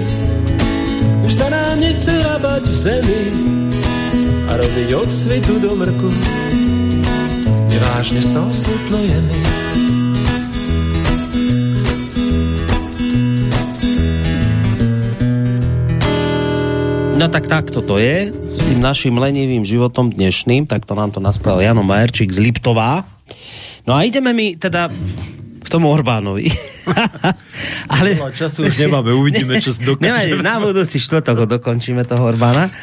už 1.21 1.32
sa 1.32 1.47
nám 1.54 1.78
nechce 1.78 2.12
rabať 2.12 2.63
v 2.65 2.76
zemi 2.76 3.24
a 4.50 4.58
robiť 4.58 4.89
od 4.97 5.10
svitu 5.10 5.54
do 5.62 5.71
mrku. 5.78 6.10
Nevážne 7.69 8.19
z 8.26 8.30
toho 8.36 8.52
smutno 8.52 8.97
mi. 9.06 9.61
No 17.22 17.30
tak 17.30 17.46
takto 17.46 17.86
to 17.86 18.02
je 18.02 18.34
s 18.34 18.60
tým 18.66 18.82
našim 18.82 19.14
lenivým 19.14 19.62
životom 19.62 20.10
dnešným, 20.10 20.66
tak 20.66 20.90
to 20.90 20.98
nám 20.98 21.14
to 21.14 21.22
naspel 21.22 21.62
Jano 21.62 21.86
Majerčík 21.86 22.34
z 22.34 22.42
Liptová. 22.42 23.06
No 23.86 23.94
a 23.94 24.02
ideme 24.02 24.34
mi 24.34 24.58
teda 24.58 24.90
k 25.62 25.68
tomu 25.70 25.94
Orbánovi. 25.94 26.50
Ale... 27.94 28.18
No, 28.18 28.34
času 28.34 28.66
už 28.66 28.74
nemáme, 28.74 29.14
uvidíme, 29.14 29.62
čo 29.62 29.70
dokážeme. 29.94 30.42
Na 30.42 30.58
budúci 30.58 30.98
štvrtok 30.98 31.46
dokončíme 31.46 32.02
toho 32.10 32.26
Orbána. 32.26 32.74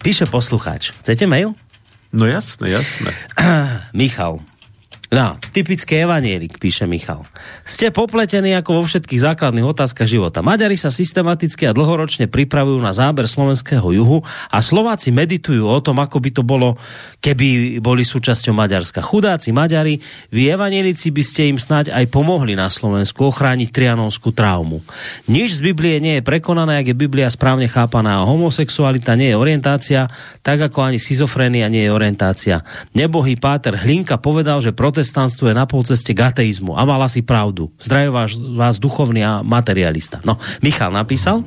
Píše 0.00 0.24
poslucháč. 0.24 0.96
Chcete 1.04 1.28
mail? 1.28 1.52
No 2.16 2.24
jasné, 2.24 2.72
jasné. 2.80 3.12
Michal, 3.92 4.40
No, 5.06 5.38
typický 5.54 6.02
evanielik, 6.02 6.58
píše 6.58 6.82
Michal. 6.82 7.22
Ste 7.62 7.94
popletení 7.94 8.50
ako 8.58 8.82
vo 8.82 8.82
všetkých 8.90 9.22
základných 9.22 9.62
otázkach 9.62 10.10
života. 10.10 10.42
Maďari 10.42 10.74
sa 10.74 10.90
systematicky 10.90 11.62
a 11.62 11.70
dlhoročne 11.70 12.26
pripravujú 12.26 12.82
na 12.82 12.90
záber 12.90 13.30
slovenského 13.30 13.86
juhu 13.94 14.26
a 14.50 14.58
Slováci 14.58 15.14
meditujú 15.14 15.62
o 15.62 15.78
tom, 15.78 16.02
ako 16.02 16.18
by 16.18 16.30
to 16.34 16.42
bolo, 16.42 16.74
keby 17.22 17.78
boli 17.78 18.02
súčasťou 18.02 18.50
Maďarska. 18.50 18.98
Chudáci 18.98 19.54
Maďari, 19.54 20.02
vy 20.34 20.50
evanielici 20.50 21.14
by 21.14 21.22
ste 21.22 21.54
im 21.54 21.58
snať 21.62 21.94
aj 21.94 22.10
pomohli 22.10 22.58
na 22.58 22.66
Slovensku 22.66 23.30
ochrániť 23.30 23.70
trianonskú 23.70 24.34
traumu. 24.34 24.82
Nič 25.30 25.62
z 25.62 25.70
Biblie 25.70 26.02
nie 26.02 26.18
je 26.18 26.26
prekonané, 26.26 26.82
ak 26.82 26.90
je 26.90 26.98
Biblia 26.98 27.30
správne 27.30 27.70
chápaná. 27.70 28.26
Homosexualita 28.26 29.14
nie 29.14 29.30
je 29.30 29.38
orientácia, 29.38 30.10
tak 30.42 30.66
ako 30.66 30.82
ani 30.82 30.98
schizofrenia 30.98 31.70
nie 31.70 31.86
je 31.86 31.94
orientácia. 31.94 32.66
Nebohý 32.90 33.38
Páter 33.38 33.78
Hlinka 33.78 34.18
povedal, 34.18 34.58
že 34.58 34.74
protestantstvo 34.96 35.52
je 35.52 35.54
na 35.60 35.68
polceste 35.68 36.16
k 36.16 36.24
ateizmu 36.24 36.72
a 36.72 36.88
mal 36.88 36.96
asi 37.04 37.20
pravdu. 37.20 37.68
Zdravím 37.76 38.16
vás, 38.16 38.40
vás 38.40 38.80
duchovný 38.80 39.20
a 39.20 39.44
materialista. 39.44 40.24
No, 40.24 40.40
Michal 40.64 40.88
napísal. 40.88 41.44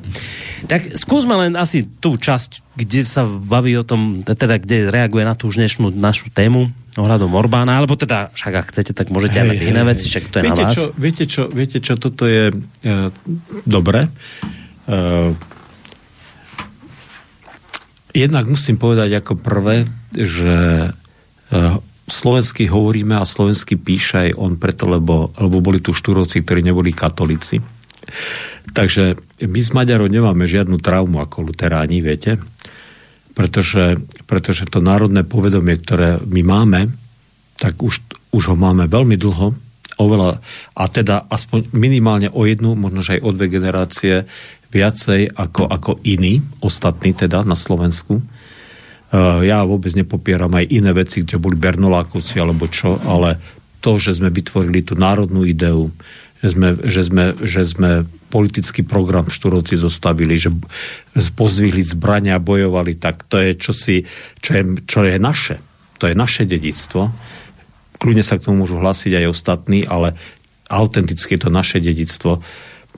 Tak 0.70 0.94
skúsme 0.94 1.34
len 1.34 1.58
asi 1.58 1.82
tú 1.98 2.14
časť, 2.14 2.78
kde 2.78 3.02
sa 3.02 3.26
baví 3.26 3.74
o 3.74 3.82
tom, 3.82 4.22
teda 4.22 4.62
kde 4.62 4.94
reaguje 4.94 5.26
na 5.26 5.34
tú 5.34 5.50
dnešnú 5.50 5.90
našu 5.90 6.30
tému 6.30 6.70
ohľadom 6.94 7.34
Orbána, 7.34 7.74
alebo 7.74 7.98
teda, 7.98 8.30
však 8.38 8.54
ak 8.54 8.66
chcete, 8.70 8.94
tak 8.94 9.10
môžete 9.10 9.42
hej, 9.42 9.42
aj 9.42 9.48
na 9.50 9.54
tie 9.58 9.66
iné 9.66 9.82
veci, 9.82 10.06
však 10.06 10.24
to 10.30 10.36
je 10.38 10.42
viete, 10.46 10.62
na 10.62 10.68
vás. 10.70 10.76
Čo, 10.78 10.86
viete, 10.94 11.24
čo, 11.26 11.42
viete 11.50 11.78
čo, 11.82 11.94
toto 11.98 12.30
je 12.30 12.54
e, 12.54 12.94
dobre. 13.66 14.06
E, 14.86 14.98
jednak 18.14 18.46
musím 18.46 18.78
povedať 18.78 19.10
ako 19.18 19.34
prvé, 19.42 19.90
že 20.14 20.54
e, 21.50 21.58
slovensky 22.10 22.66
hovoríme 22.66 23.16
a 23.16 23.24
slovensky 23.24 23.78
píše 23.78 24.28
aj 24.28 24.30
on 24.36 24.58
preto, 24.58 24.90
lebo, 24.90 25.30
lebo 25.38 25.62
boli 25.62 25.78
tu 25.78 25.94
štúrovci, 25.94 26.42
ktorí 26.42 26.60
neboli 26.66 26.90
katolíci. 26.90 27.62
Takže 28.74 29.16
my 29.46 29.60
s 29.62 29.70
Maďarov 29.70 30.10
nemáme 30.10 30.44
žiadnu 30.44 30.82
traumu 30.82 31.22
ako 31.22 31.50
luteráni, 31.50 32.02
viete? 32.02 32.36
Pretože, 33.32 33.96
pretože 34.26 34.66
to 34.66 34.82
národné 34.82 35.22
povedomie, 35.22 35.78
ktoré 35.78 36.18
my 36.20 36.42
máme, 36.42 36.80
tak 37.56 37.78
už, 37.80 38.02
už 38.34 38.42
ho 38.52 38.56
máme 38.58 38.90
veľmi 38.90 39.14
dlho 39.14 39.54
oveľa, 40.00 40.40
a 40.80 40.84
teda 40.88 41.28
aspoň 41.28 41.76
minimálne 41.76 42.32
o 42.32 42.48
jednu, 42.48 42.72
možno 42.72 43.04
aj 43.04 43.20
o 43.20 43.30
dve 43.36 43.52
generácie 43.52 44.24
viacej 44.72 45.36
ako, 45.36 45.68
ako 45.68 45.92
iní, 46.08 46.40
ostatní 46.64 47.12
teda 47.12 47.44
na 47.44 47.52
Slovensku. 47.52 48.24
Uh, 49.10 49.42
ja 49.42 49.66
vôbec 49.66 49.90
nepopieram 49.98 50.54
aj 50.54 50.70
iné 50.70 50.94
veci, 50.94 51.26
kde 51.26 51.42
boli 51.42 51.58
Bernolákovci 51.58 52.38
alebo 52.38 52.70
čo, 52.70 52.94
ale 53.02 53.42
to, 53.82 53.98
že 53.98 54.22
sme 54.22 54.30
vytvorili 54.30 54.86
tú 54.86 54.94
národnú 54.94 55.42
ideu, 55.42 55.90
že 56.40 56.54
sme, 56.54 56.68
že 56.78 57.02
sme, 57.02 57.24
že 57.42 57.62
sme 57.66 57.90
politický 58.30 58.86
program 58.86 59.26
v 59.26 59.34
Štúrovci 59.34 59.74
zostavili, 59.74 60.38
že 60.38 60.54
pozvihli 61.34 61.82
zbrania 61.82 62.38
a 62.38 62.44
bojovali, 62.44 62.96
tak 62.96 63.26
to 63.26 63.42
je 63.42 63.58
čosi, 63.58 63.96
čo 64.38 64.50
je, 64.54 64.62
čo 64.86 65.02
je 65.04 65.18
naše. 65.18 65.58
To 66.00 66.08
je 66.08 66.14
naše 66.16 66.46
dedictvo. 66.48 67.12
Kľudne 68.00 68.24
sa 68.24 68.40
k 68.40 68.46
tomu 68.48 68.64
môžu 68.64 68.80
hlásiť 68.80 69.20
aj 69.20 69.26
ostatní, 69.28 69.84
ale 69.84 70.16
autenticky 70.70 71.36
je 71.36 71.42
to 71.44 71.50
naše 71.52 71.82
dedictvo. 71.82 72.40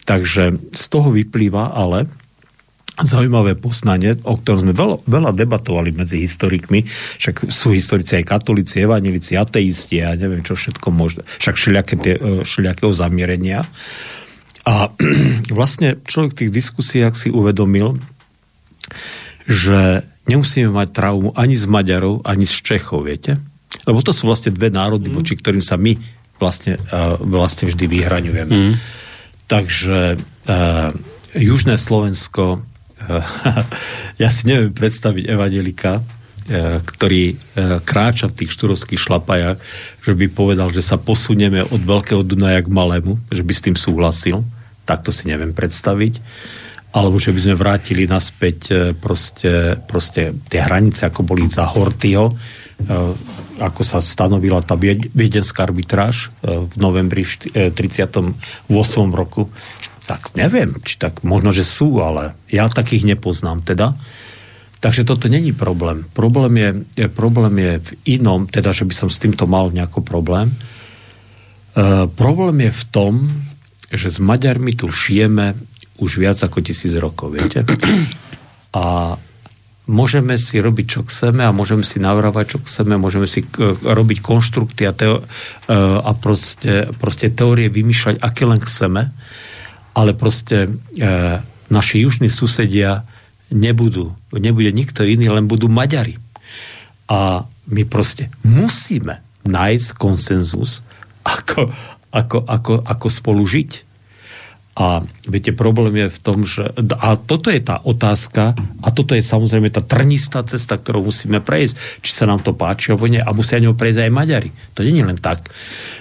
Takže 0.04 0.74
z 0.76 0.84
toho 0.86 1.10
vyplýva 1.10 1.74
ale 1.74 2.06
zaujímavé 3.00 3.56
poznanie, 3.56 4.20
o 4.20 4.36
ktorom 4.36 4.68
sme 4.68 4.72
veľa, 4.76 5.08
veľa 5.08 5.32
debatovali 5.32 5.96
medzi 5.96 6.20
historikmi, 6.20 6.84
však 7.16 7.48
sú 7.48 7.72
historici 7.72 8.20
aj 8.20 8.28
katolíci, 8.28 8.84
evanilici, 8.84 9.32
ateisti 9.32 10.04
a 10.04 10.12
ja 10.12 10.20
neviem 10.20 10.44
čo 10.44 10.52
všetko 10.52 10.92
možné, 10.92 11.24
však 11.40 11.56
všelijaké 11.56 11.94
tie, 11.96 12.14
e, 12.20 12.44
všelijakého 12.44 12.92
zamierenia. 12.92 13.64
A 14.68 14.92
vlastne 15.56 16.04
človek 16.04 16.36
v 16.36 16.38
tých 16.44 16.52
diskusiách 16.52 17.14
si 17.16 17.28
uvedomil, 17.32 17.96
že 19.48 20.04
nemusíme 20.28 20.68
mať 20.68 20.88
traumu 20.92 21.32
ani 21.32 21.56
z 21.56 21.64
Maďarov, 21.64 22.28
ani 22.28 22.44
z 22.44 22.60
Čechov, 22.60 23.08
viete? 23.08 23.40
Lebo 23.88 24.04
to 24.04 24.12
sú 24.12 24.28
vlastne 24.28 24.52
dve 24.52 24.68
národy, 24.68 25.08
mm. 25.08 25.16
voči 25.16 25.34
ktorým 25.34 25.64
sa 25.64 25.80
my 25.80 25.96
vlastne, 26.36 26.76
uh, 26.76 27.16
vlastne 27.18 27.72
vždy 27.72 27.84
vyhraňujeme. 27.88 28.52
Mm. 28.52 28.74
Takže 29.48 30.20
uh, 30.20 30.92
Južné 31.32 31.80
Slovensko 31.80 32.60
ja 34.22 34.28
si 34.28 34.42
neviem 34.48 34.72
predstaviť 34.72 35.24
evangelika, 35.28 35.98
e, 35.98 36.02
ktorý 36.82 37.24
e, 37.32 37.34
kráča 37.82 38.30
v 38.30 38.36
tých 38.42 38.54
šturovských 38.54 39.00
šlapajach, 39.00 39.58
že 40.02 40.12
by 40.12 40.26
povedal, 40.30 40.68
že 40.70 40.84
sa 40.84 40.98
posunieme 40.98 41.66
od 41.66 41.80
Veľkého 41.82 42.22
Dunaja 42.22 42.62
k 42.62 42.72
Malému, 42.72 43.18
že 43.30 43.42
by 43.42 43.52
s 43.52 43.64
tým 43.64 43.76
súhlasil. 43.76 44.42
Tak 44.82 45.06
to 45.06 45.14
si 45.14 45.30
neviem 45.30 45.54
predstaviť. 45.54 46.18
Alebo 46.92 47.16
že 47.16 47.32
by 47.32 47.40
sme 47.40 47.56
vrátili 47.56 48.04
naspäť 48.04 48.58
e, 48.68 48.74
proste, 48.92 49.80
proste 49.88 50.36
tie 50.50 50.60
hranice, 50.60 51.08
ako 51.08 51.24
boli 51.24 51.46
za 51.48 51.66
Hortyho, 51.66 52.34
ako 53.62 53.86
sa 53.86 54.02
stanovila 54.02 54.58
tá 54.58 54.74
viedenská 54.74 55.70
arbitráž 55.70 56.34
v 56.42 56.74
novembri 56.74 57.22
38. 57.22 57.70
roku, 59.14 59.46
tak 60.06 60.34
neviem, 60.34 60.74
či 60.82 60.98
tak 60.98 61.22
možno, 61.22 61.54
že 61.54 61.62
sú, 61.62 62.02
ale 62.02 62.34
ja 62.50 62.66
takých 62.66 63.06
nepoznám 63.14 63.62
teda. 63.62 63.94
Takže 64.82 65.06
toto 65.06 65.30
není 65.30 65.54
problém. 65.54 66.02
Problém 66.10 66.52
je, 66.58 66.70
je, 66.98 67.06
problém 67.06 67.54
je 67.54 67.72
v 67.78 67.90
inom, 68.18 68.50
teda, 68.50 68.74
že 68.74 68.82
by 68.82 68.94
som 68.98 69.06
s 69.06 69.22
týmto 69.22 69.46
mal 69.46 69.70
nejaký 69.70 70.02
problém. 70.02 70.50
E, 70.50 72.10
problém 72.10 72.66
je 72.66 72.72
v 72.74 72.84
tom, 72.90 73.12
že 73.94 74.10
s 74.10 74.18
Maďarmi 74.18 74.74
tu 74.74 74.90
šijeme 74.90 75.54
už 76.02 76.18
viac 76.18 76.34
ako 76.42 76.58
tisíc 76.66 76.90
rokov, 76.98 77.30
viete? 77.30 77.62
A 78.74 79.14
môžeme 79.86 80.34
si 80.34 80.58
robiť, 80.58 80.86
čo 80.98 81.00
chceme 81.06 81.46
a 81.46 81.54
môžeme 81.54 81.86
si 81.86 82.02
navrávať, 82.02 82.56
čo 82.56 82.58
chceme, 82.66 82.98
môžeme 82.98 83.30
si 83.30 83.46
k- 83.46 83.78
robiť 83.78 84.18
konštrukty 84.18 84.82
a, 84.82 84.92
teo- 84.98 85.22
e, 85.22 85.76
a 85.78 86.10
proste, 86.18 86.90
proste 86.98 87.30
teórie 87.30 87.70
vymýšľať, 87.70 88.18
aké 88.18 88.50
len 88.50 88.58
chceme 88.58 89.14
ale 89.92 90.16
proste 90.16 90.66
e, 90.66 90.70
naši 91.68 92.04
južní 92.04 92.28
susedia 92.32 93.04
nebudú, 93.52 94.16
nebude 94.32 94.72
nikto 94.72 95.04
iný, 95.04 95.28
len 95.28 95.44
budú 95.44 95.68
Maďari. 95.68 96.16
A 97.08 97.44
my 97.68 97.82
proste 97.84 98.32
musíme 98.44 99.20
nájsť 99.44 99.88
konsenzus, 100.00 100.80
ako, 101.22 101.68
ako, 102.10 102.38
ako, 102.48 102.74
ako 102.82 103.06
spolu 103.12 103.44
žiť. 103.44 103.92
A 104.72 105.04
viete, 105.28 105.52
problém 105.52 105.92
je 106.00 106.08
v 106.08 106.18
tom, 106.24 106.48
že... 106.48 106.64
A 106.96 107.20
toto 107.20 107.52
je 107.52 107.60
tá 107.60 107.84
otázka, 107.84 108.56
a 108.80 108.88
toto 108.88 109.12
je 109.12 109.20
samozrejme 109.20 109.68
tá 109.68 109.84
trnistá 109.84 110.40
cesta, 110.48 110.80
ktorú 110.80 111.12
musíme 111.12 111.44
prejsť, 111.44 112.00
či 112.00 112.16
sa 112.16 112.24
nám 112.24 112.40
to 112.40 112.56
páči 112.56 112.96
alebo 112.96 113.04
nie, 113.04 113.20
a 113.20 113.36
musia 113.36 113.60
ňou 113.60 113.76
prejsť 113.76 114.08
aj 114.08 114.16
Maďari. 114.16 114.50
To 114.72 114.80
nie 114.80 114.96
je 114.96 115.08
len 115.12 115.20
tak. 115.20 115.44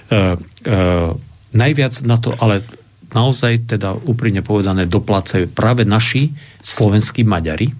Uh, 0.07 0.39
uh, 0.63 1.11
najviac 1.51 1.99
na 2.07 2.15
to, 2.15 2.31
ale 2.39 2.63
naozaj 3.11 3.75
teda 3.77 3.95
úprimne 3.95 4.43
povedané 4.43 4.87
doplácajú 4.87 5.51
práve 5.51 5.83
naši 5.83 6.31
slovenskí 6.63 7.27
Maďari, 7.27 7.71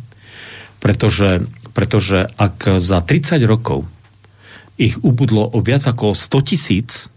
pretože, 0.82 1.46
pretože 1.72 2.26
ak 2.36 2.82
za 2.82 3.00
30 3.06 3.42
rokov 3.48 3.86
ich 4.82 4.98
ubudlo 5.06 5.46
o 5.46 5.62
viac 5.62 5.86
ako 5.86 6.18
100 6.18 6.50
tisíc, 6.50 7.12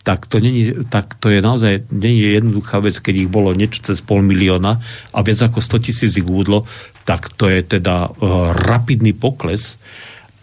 tak 0.00 0.24
to, 0.28 0.40
není, 0.40 0.88
tak 0.88 1.16
to 1.20 1.28
je 1.28 1.44
naozaj 1.44 1.92
není 1.92 2.24
jednoduchá 2.24 2.80
vec, 2.80 2.96
keď 3.00 3.14
ich 3.24 3.30
bolo 3.30 3.52
niečo 3.52 3.84
cez 3.84 4.00
pol 4.00 4.24
milióna 4.24 4.80
a 5.12 5.18
viac 5.20 5.44
ako 5.44 5.60
100 5.60 5.86
tisíc 5.86 6.12
ich 6.16 6.24
ubudlo, 6.24 6.64
tak 7.04 7.28
to 7.36 7.48
je 7.52 7.60
teda 7.60 8.08
uh, 8.08 8.52
rapidný 8.56 9.12
pokles. 9.12 9.76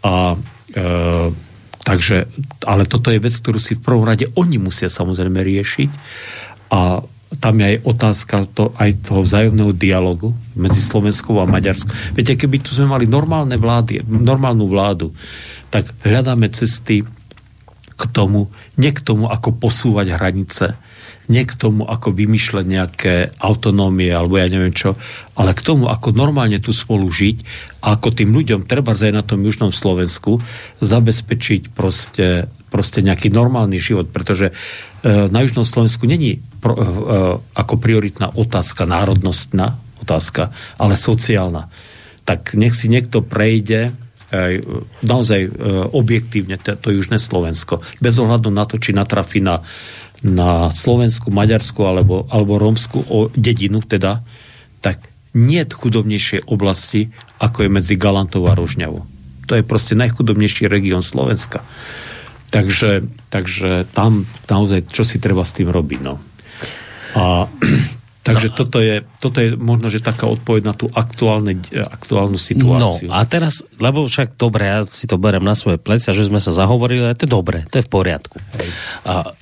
A 0.05 0.37
uh, 0.37 1.27
takže, 1.81 2.27
ale 2.67 2.83
toto 2.85 3.09
je 3.09 3.23
vec, 3.23 3.33
ktorú 3.33 3.57
si 3.57 3.79
v 3.79 3.83
prvom 3.85 4.05
rade 4.05 4.29
oni 4.37 4.59
musia 4.61 4.91
samozrejme 4.91 5.41
riešiť 5.41 5.89
a 6.71 7.01
tam 7.37 7.59
je 7.59 7.65
aj 7.75 7.77
otázka 7.83 8.35
to, 8.55 8.71
aj 8.79 9.03
toho 9.03 9.21
vzájomného 9.21 9.75
dialogu 9.75 10.31
medzi 10.55 10.79
Slovenskou 10.79 11.43
a 11.43 11.45
Maďarskou. 11.45 12.15
Viete, 12.15 12.39
keby 12.39 12.63
tu 12.63 12.71
sme 12.71 12.87
mali 12.87 13.05
normálne 13.05 13.59
vlády, 13.59 14.01
normálnu 14.07 14.65
vládu, 14.71 15.11
tak 15.67 15.91
hľadáme 16.07 16.47
cesty 16.49 17.03
k 17.97 18.03
tomu, 18.13 18.47
nie 18.79 18.95
k 18.95 19.03
tomu, 19.03 19.27
ako 19.27 19.59
posúvať 19.59 20.15
hranice, 20.15 20.79
nie 21.27 21.43
k 21.43 21.53
tomu, 21.59 21.83
ako 21.83 22.15
vymýšľať 22.15 22.65
nejaké 22.65 23.13
autonómie 23.43 24.07
alebo 24.07 24.39
ja 24.39 24.47
neviem 24.47 24.71
čo, 24.71 24.95
ale 25.35 25.51
k 25.51 25.65
tomu, 25.65 25.91
ako 25.91 26.15
normálne 26.15 26.55
tu 26.63 26.71
spolu 26.71 27.11
žiť 27.11 27.43
a 27.83 27.99
ako 27.99 28.15
tým 28.15 28.31
ľuďom, 28.31 28.63
treba 28.63 28.95
aj 28.95 29.11
na 29.11 29.23
tom 29.25 29.43
južnom 29.43 29.75
Slovensku, 29.75 30.39
zabezpečiť 30.79 31.75
proste, 31.75 32.47
proste 32.67 32.99
nejaký 32.99 33.31
normálny 33.31 33.79
život, 33.79 34.11
pretože 34.11 34.51
E, 35.07 35.29
na 35.31 35.39
Južnom 35.45 35.63
Slovensku 35.63 36.09
není 36.09 36.41
pro, 36.59 36.73
e, 36.73 36.81
e, 36.81 36.85
ako 37.55 37.75
prioritná 37.77 38.33
otázka, 38.33 38.89
národnostná 38.89 39.77
otázka, 40.01 40.49
ale 40.75 40.97
sociálna. 40.99 41.69
Tak 42.27 42.57
nech 42.59 42.75
si 42.75 42.91
niekto 42.91 43.23
prejde 43.23 43.95
naozaj 45.07 45.55
objektívne 45.95 46.59
to, 46.59 46.75
to 46.75 46.91
Južné 46.91 47.15
Slovensko. 47.15 47.79
Bez 48.03 48.19
ohľadu 48.19 48.51
na 48.51 48.67
to, 48.67 48.75
či 48.75 48.91
natrafí 48.91 49.39
na, 49.39 49.63
na 50.19 50.67
Slovensku, 50.67 51.31
Maďarsku 51.31 51.79
alebo, 51.87 52.27
alebo 52.27 52.59
Rómsku 52.59 53.07
o 53.07 53.31
dedinu 53.31 53.79
teda, 53.79 54.19
tak 54.83 54.99
nie 55.31 55.63
je 55.63 55.71
chudobnejšie 55.71 56.43
oblasti, 56.51 57.07
ako 57.39 57.63
je 57.63 57.69
medzi 57.71 57.95
Galantou 57.95 58.43
a 58.51 58.53
Rožňavou. 58.59 59.07
To 59.47 59.55
je 59.55 59.63
proste 59.63 59.95
najchudobnejší 59.95 60.67
región 60.67 60.99
Slovenska. 60.99 61.63
Takže, 62.57 63.05
takže 63.29 63.85
tam 63.93 64.25
naozaj, 64.49 64.89
čo 64.89 65.05
si 65.05 65.21
treba 65.21 65.45
s 65.45 65.53
tým 65.53 65.69
robiť. 65.69 65.99
No. 66.01 66.17
A, 67.13 67.45
takže 68.27 68.49
no, 68.49 68.55
toto, 68.57 68.77
je, 68.81 69.05
toto 69.21 69.37
je 69.37 69.53
možno, 69.53 69.93
že 69.93 70.01
taká 70.01 70.25
odpoveď 70.25 70.61
na 70.65 70.73
tú 70.73 70.89
aktuálne, 70.89 71.61
aktuálnu 71.69 72.41
situáciu. 72.41 73.13
No 73.13 73.13
a 73.13 73.21
teraz, 73.29 73.61
lebo 73.77 74.09
však 74.09 74.33
dobre, 74.41 74.65
ja 74.65 74.81
si 74.81 75.05
to 75.05 75.21
berem 75.21 75.45
na 75.45 75.53
svoje 75.53 75.77
plecia, 75.77 76.17
že 76.17 76.25
sme 76.25 76.41
sa 76.41 76.49
zahovorili, 76.49 77.05
ale 77.05 77.13
to 77.13 77.29
je 77.29 77.31
dobre, 77.31 77.61
to 77.69 77.77
je 77.77 77.85
v 77.85 77.91
poriadku. 77.93 78.41
Hej. 78.57 78.69
A, 79.05 79.37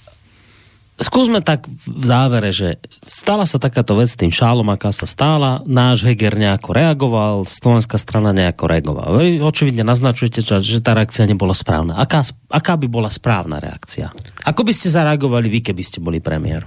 skúsme 0.96 1.44
tak 1.44 1.68
v 1.68 2.04
závere, 2.06 2.56
že 2.56 2.80
stala 3.04 3.44
sa 3.44 3.60
takáto 3.60 4.00
vec 4.00 4.12
s 4.12 4.20
tým 4.20 4.32
šálom, 4.32 4.68
aká 4.72 4.96
sa 4.96 5.04
stála, 5.04 5.60
náš 5.68 6.08
Heger 6.08 6.40
nejako 6.40 6.72
reagoval, 6.72 7.36
slovenská 7.44 8.00
strana 8.00 8.32
nejako 8.32 8.72
reagovala. 8.72 9.20
Vy 9.20 9.44
očividne 9.44 9.84
naznačujete, 9.84 10.40
že 10.44 10.80
tá 10.80 10.96
reakcia 10.96 11.28
nebola 11.28 11.52
správna. 11.52 12.00
Aká, 12.00 12.24
aká 12.48 12.80
by 12.80 12.88
bola 12.88 13.12
správna 13.12 13.60
reakcia? 13.60 14.12
Ako 14.48 14.64
by 14.64 14.72
ste 14.72 14.94
zareagovali 14.94 15.52
vy, 15.52 15.60
keby 15.72 15.84
ste 15.84 16.00
boli 16.00 16.24
premiér? 16.24 16.64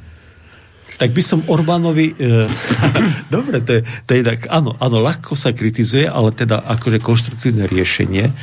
Tak 0.99 1.15
by 1.15 1.23
som 1.23 1.45
Orbánovi... 1.47 2.17
E, 2.17 2.49
dobre, 3.35 3.63
to 3.63 3.81
je, 3.81 3.81
to 4.09 4.11
je 4.19 4.23
tak, 4.25 4.51
áno, 4.51 4.75
áno, 4.83 4.99
ľahko 4.99 5.39
sa 5.39 5.55
kritizuje, 5.55 6.09
ale 6.09 6.35
teda 6.35 6.65
akože 6.65 6.99
konštruktívne 6.99 7.71
riešenie 7.71 8.35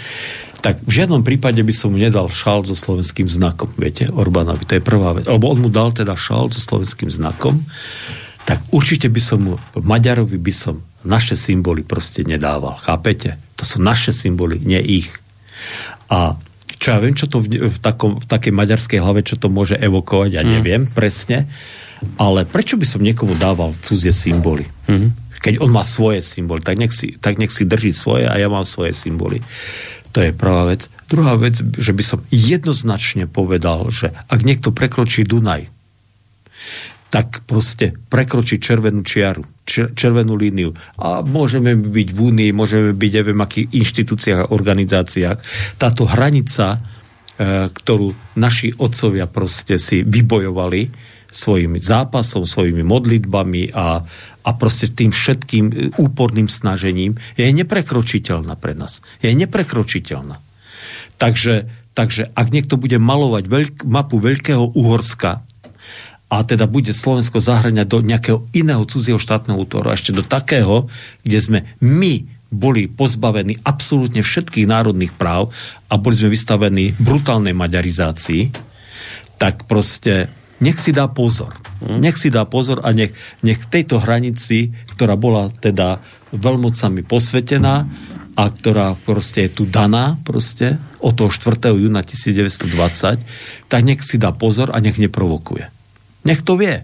tak 0.66 0.82
v 0.82 0.98
žiadnom 0.98 1.22
prípade 1.22 1.62
by 1.62 1.70
som 1.70 1.94
mu 1.94 2.02
nedal 2.02 2.26
šál 2.26 2.66
so 2.66 2.74
slovenským 2.74 3.30
znakom, 3.30 3.70
viete, 3.78 4.10
Orbánovi, 4.10 4.66
to 4.66 4.82
je 4.82 4.82
prvá 4.82 5.14
vec. 5.14 5.30
Alebo 5.30 5.54
on 5.54 5.62
mu 5.62 5.70
dal 5.70 5.94
teda 5.94 6.18
šál 6.18 6.50
so 6.50 6.58
slovenským 6.58 7.06
znakom, 7.14 7.62
tak 8.50 8.66
určite 8.74 9.06
by 9.14 9.22
som 9.22 9.46
mu, 9.46 9.54
Maďarovi 9.78 10.42
by 10.42 10.50
som 10.50 10.82
naše 11.06 11.38
symboly 11.38 11.86
proste 11.86 12.26
nedával, 12.26 12.82
chápete? 12.82 13.38
To 13.62 13.64
sú 13.64 13.78
naše 13.78 14.10
symboly, 14.10 14.58
nie 14.58 14.82
ich. 14.82 15.14
A 16.10 16.34
čo 16.82 16.98
ja 16.98 16.98
viem, 16.98 17.14
čo 17.14 17.30
to 17.30 17.46
v, 17.46 17.70
v, 17.70 17.78
takom, 17.78 18.18
v 18.18 18.26
takej 18.26 18.54
maďarskej 18.58 19.00
hlave, 19.06 19.22
čo 19.22 19.38
to 19.38 19.54
môže 19.54 19.78
evokovať, 19.78 20.30
ja 20.34 20.42
mm. 20.42 20.50
neviem 20.50 20.90
presne, 20.90 21.46
ale 22.18 22.42
prečo 22.50 22.74
by 22.74 22.90
som 22.90 23.06
niekomu 23.06 23.38
dával 23.38 23.78
cudzie 23.86 24.10
symboly? 24.10 24.66
Mm. 24.90 25.14
Keď 25.46 25.62
on 25.62 25.70
má 25.70 25.86
svoje 25.86 26.26
symboly, 26.26 26.66
tak 26.66 26.82
nech, 26.82 26.90
si, 26.90 27.22
tak 27.22 27.38
nech 27.38 27.54
si 27.54 27.70
drží 27.70 27.94
svoje 27.94 28.26
a 28.26 28.34
ja 28.34 28.50
mám 28.50 28.66
svoje 28.66 28.98
symboly. 28.98 29.46
To 30.16 30.24
je 30.24 30.32
prvá 30.32 30.72
vec. 30.72 30.88
Druhá 31.12 31.36
vec, 31.36 31.60
že 31.60 31.92
by 31.92 32.04
som 32.04 32.24
jednoznačne 32.32 33.28
povedal, 33.28 33.92
že 33.92 34.16
ak 34.32 34.48
niekto 34.48 34.72
prekročí 34.72 35.28
Dunaj, 35.28 35.68
tak 37.12 37.44
proste 37.44 37.92
prekročí 38.08 38.60
červenú 38.60 39.04
čiaru, 39.04 39.44
červenú 39.68 40.40
líniu. 40.40 40.72
A 41.00 41.20
môžeme 41.20 41.76
byť 41.76 42.08
v 42.12 42.20
Únii, 42.20 42.52
môžeme 42.56 42.96
byť, 42.96 43.12
neviem, 43.12 43.40
akých 43.40 43.72
inštitúciách 43.72 44.40
a 44.48 44.52
organizáciách. 44.52 45.38
Táto 45.80 46.08
hranica, 46.08 46.76
e, 46.76 46.80
ktorú 47.72 48.40
naši 48.40 48.72
otcovia 48.76 49.28
proste 49.28 49.80
si 49.80 50.04
vybojovali 50.04 51.15
svojimi 51.36 51.84
zápasom, 51.84 52.48
svojimi 52.48 52.80
modlitbami 52.88 53.76
a, 53.76 54.00
a 54.48 54.50
proste 54.56 54.88
tým 54.88 55.12
všetkým 55.12 55.96
úporným 56.00 56.48
snažením, 56.48 57.20
je 57.36 57.44
neprekročiteľná 57.52 58.56
pre 58.56 58.72
nás. 58.72 59.04
Je 59.20 59.36
neprekročiteľná. 59.36 60.40
Takže, 61.20 61.68
takže 61.92 62.32
ak 62.32 62.48
niekto 62.56 62.80
bude 62.80 62.96
malovať 62.96 63.44
veľk, 63.52 63.74
mapu 63.84 64.24
Veľkého 64.24 64.72
Uhorska, 64.72 65.44
a 66.26 66.42
teda 66.42 66.66
bude 66.66 66.90
Slovensko 66.90 67.38
zahrňať 67.38 67.86
do 67.86 68.02
nejakého 68.02 68.40
iného 68.58 68.82
cudzieho 68.84 69.22
štátneho 69.22 69.62
útoru, 69.62 69.94
ešte 69.94 70.10
do 70.10 70.26
takého, 70.26 70.90
kde 71.22 71.40
sme 71.40 71.60
my 71.86 72.26
boli 72.50 72.90
pozbavení 72.90 73.62
absolútne 73.62 74.26
všetkých 74.26 74.66
národných 74.66 75.14
práv 75.14 75.54
a 75.92 76.00
boli 76.00 76.18
sme 76.18 76.34
vystavení 76.34 76.98
brutálnej 76.98 77.54
maďarizácii, 77.54 78.50
tak 79.36 79.68
proste 79.70 80.32
nech 80.64 80.78
si 80.80 80.96
dá 80.96 81.12
pozor. 81.12 81.52
Mhm. 81.84 82.00
Nech 82.00 82.16
si 82.16 82.32
dá 82.32 82.48
pozor 82.48 82.82
a 82.84 82.96
nech, 82.96 83.12
nech 83.44 83.68
tejto 83.68 84.00
hranici, 84.00 84.72
ktorá 84.96 85.20
bola 85.20 85.52
teda 85.52 86.00
veľmocami 86.32 87.04
posvetená 87.04 87.76
a 88.36 88.44
ktorá 88.52 89.00
proste 89.00 89.48
je 89.48 89.62
tu 89.62 89.64
daná 89.64 90.20
proste 90.28 90.76
od 91.00 91.16
toho 91.16 91.32
4. 91.32 91.72
júna 91.80 92.04
1920, 92.04 93.72
tak 93.72 93.82
nech 93.84 94.04
si 94.04 94.20
dá 94.20 94.36
pozor 94.36 94.76
a 94.76 94.84
nech 94.84 95.00
neprovokuje. 95.00 95.72
Nech 96.28 96.44
to 96.44 96.60
vie. 96.60 96.84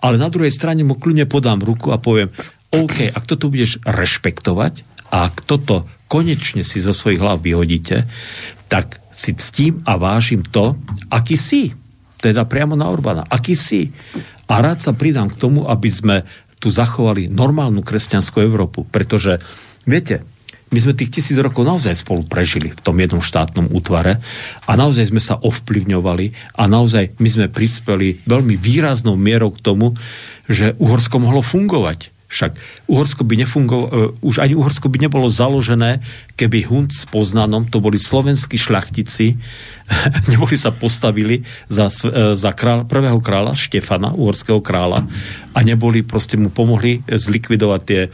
Ale 0.00 0.16
na 0.18 0.32
druhej 0.32 0.50
strane 0.50 0.82
mu 0.82 0.98
kľudne 0.98 1.30
podám 1.30 1.62
ruku 1.62 1.94
a 1.94 2.00
poviem, 2.02 2.34
OK, 2.74 3.06
ak 3.06 3.24
toto 3.26 3.50
budeš 3.52 3.78
rešpektovať 3.86 4.82
a 5.14 5.30
ak 5.30 5.46
toto 5.46 5.86
konečne 6.10 6.66
si 6.66 6.82
zo 6.82 6.90
svojich 6.90 7.22
hlav 7.22 7.42
vyhodíte, 7.42 8.06
tak 8.66 8.98
si 9.14 9.36
ctím 9.36 9.84
a 9.84 10.00
vážim 10.00 10.42
to, 10.42 10.74
aký 11.12 11.36
si. 11.36 11.74
Teda 12.20 12.44
priamo 12.44 12.76
na 12.76 12.86
Orbána. 12.92 13.24
Aký 13.26 13.56
si. 13.56 13.90
A 14.46 14.60
rád 14.60 14.78
sa 14.84 14.92
pridám 14.92 15.32
k 15.32 15.40
tomu, 15.40 15.64
aby 15.66 15.88
sme 15.88 16.16
tu 16.60 16.68
zachovali 16.68 17.32
normálnu 17.32 17.80
kresťanskú 17.80 18.44
Európu. 18.44 18.84
Pretože, 18.84 19.40
viete, 19.88 20.20
my 20.70 20.78
sme 20.78 20.94
tých 20.94 21.18
tisíc 21.18 21.34
rokov 21.40 21.66
naozaj 21.66 22.06
spolu 22.06 22.22
prežili 22.22 22.70
v 22.70 22.78
tom 22.78 22.94
jednom 22.94 23.18
štátnom 23.18 23.74
útvare 23.74 24.22
a 24.70 24.72
naozaj 24.78 25.10
sme 25.10 25.18
sa 25.18 25.34
ovplyvňovali 25.42 26.54
a 26.54 26.62
naozaj 26.70 27.18
my 27.18 27.28
sme 27.28 27.46
prispeli 27.50 28.22
veľmi 28.22 28.54
výraznou 28.54 29.18
mierou 29.18 29.50
k 29.50 29.64
tomu, 29.66 29.98
že 30.46 30.78
Uhorsko 30.78 31.18
mohlo 31.18 31.42
fungovať. 31.42 32.14
Však 32.30 32.54
Uhorsko 32.86 33.26
by 33.26 33.34
nefungovalo, 33.42 33.88
uh, 33.90 34.14
už 34.22 34.38
ani 34.38 34.54
Uhorsko 34.54 34.86
by 34.86 35.02
nebolo 35.02 35.26
založené, 35.26 35.98
keby 36.38 36.70
Hunt 36.70 36.94
s 36.94 37.02
Poznanom, 37.10 37.66
to 37.66 37.82
boli 37.82 37.98
slovenskí 37.98 38.54
šľachtici, 38.54 39.34
neboli 40.30 40.54
sa 40.54 40.70
postavili 40.70 41.42
za, 41.66 41.90
uh, 41.90 42.38
za 42.38 42.54
král, 42.54 42.86
prvého 42.86 43.18
kráľa 43.18 43.58
Štefana, 43.58 44.14
uhorského 44.14 44.62
kráľa 44.62 45.10
a 45.50 45.58
neboli, 45.66 46.06
proste 46.06 46.38
mu 46.38 46.54
pomohli 46.54 47.02
zlikvidovať 47.10 47.80
tie 47.82 48.06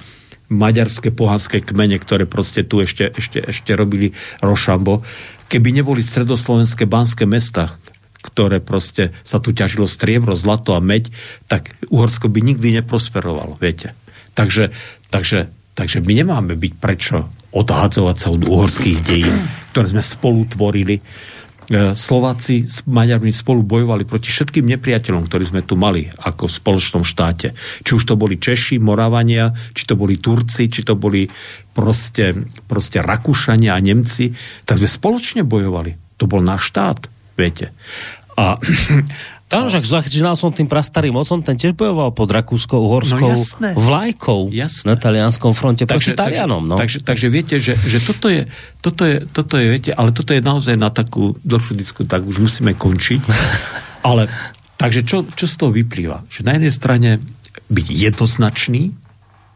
maďarské 0.49 1.13
pohanské 1.13 1.61
kmene, 1.61 1.99
ktoré 1.99 2.25
proste 2.25 2.63
tu 2.63 2.81
ešte, 2.81 3.11
ešte, 3.13 3.43
ešte 3.43 3.75
robili 3.75 4.15
Rošambo. 4.41 5.03
Keby 5.51 5.83
neboli 5.83 6.01
stredoslovenské 6.01 6.87
banské 6.87 7.27
mesta, 7.27 7.75
ktoré 8.23 8.59
proste 8.59 9.15
sa 9.23 9.39
tu 9.39 9.55
ťažilo 9.55 9.87
striebro, 9.87 10.39
zlato 10.39 10.75
a 10.75 10.81
meď, 10.83 11.15
tak 11.47 11.75
Uhorsko 11.91 12.27
by 12.27 12.43
nikdy 12.43 12.75
neprosperovalo, 12.83 13.59
viete. 13.59 13.95
Takže, 14.37 14.71
takže, 15.09 15.49
takže 15.73 15.99
my 16.05 16.13
nemáme 16.13 16.55
byť 16.55 16.73
prečo 16.77 17.27
odhádzovať 17.57 18.17
sa 18.21 18.29
od 18.31 18.45
uhorských 18.45 18.99
dejín, 19.01 19.41
ktoré 19.73 19.87
sme 19.89 20.05
spolu 20.05 20.45
tvorili 20.45 21.01
E, 21.67 21.99
Slováci 21.99 22.63
s 22.63 22.87
Maďarmi 22.87 23.35
spolu 23.35 23.67
bojovali 23.67 24.07
proti 24.07 24.31
všetkým 24.31 24.63
nepriateľom, 24.71 25.27
ktorí 25.27 25.45
sme 25.51 25.67
tu 25.67 25.75
mali 25.75 26.07
ako 26.07 26.47
v 26.47 26.57
spoločnom 26.63 27.03
štáte. 27.03 27.59
Či 27.83 27.91
už 27.99 28.07
to 28.07 28.15
boli 28.15 28.39
Češi, 28.39 28.79
Moravania, 28.79 29.51
či 29.75 29.83
to 29.83 29.99
boli 29.99 30.23
Turci, 30.23 30.71
či 30.71 30.87
to 30.87 30.95
boli 30.95 31.27
proste, 31.75 32.47
proste 32.71 33.03
Rakúšania 33.03 33.75
a 33.75 33.83
Nemci, 33.83 34.31
tak 34.63 34.79
sme 34.79 34.87
spoločne 34.87 35.43
bojovali. 35.43 36.23
To 36.23 36.31
bol 36.31 36.39
náš 36.39 36.71
štát, 36.71 37.11
viete. 37.35 37.75
A, 38.39 38.55
Áno, 39.47 39.71
však 39.71 39.87
začínal 39.87 40.35
som 40.35 40.51
tým 40.51 40.67
prastarým 40.67 41.15
otcom, 41.15 41.39
ten 41.39 41.55
tiež 41.55 41.79
bojoval 41.79 42.11
pod 42.11 42.35
rakúskou, 42.35 42.83
uhorskou 42.83 43.31
no, 43.31 43.79
vlajkou 43.79 44.51
jasné. 44.51 44.91
na 44.91 44.99
talianskom 44.99 45.55
fronte 45.55 45.87
takže, 45.87 46.19
proti 46.19 46.19
Talianom. 46.19 46.67
No. 46.67 46.75
Takže, 46.75 47.07
takže 47.07 47.27
viete, 47.31 47.63
že, 47.63 47.79
že 47.79 48.03
toto, 48.03 48.27
je, 48.27 48.51
toto, 48.83 49.07
je, 49.07 49.23
toto 49.31 49.55
je, 49.55 49.67
viete, 49.71 49.95
ale 49.95 50.11
toto 50.11 50.35
je 50.35 50.43
naozaj 50.43 50.75
na 50.75 50.91
takú 50.91 51.39
dlhšiu 51.47 51.79
disku, 51.79 52.03
tak 52.03 52.27
už 52.27 52.43
musíme 52.43 52.75
končiť. 52.75 53.23
ale, 54.11 54.27
takže 54.83 55.07
čo, 55.07 55.23
čo 55.31 55.47
z 55.47 55.55
toho 55.55 55.71
vyplýva? 55.71 56.27
Že 56.27 56.41
na 56.43 56.53
jednej 56.59 56.75
strane 56.75 57.11
byť 57.71 57.87
jednoznačný, 57.87 58.99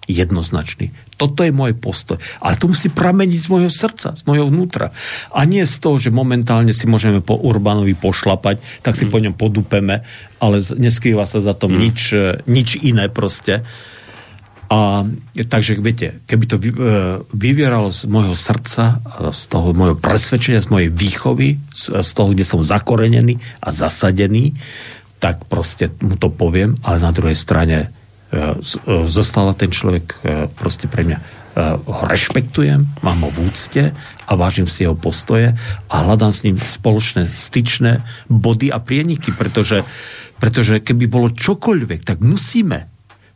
jednoznačný. 0.07 0.95
Toto 1.21 1.45
je 1.45 1.53
môj 1.53 1.77
postoj. 1.77 2.17
Ale 2.41 2.57
to 2.57 2.73
musí 2.73 2.89
prameniť 2.89 3.37
z 3.37 3.49
môjho 3.53 3.69
srdca, 3.69 4.17
z 4.17 4.25
môjho 4.25 4.49
vnútra. 4.49 4.89
A 5.37 5.45
nie 5.45 5.69
z 5.69 5.77
toho, 5.77 6.01
že 6.01 6.09
momentálne 6.09 6.73
si 6.73 6.89
môžeme 6.89 7.21
po 7.21 7.37
Urbanovi 7.37 7.93
pošlapať, 7.93 8.57
tak 8.81 8.97
si 8.97 9.05
mm. 9.05 9.13
po 9.13 9.19
ňom 9.21 9.35
podupeme, 9.37 10.01
ale 10.41 10.65
neskrýva 10.65 11.29
sa 11.29 11.45
za 11.45 11.53
tom 11.53 11.77
mm. 11.77 11.81
nič, 11.85 12.01
e, 12.17 12.41
nič 12.49 12.81
iné 12.81 13.13
proste. 13.13 13.69
A 14.73 15.05
takže, 15.37 15.77
viete, 15.77 16.25
keby 16.25 16.45
to 16.49 16.57
vy, 16.57 16.73
e, 16.73 16.79
vyvieralo 17.37 17.93
z 17.93 18.09
môjho 18.09 18.33
srdca, 18.33 19.05
z 19.29 19.43
toho 19.53 19.77
môjho 19.77 20.01
presvedčenia, 20.01 20.65
z 20.65 20.73
mojej 20.73 20.89
výchovy, 20.89 21.61
z, 21.69 22.01
z 22.01 22.11
toho, 22.17 22.33
kde 22.33 22.49
som 22.49 22.65
zakorenený 22.65 23.37
a 23.61 23.69
zasadený, 23.69 24.57
tak 25.21 25.45
proste 25.53 25.93
mu 26.01 26.17
to 26.17 26.33
poviem, 26.33 26.81
ale 26.81 26.97
na 26.97 27.13
druhej 27.13 27.37
strane 27.37 27.77
E, 27.83 27.93
e, 27.93 28.00
zostáva 29.11 29.59
ten 29.59 29.75
človek 29.75 30.05
e, 30.23 30.47
proste 30.55 30.87
pre 30.87 31.03
mňa 31.03 31.19
ho 31.61 32.05
rešpektujem, 32.07 33.03
mám 33.03 33.27
ho 33.27 33.31
v 33.35 33.51
úcte 33.51 33.91
a 34.25 34.33
vážim 34.39 34.71
si 34.71 34.87
jeho 34.87 34.95
postoje 34.95 35.51
a 35.91 35.95
hľadám 35.99 36.31
s 36.31 36.47
ním 36.47 36.57
spoločné 36.57 37.27
styčné 37.27 38.07
body 38.31 38.71
a 38.71 38.79
prieniky, 38.79 39.35
pretože, 39.35 39.83
pretože 40.39 40.79
keby 40.79 41.11
bolo 41.11 41.35
čokoľvek, 41.35 42.07
tak 42.07 42.23
musíme 42.23 42.87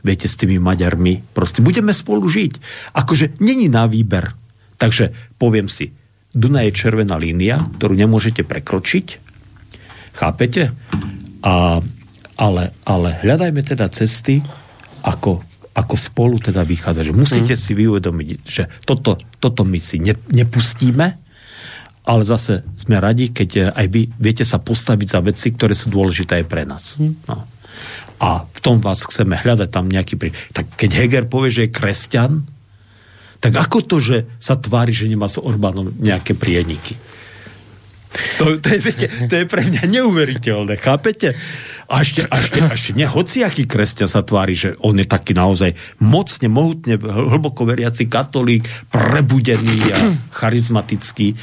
viete, 0.05 0.29
s 0.29 0.37
tými 0.37 0.61
Maďarmi, 0.61 1.33
proste 1.33 1.65
budeme 1.65 1.97
spolu 1.97 2.29
žiť. 2.29 2.53
Akože 2.93 3.41
není 3.41 3.73
na 3.73 3.89
výber. 3.89 4.37
Takže 4.77 5.35
poviem 5.41 5.67
si, 5.67 5.97
Duna 6.35 6.67
je 6.69 6.77
červená 6.77 7.17
línia, 7.17 7.65
ktorú 7.81 7.97
nemôžete 7.97 8.45
prekročiť. 8.45 9.07
Chápete? 10.13 10.77
A, 11.41 11.81
ale, 12.37 12.65
ale 12.85 13.09
hľadajme 13.25 13.63
teda 13.65 13.89
cesty, 13.89 14.45
ako, 15.05 15.45
ako 15.77 15.95
spolu 15.95 16.41
teda 16.41 16.65
vychádza. 16.65 17.05
Že 17.05 17.15
musíte 17.15 17.55
hmm. 17.55 17.63
si 17.63 17.73
vyuvedomiť, 17.77 18.29
že 18.49 18.63
toto, 18.89 19.21
toto 19.39 19.63
my 19.63 19.79
si 19.79 20.01
ne, 20.01 20.17
nepustíme, 20.33 21.07
ale 22.05 22.23
zase 22.25 22.65
sme 22.77 23.01
radi, 23.01 23.33
keď 23.33 23.73
aj 23.73 23.87
vy 23.89 24.09
viete 24.17 24.45
sa 24.45 24.61
postaviť 24.61 25.09
za 25.09 25.21
veci, 25.25 25.53
ktoré 25.53 25.73
sú 25.73 25.89
dôležité 25.93 26.45
aj 26.45 26.47
pre 26.49 26.65
nás. 26.69 26.97
Hmm. 27.01 27.17
No. 27.29 27.45
A 28.21 28.45
v 28.49 28.59
tom 28.61 28.81
vás 28.81 29.05
chceme 29.05 29.37
hľadať 29.37 29.69
tam 29.69 29.89
nejaký 29.89 30.15
prí... 30.17 30.31
Tak 30.53 30.79
keď 30.79 30.91
Heger 30.97 31.25
povie, 31.29 31.51
že 31.53 31.63
je 31.69 31.75
kresťan, 31.75 32.33
tak 33.43 33.53
ako 33.61 33.85
to, 33.85 33.97
že 34.01 34.17
sa 34.41 34.57
tvári, 34.57 34.97
že 34.97 35.05
nemá 35.05 35.29
s 35.29 35.37
Orbánom 35.37 35.93
nejaké 36.01 36.33
prieniky? 36.33 36.97
To, 38.39 38.55
to, 38.63 38.69
je, 38.71 38.79
viete, 38.79 39.07
to 39.27 39.35
je 39.43 39.47
pre 39.47 39.67
mňa 39.67 39.91
neuveriteľné, 39.91 40.75
chápete? 40.79 41.35
A 41.85 42.01
ešte, 42.01 42.25
a 42.25 42.41
ešte, 42.41 42.59
a 42.65 42.73
ešte 42.73 42.91
ne, 42.97 43.05
hociaký 43.05 43.69
kresťan 43.69 44.09
sa 44.09 44.25
tvári, 44.25 44.57
že 44.57 44.71
on 44.81 44.97
je 44.97 45.05
taký 45.05 45.37
naozaj 45.37 45.77
mocne, 46.01 46.49
mohutne, 46.49 46.97
hlboko 46.97 47.69
veriaci 47.69 48.09
katolík, 48.09 48.65
prebudený 48.89 49.79
a 49.93 49.99
charizmatický. 50.33 51.37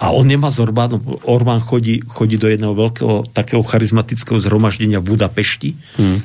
A 0.00 0.16
on 0.16 0.24
nemá 0.24 0.48
s 0.48 0.58
Orbánom. 0.58 1.20
Orbán 1.28 1.60
chodí, 1.60 2.00
chodí 2.00 2.40
do 2.40 2.48
jedného 2.48 2.72
veľkého 2.72 3.28
takého 3.30 3.60
charizmatického 3.60 4.40
zhromaždenia 4.40 5.04
v 5.04 5.16
Budapešti. 5.16 5.70
Hmm. 6.00 6.20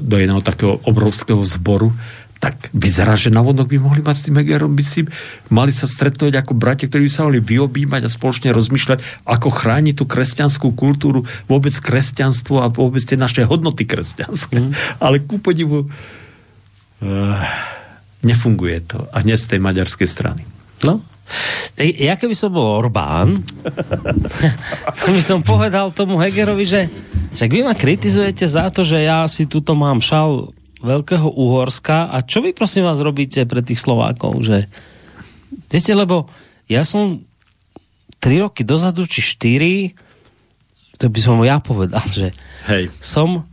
do 0.00 0.16
jedného 0.16 0.40
takého 0.40 0.80
obrovského 0.88 1.44
zboru 1.44 1.92
tak 2.36 2.68
vyzerá, 2.76 3.16
že 3.16 3.32
na 3.32 3.40
vodok 3.40 3.72
by 3.72 3.80
mohli 3.80 4.04
mať 4.04 4.16
s 4.16 4.24
tým 4.28 4.36
Hegerom, 4.36 4.76
by 4.76 4.84
si 4.84 5.08
mali 5.48 5.72
sa 5.72 5.88
stretnúť 5.88 6.36
ako 6.36 6.52
bratia, 6.52 6.84
ktorí 6.84 7.08
by 7.08 7.12
sa 7.12 7.24
mali 7.24 7.40
vyobímať 7.40 8.04
a 8.04 8.12
spoločne 8.12 8.52
rozmýšľať, 8.52 9.24
ako 9.24 9.48
chrániť 9.48 9.94
tú 9.96 10.04
kresťanskú 10.04 10.76
kultúru, 10.76 11.24
vôbec 11.48 11.72
kresťanstvo 11.72 12.60
a 12.60 12.68
vôbec 12.68 13.00
tie 13.00 13.16
naše 13.16 13.48
hodnoty 13.48 13.88
kresťanské. 13.88 14.68
Mm. 14.68 14.72
Ale 15.00 15.24
ku 15.24 15.40
podivu 15.40 15.88
uh, 15.88 17.40
nefunguje 18.20 18.84
to. 18.84 19.08
A 19.16 19.24
dnes 19.24 19.40
z 19.40 19.56
tej 19.56 19.60
maďarskej 19.64 20.08
strany. 20.08 20.44
No, 20.84 21.00
ja 21.76 22.14
keby 22.14 22.36
som 22.38 22.54
bol 22.54 22.84
Orbán, 22.84 23.42
by 25.16 25.22
som 25.24 25.40
povedal 25.42 25.90
tomu 25.90 26.20
Hegerovi, 26.20 26.64
že 26.68 26.80
však 27.36 27.50
vy 27.52 27.60
ma 27.64 27.74
kritizujete 27.76 28.48
za 28.48 28.68
to, 28.72 28.80
že 28.86 29.04
ja 29.04 29.28
si 29.28 29.44
tuto 29.44 29.76
mám 29.76 30.00
šal 30.00 30.55
Veľkého 30.84 31.32
Uhorska 31.32 32.12
a 32.12 32.20
čo 32.20 32.44
vy 32.44 32.52
prosím 32.52 32.84
vás 32.84 33.00
robíte 33.00 33.48
pre 33.48 33.64
tých 33.64 33.80
Slovákov, 33.80 34.44
že 34.44 34.68
viete, 35.72 35.92
lebo 35.96 36.28
ja 36.68 36.84
som 36.84 37.24
3 38.20 38.44
roky 38.44 38.60
dozadu, 38.60 39.08
či 39.08 39.24
4, 39.24 41.00
to 41.00 41.06
by 41.08 41.20
som 41.20 41.40
ja 41.44 41.60
povedal, 41.64 42.04
že 42.04 42.28
Hej. 42.68 42.92
som 43.00 43.48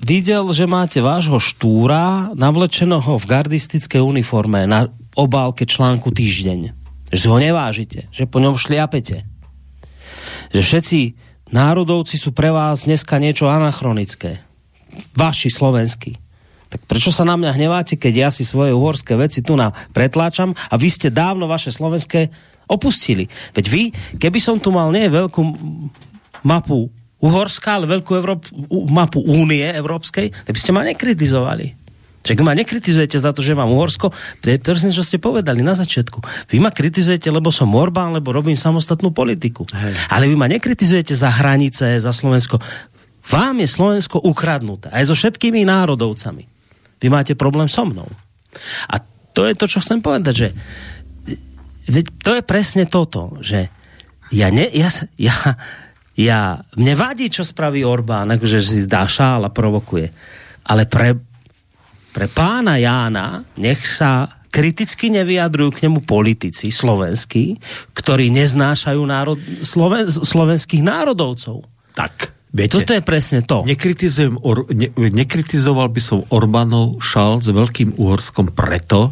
videl, 0.00 0.44
že 0.56 0.64
máte 0.64 1.04
vášho 1.04 1.36
štúra 1.36 2.32
navlečeného 2.32 3.12
v 3.16 3.24
gardistickej 3.28 4.00
uniforme 4.00 4.64
na 4.64 4.88
obálke 5.16 5.68
článku 5.68 6.12
Týždeň. 6.12 6.72
Že 7.12 7.26
ho 7.28 7.38
nevážite, 7.40 8.08
že 8.08 8.24
po 8.24 8.40
ňom 8.40 8.56
šliapete. 8.56 9.28
Že 10.52 10.60
všetci 10.60 10.98
národovci 11.52 12.16
sú 12.16 12.32
pre 12.32 12.48
vás 12.48 12.88
dneska 12.88 13.20
niečo 13.20 13.52
anachronické. 13.52 14.40
Vaši 15.12 15.50
slovenskí 15.52 16.23
tak 16.68 16.80
prečo 16.90 17.14
sa 17.14 17.22
na 17.22 17.38
mňa 17.38 17.54
hneváte, 17.54 17.94
keď 17.94 18.14
ja 18.14 18.28
si 18.34 18.42
svoje 18.42 18.74
uhorské 18.74 19.14
veci 19.14 19.40
tu 19.40 19.54
na 19.54 19.70
pretláčam 19.94 20.52
a 20.52 20.74
vy 20.74 20.88
ste 20.90 21.08
dávno 21.12 21.46
vaše 21.46 21.70
slovenské 21.70 22.28
opustili. 22.66 23.28
Veď 23.52 23.66
vy, 23.68 23.82
keby 24.18 24.38
som 24.40 24.56
tu 24.58 24.72
mal 24.72 24.88
nie 24.90 25.06
veľkú 25.06 25.42
mapu 26.44 26.88
Uhorska, 27.24 27.80
ale 27.80 27.88
veľkú 27.88 28.12
Európ- 28.20 28.52
mapu 28.92 29.24
Únie 29.24 29.64
Európskej, 29.64 30.28
tak 30.44 30.52
by 30.52 30.60
ste 30.60 30.76
ma 30.76 30.84
nekritizovali. 30.84 31.72
Čiže 32.24 32.40
ma 32.40 32.56
nekritizujete 32.56 33.20
za 33.20 33.36
to, 33.36 33.44
že 33.44 33.52
mám 33.52 33.68
Uhorsko, 33.68 34.08
to 34.40 34.46
je 34.48 34.56
presne, 34.56 34.88
čo 34.88 35.04
ste 35.04 35.20
povedali 35.20 35.60
na 35.60 35.76
začiatku. 35.76 36.48
Vy 36.48 36.56
ma 36.56 36.72
kritizujete, 36.72 37.28
lebo 37.28 37.52
som 37.52 37.68
Orbán, 37.72 38.16
lebo 38.16 38.32
robím 38.32 38.56
samostatnú 38.56 39.12
politiku. 39.12 39.68
Hej. 39.72 39.92
Ale 40.08 40.24
vy 40.28 40.36
ma 40.36 40.48
nekritizujete 40.48 41.12
za 41.12 41.28
hranice, 41.28 42.00
za 42.00 42.12
Slovensko. 42.16 42.56
Vám 43.28 43.60
je 43.60 43.68
Slovensko 43.68 44.24
ukradnuté. 44.24 44.88
Aj 44.88 45.04
so 45.04 45.12
všetkými 45.12 45.68
národovcami. 45.68 46.53
Vy 47.04 47.12
máte 47.12 47.36
problém 47.36 47.68
so 47.68 47.84
mnou. 47.84 48.08
A 48.88 48.96
to 49.36 49.44
je 49.44 49.52
to, 49.52 49.68
čo 49.68 49.84
chcem 49.84 50.00
povedať, 50.00 50.34
že 50.34 50.48
veď 51.92 52.04
to 52.24 52.32
je 52.40 52.42
presne 52.48 52.88
toto, 52.88 53.36
že 53.44 53.68
ja, 54.32 54.48
ne, 54.48 54.64
ja, 54.72 54.88
ja, 55.20 55.36
ja 56.16 56.40
mne 56.80 56.94
vadí, 56.96 57.28
čo 57.28 57.44
spraví 57.44 57.84
Orbán, 57.84 58.32
akože 58.32 58.58
si 58.64 58.88
zdá 58.88 59.04
šál 59.04 59.44
a 59.44 59.52
provokuje. 59.52 60.08
Ale 60.64 60.88
pre, 60.88 61.12
pre 62.16 62.26
pána 62.32 62.80
Jána 62.80 63.44
nech 63.60 63.84
sa 63.84 64.40
kriticky 64.48 65.10
nevyjadrujú 65.10 65.70
k 65.74 65.82
nemu 65.90 66.06
politici 66.06 66.70
slovenskí, 66.70 67.58
ktorí 67.92 68.30
neznášajú 68.32 69.02
národ, 69.02 69.38
sloven, 69.66 70.06
slovenských 70.06 70.80
národovcov. 70.80 71.66
Tak. 71.92 72.33
Viete, 72.54 72.78
Toto 72.78 72.94
je 72.94 73.02
presne 73.02 73.42
to. 73.42 73.66
Nekritizujem 73.66 74.38
or, 74.46 74.70
ne, 74.70 74.86
nekritizoval 74.94 75.90
by 75.90 75.98
som 75.98 76.22
Orbánov 76.30 77.02
šal 77.02 77.42
s 77.42 77.50
Veľkým 77.50 77.98
Uhorskom 77.98 78.54
preto, 78.54 79.10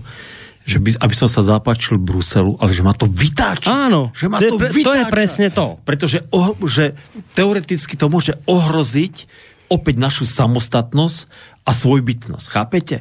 že 0.62 0.78
by, 0.78 0.94
aby 1.02 1.14
som 1.18 1.26
sa 1.26 1.42
zapáčil 1.42 1.98
Bruselu, 1.98 2.54
ale 2.62 2.70
že 2.70 2.86
ma 2.86 2.94
to 2.94 3.10
vytáča. 3.10 3.66
Áno, 3.66 4.14
že 4.14 4.30
ma 4.30 4.38
to, 4.38 4.54
to, 4.54 4.62
je, 4.62 4.70
vytáča. 4.78 4.86
to 4.86 4.92
je 4.94 5.04
presne 5.10 5.48
to. 5.50 5.66
Pretože 5.82 6.18
oh, 6.30 6.54
že 6.70 6.94
teoreticky 7.34 7.98
to 7.98 8.06
môže 8.06 8.38
ohroziť 8.46 9.26
opäť 9.66 9.98
našu 9.98 10.22
samostatnosť 10.22 11.26
a 11.62 11.70
svojbytnosť. 11.70 12.46
Chápete? 12.50 12.96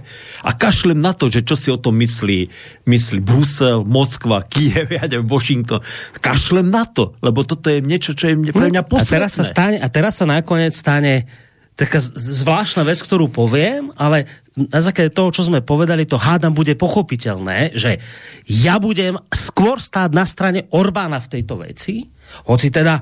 A 0.46 0.54
kašlem 0.54 1.02
na 1.02 1.18
to, 1.18 1.34
že 1.34 1.42
čo 1.42 1.58
si 1.58 1.74
o 1.74 1.82
tom 1.82 1.98
myslí, 1.98 2.46
myslí 2.86 3.20
Brusel, 3.26 3.82
Moskva, 3.82 4.46
Kiev, 4.46 4.94
ja 4.98 5.10
neviem, 5.10 5.26
Washington. 5.26 5.82
Kašlem 6.22 6.70
na 6.70 6.86
to, 6.86 7.18
lebo 7.26 7.42
toto 7.42 7.74
je 7.74 7.82
niečo, 7.82 8.14
čo 8.14 8.30
je 8.30 8.38
pre 8.54 8.70
mňa 8.70 8.86
posledné. 8.86 9.10
A 9.10 9.18
teraz 9.18 9.32
sa, 9.34 9.46
stane, 9.46 9.78
a 9.82 9.88
teraz 9.90 10.22
sa 10.22 10.30
nakoniec 10.30 10.78
stane 10.78 11.26
taká 11.74 11.98
zvláštna 12.04 12.86
vec, 12.86 13.02
ktorú 13.02 13.34
poviem, 13.34 13.90
ale 13.98 14.30
na 14.54 14.84
základe 14.84 15.10
toho, 15.16 15.34
čo 15.34 15.48
sme 15.48 15.66
povedali, 15.66 16.06
to 16.06 16.22
hádam 16.22 16.54
bude 16.54 16.78
pochopiteľné, 16.78 17.74
že 17.74 17.98
ja 18.46 18.78
budem 18.78 19.18
skôr 19.34 19.82
stáť 19.82 20.14
na 20.14 20.28
strane 20.28 20.70
Orbána 20.70 21.18
v 21.18 21.32
tejto 21.40 21.58
veci, 21.58 22.06
hoci 22.46 22.70
teda 22.70 23.02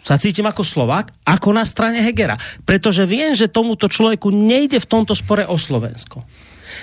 sa 0.00 0.16
cítim 0.16 0.48
ako 0.48 0.64
Slovak, 0.64 1.12
ako 1.22 1.52
na 1.52 1.64
strane 1.68 2.00
Hegera. 2.00 2.36
Pretože 2.64 3.04
viem, 3.04 3.36
že 3.36 3.52
tomuto 3.52 3.86
človeku 3.86 4.32
nejde 4.32 4.80
v 4.80 4.88
tomto 4.88 5.12
spore 5.12 5.44
o 5.44 5.60
Slovensko. 5.60 6.24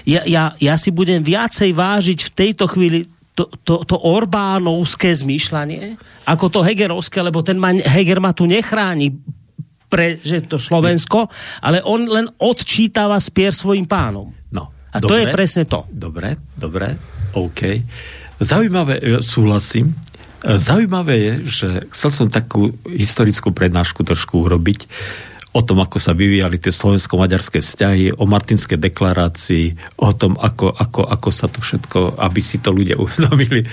Ja, 0.05 0.21
ja, 0.23 0.53
ja 0.61 0.75
si 0.77 0.93
budem 0.93 1.25
viacej 1.25 1.73
vážiť 1.73 2.19
v 2.29 2.33
tejto 2.33 2.69
chvíli 2.69 3.09
to, 3.37 3.49
to, 3.61 3.85
to 3.85 3.95
Orbánovské 4.01 5.13
zmýšľanie, 5.13 5.93
ako 6.25 6.45
to 6.49 6.59
Hegerovské, 6.65 7.21
lebo 7.21 7.45
ten 7.45 7.61
ma, 7.61 7.69
Heger 7.69 8.17
ma 8.17 8.33
tu 8.33 8.49
nechráni 8.49 9.13
pre 9.87 10.19
že 10.19 10.43
to 10.43 10.59
Slovensko, 10.59 11.29
ale 11.63 11.79
on 11.85 12.09
len 12.09 12.27
odčítava 12.41 13.15
spier 13.21 13.55
svojim 13.55 13.87
pánom. 13.87 14.33
No, 14.51 14.73
A 14.91 14.99
dobre, 14.99 15.07
to 15.07 15.13
je 15.15 15.25
presne 15.31 15.63
to. 15.63 15.87
Dobre, 15.87 16.35
dobre, 16.57 16.97
OK. 17.37 17.61
Zaujímavé, 18.41 18.99
e, 18.99 19.23
súhlasím, 19.23 19.95
Zaujímavé 20.45 21.15
je, 21.17 21.33
že 21.45 21.69
chcel 21.89 22.11
som 22.13 22.27
takú 22.29 22.75
historickú 22.85 23.49
prednášku 23.49 24.05
trošku 24.05 24.45
urobiť 24.45 24.85
o 25.57 25.61
tom, 25.65 25.81
ako 25.81 25.97
sa 25.97 26.13
vyvíjali 26.13 26.61
tie 26.61 26.69
slovensko-maďarské 26.69 27.65
vzťahy, 27.65 28.13
o 28.21 28.29
Martinskej 28.29 28.77
deklarácii, 28.77 29.97
o 29.97 30.13
tom, 30.13 30.37
ako, 30.37 30.69
ako, 30.69 31.01
ako 31.09 31.29
sa 31.33 31.49
to 31.49 31.65
všetko, 31.65 32.21
aby 32.21 32.41
si 32.45 32.61
to 32.61 32.69
ľudia 32.69 32.99
uvedomili. 33.03 33.65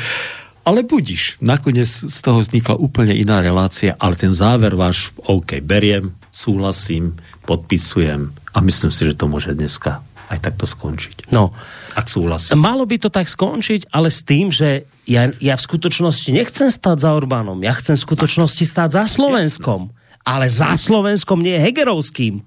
Ale 0.65 0.81
budiš, 0.81 1.45
nakoniec 1.45 1.85
z 1.85 2.19
toho 2.25 2.41
vznikla 2.41 2.81
úplne 2.81 3.13
iná 3.13 3.45
relácia, 3.45 3.93
ale 4.01 4.17
ten 4.17 4.33
záver 4.33 4.73
váš, 4.73 5.13
OK, 5.29 5.61
beriem, 5.61 6.17
súhlasím, 6.33 7.21
podpisujem 7.45 8.33
a 8.57 8.59
myslím 8.65 8.89
si, 8.89 9.05
že 9.05 9.13
to 9.13 9.29
môže 9.29 9.53
dneska 9.53 10.01
aj 10.35 10.43
takto 10.43 10.67
skončiť. 10.67 11.31
No, 11.31 11.55
ak 11.95 12.11
súhlasím. 12.11 12.59
Malo 12.59 12.85
by 12.85 12.97
to 12.99 13.09
tak 13.09 13.31
skončiť, 13.31 13.95
ale 13.95 14.11
s 14.11 14.27
tým, 14.27 14.51
že 14.51 14.85
ja, 15.07 15.31
ja 15.39 15.55
v 15.55 15.63
skutočnosti 15.63 16.29
nechcem 16.35 16.69
stať 16.69 17.07
za 17.07 17.11
Orbánom, 17.15 17.63
ja 17.63 17.73
chcem 17.79 17.95
v 17.95 18.05
skutočnosti 18.05 18.65
stáť 18.67 18.91
za 18.91 19.05
Slovenskom. 19.07 19.89
Jasne. 19.89 20.03
Ale 20.25 20.47
za 20.49 20.73
Slovenskom 20.81 21.45
nie 21.45 21.55
Hegerovským. 21.61 22.41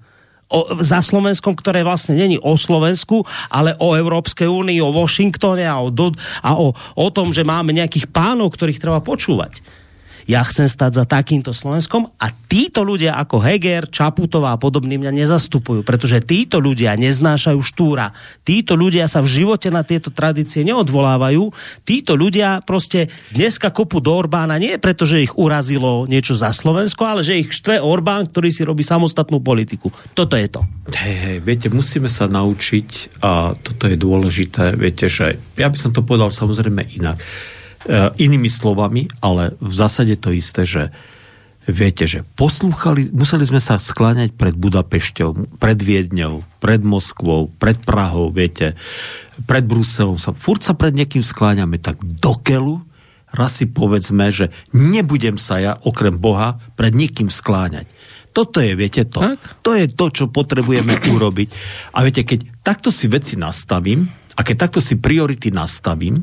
O, 0.48 0.80
za 0.80 1.04
Slovenskom, 1.04 1.54
ktoré 1.54 1.84
vlastne 1.84 2.16
není 2.16 2.40
o 2.40 2.56
Slovensku, 2.56 3.22
ale 3.52 3.76
o 3.78 3.94
Európskej 3.94 4.48
únii, 4.48 4.80
o 4.80 4.90
Washingtone 4.96 5.68
a, 5.68 5.76
o, 5.78 5.92
a 6.42 6.50
o, 6.56 6.72
o 6.74 7.08
tom, 7.12 7.30
že 7.30 7.44
máme 7.44 7.76
nejakých 7.76 8.08
pánov, 8.08 8.56
ktorých 8.56 8.80
treba 8.80 8.98
počúvať 9.04 9.60
ja 10.28 10.44
chcem 10.44 10.68
stať 10.68 11.00
za 11.00 11.04
takýmto 11.08 11.56
Slovenskom 11.56 12.12
a 12.20 12.28
títo 12.28 12.84
ľudia 12.84 13.16
ako 13.16 13.40
Heger, 13.40 13.88
Čaputová 13.88 14.52
a 14.52 14.60
podobní 14.60 15.00
mňa 15.00 15.24
nezastupujú, 15.24 15.80
pretože 15.80 16.20
títo 16.20 16.60
ľudia 16.60 16.92
neznášajú 17.00 17.56
štúra. 17.64 18.12
Títo 18.44 18.76
ľudia 18.76 19.08
sa 19.08 19.24
v 19.24 19.32
živote 19.40 19.72
na 19.72 19.80
tieto 19.88 20.12
tradície 20.12 20.68
neodvolávajú. 20.68 21.48
Títo 21.80 22.12
ľudia 22.12 22.60
proste 22.60 23.08
dneska 23.32 23.72
kopu 23.72 24.04
do 24.04 24.12
Orbána 24.12 24.60
nie 24.60 24.76
preto, 24.76 25.08
že 25.08 25.24
ich 25.24 25.32
urazilo 25.32 26.04
niečo 26.04 26.36
za 26.36 26.52
Slovensko, 26.52 27.08
ale 27.08 27.24
že 27.24 27.40
ich 27.40 27.48
štve 27.48 27.80
Orbán, 27.80 28.28
ktorý 28.28 28.52
si 28.52 28.68
robí 28.68 28.84
samostatnú 28.84 29.40
politiku. 29.40 29.88
Toto 30.12 30.36
je 30.36 30.52
to. 30.52 30.60
Hej, 30.92 31.16
hej, 31.24 31.36
viete, 31.40 31.72
musíme 31.72 32.12
sa 32.12 32.28
naučiť 32.28 33.20
a 33.24 33.56
toto 33.56 33.88
je 33.88 33.96
dôležité, 33.96 34.76
viete, 34.76 35.08
že 35.08 35.40
ja 35.56 35.72
by 35.72 35.76
som 35.80 35.96
to 35.96 36.04
povedal 36.04 36.28
samozrejme 36.28 36.84
inak 37.00 37.16
inými 38.18 38.50
slovami, 38.50 39.06
ale 39.22 39.54
v 39.62 39.72
zásade 39.74 40.18
to 40.18 40.34
isté, 40.34 40.66
že 40.66 40.82
viete, 41.68 42.08
že 42.08 42.24
poslúchali, 42.34 43.12
museli 43.12 43.44
sme 43.44 43.60
sa 43.60 43.76
skláňať 43.76 44.32
pred 44.34 44.56
Budapešťou, 44.56 45.60
pred 45.60 45.78
Viedňou, 45.78 46.42
pred 46.58 46.80
Moskvou, 46.80 47.52
pred 47.60 47.76
Prahou, 47.76 48.32
viete, 48.32 48.72
pred 49.44 49.62
Bruselom. 49.62 50.16
Sa, 50.16 50.32
furt 50.32 50.64
sa 50.64 50.72
pred 50.72 50.96
niekým 50.96 51.20
skláňame, 51.20 51.76
tak 51.76 52.00
do 52.00 52.34
keľu 52.40 52.82
raz 53.28 53.60
si 53.60 53.68
povedzme, 53.68 54.32
že 54.32 54.48
nebudem 54.72 55.36
sa 55.36 55.60
ja, 55.60 55.72
okrem 55.84 56.16
Boha, 56.16 56.56
pred 56.80 56.96
nikým 56.96 57.28
skláňať. 57.28 57.84
Toto 58.32 58.64
je, 58.64 58.72
viete, 58.72 59.04
to. 59.04 59.20
Tak? 59.20 59.40
To 59.66 59.76
je 59.76 59.84
to, 59.92 60.06
čo 60.08 60.24
potrebujeme 60.32 60.96
urobiť. 61.14 61.48
A 61.92 62.08
viete, 62.08 62.24
keď 62.24 62.48
takto 62.64 62.88
si 62.88 63.04
veci 63.12 63.36
nastavím, 63.36 64.08
A 64.38 64.46
keď 64.46 64.70
takto 64.70 64.78
si 64.78 64.94
priority 64.94 65.50
nastavím, 65.50 66.22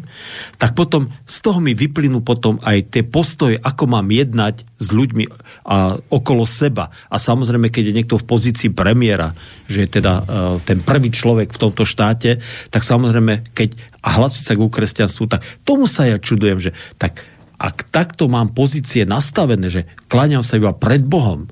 tak 0.55 0.72
potom 0.72 1.11
z 1.28 1.38
toho 1.43 1.59
mi 1.59 1.76
vyplynú 1.76 2.24
potom 2.24 2.55
aj 2.63 2.88
tie 2.88 3.03
postoje, 3.03 3.59
ako 3.59 3.91
mám 3.91 4.07
jednať 4.07 4.63
s 4.80 4.88
ľuďmi 4.95 5.28
a, 5.28 5.99
okolo 5.99 6.47
seba. 6.47 6.88
A 7.11 7.20
samozrejme, 7.20 7.68
keď 7.68 7.91
je 7.91 7.97
niekto 7.99 8.16
v 8.16 8.24
pozícii 8.24 8.72
premiéra, 8.72 9.36
že 9.68 9.84
je 9.84 9.99
teda 9.99 10.13
uh, 10.24 10.24
ten 10.63 10.80
prvý 10.80 11.11
človek 11.11 11.51
v 11.51 11.61
tomto 11.68 11.84
štáte, 11.84 12.39
tak 12.72 12.88
samozrejme, 12.88 13.51
keď 13.51 13.76
a 14.05 14.22
hlasí 14.22 14.39
sa 14.45 14.55
ku 14.55 14.72
kresťanstvu, 14.72 15.26
tak 15.28 15.43
tomu 15.68 15.84
sa 15.84 16.07
ja 16.07 16.16
čudujem, 16.16 16.61
že 16.61 16.72
tak 16.95 17.26
ak 17.55 17.88
takto 17.89 18.28
mám 18.28 18.51
pozície 18.51 19.07
nastavené, 19.07 19.72
že 19.72 19.88
kláňam 20.11 20.43
sa 20.43 20.59
iba 20.59 20.76
pred 20.76 21.01
Bohom 21.01 21.47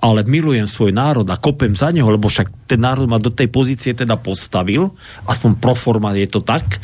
ale 0.00 0.28
milujem 0.28 0.68
svoj 0.68 0.92
národ 0.92 1.24
a 1.32 1.40
kopem 1.40 1.72
za 1.72 1.88
neho, 1.88 2.08
lebo 2.08 2.28
však 2.28 2.68
ten 2.68 2.80
národ 2.84 3.08
ma 3.08 3.16
do 3.16 3.32
tej 3.32 3.48
pozície 3.48 3.96
teda 3.96 4.20
postavil, 4.20 4.92
aspoň 5.24 5.56
pro 5.56 5.72
forma 5.72 6.12
je 6.12 6.28
to 6.28 6.40
tak, 6.44 6.80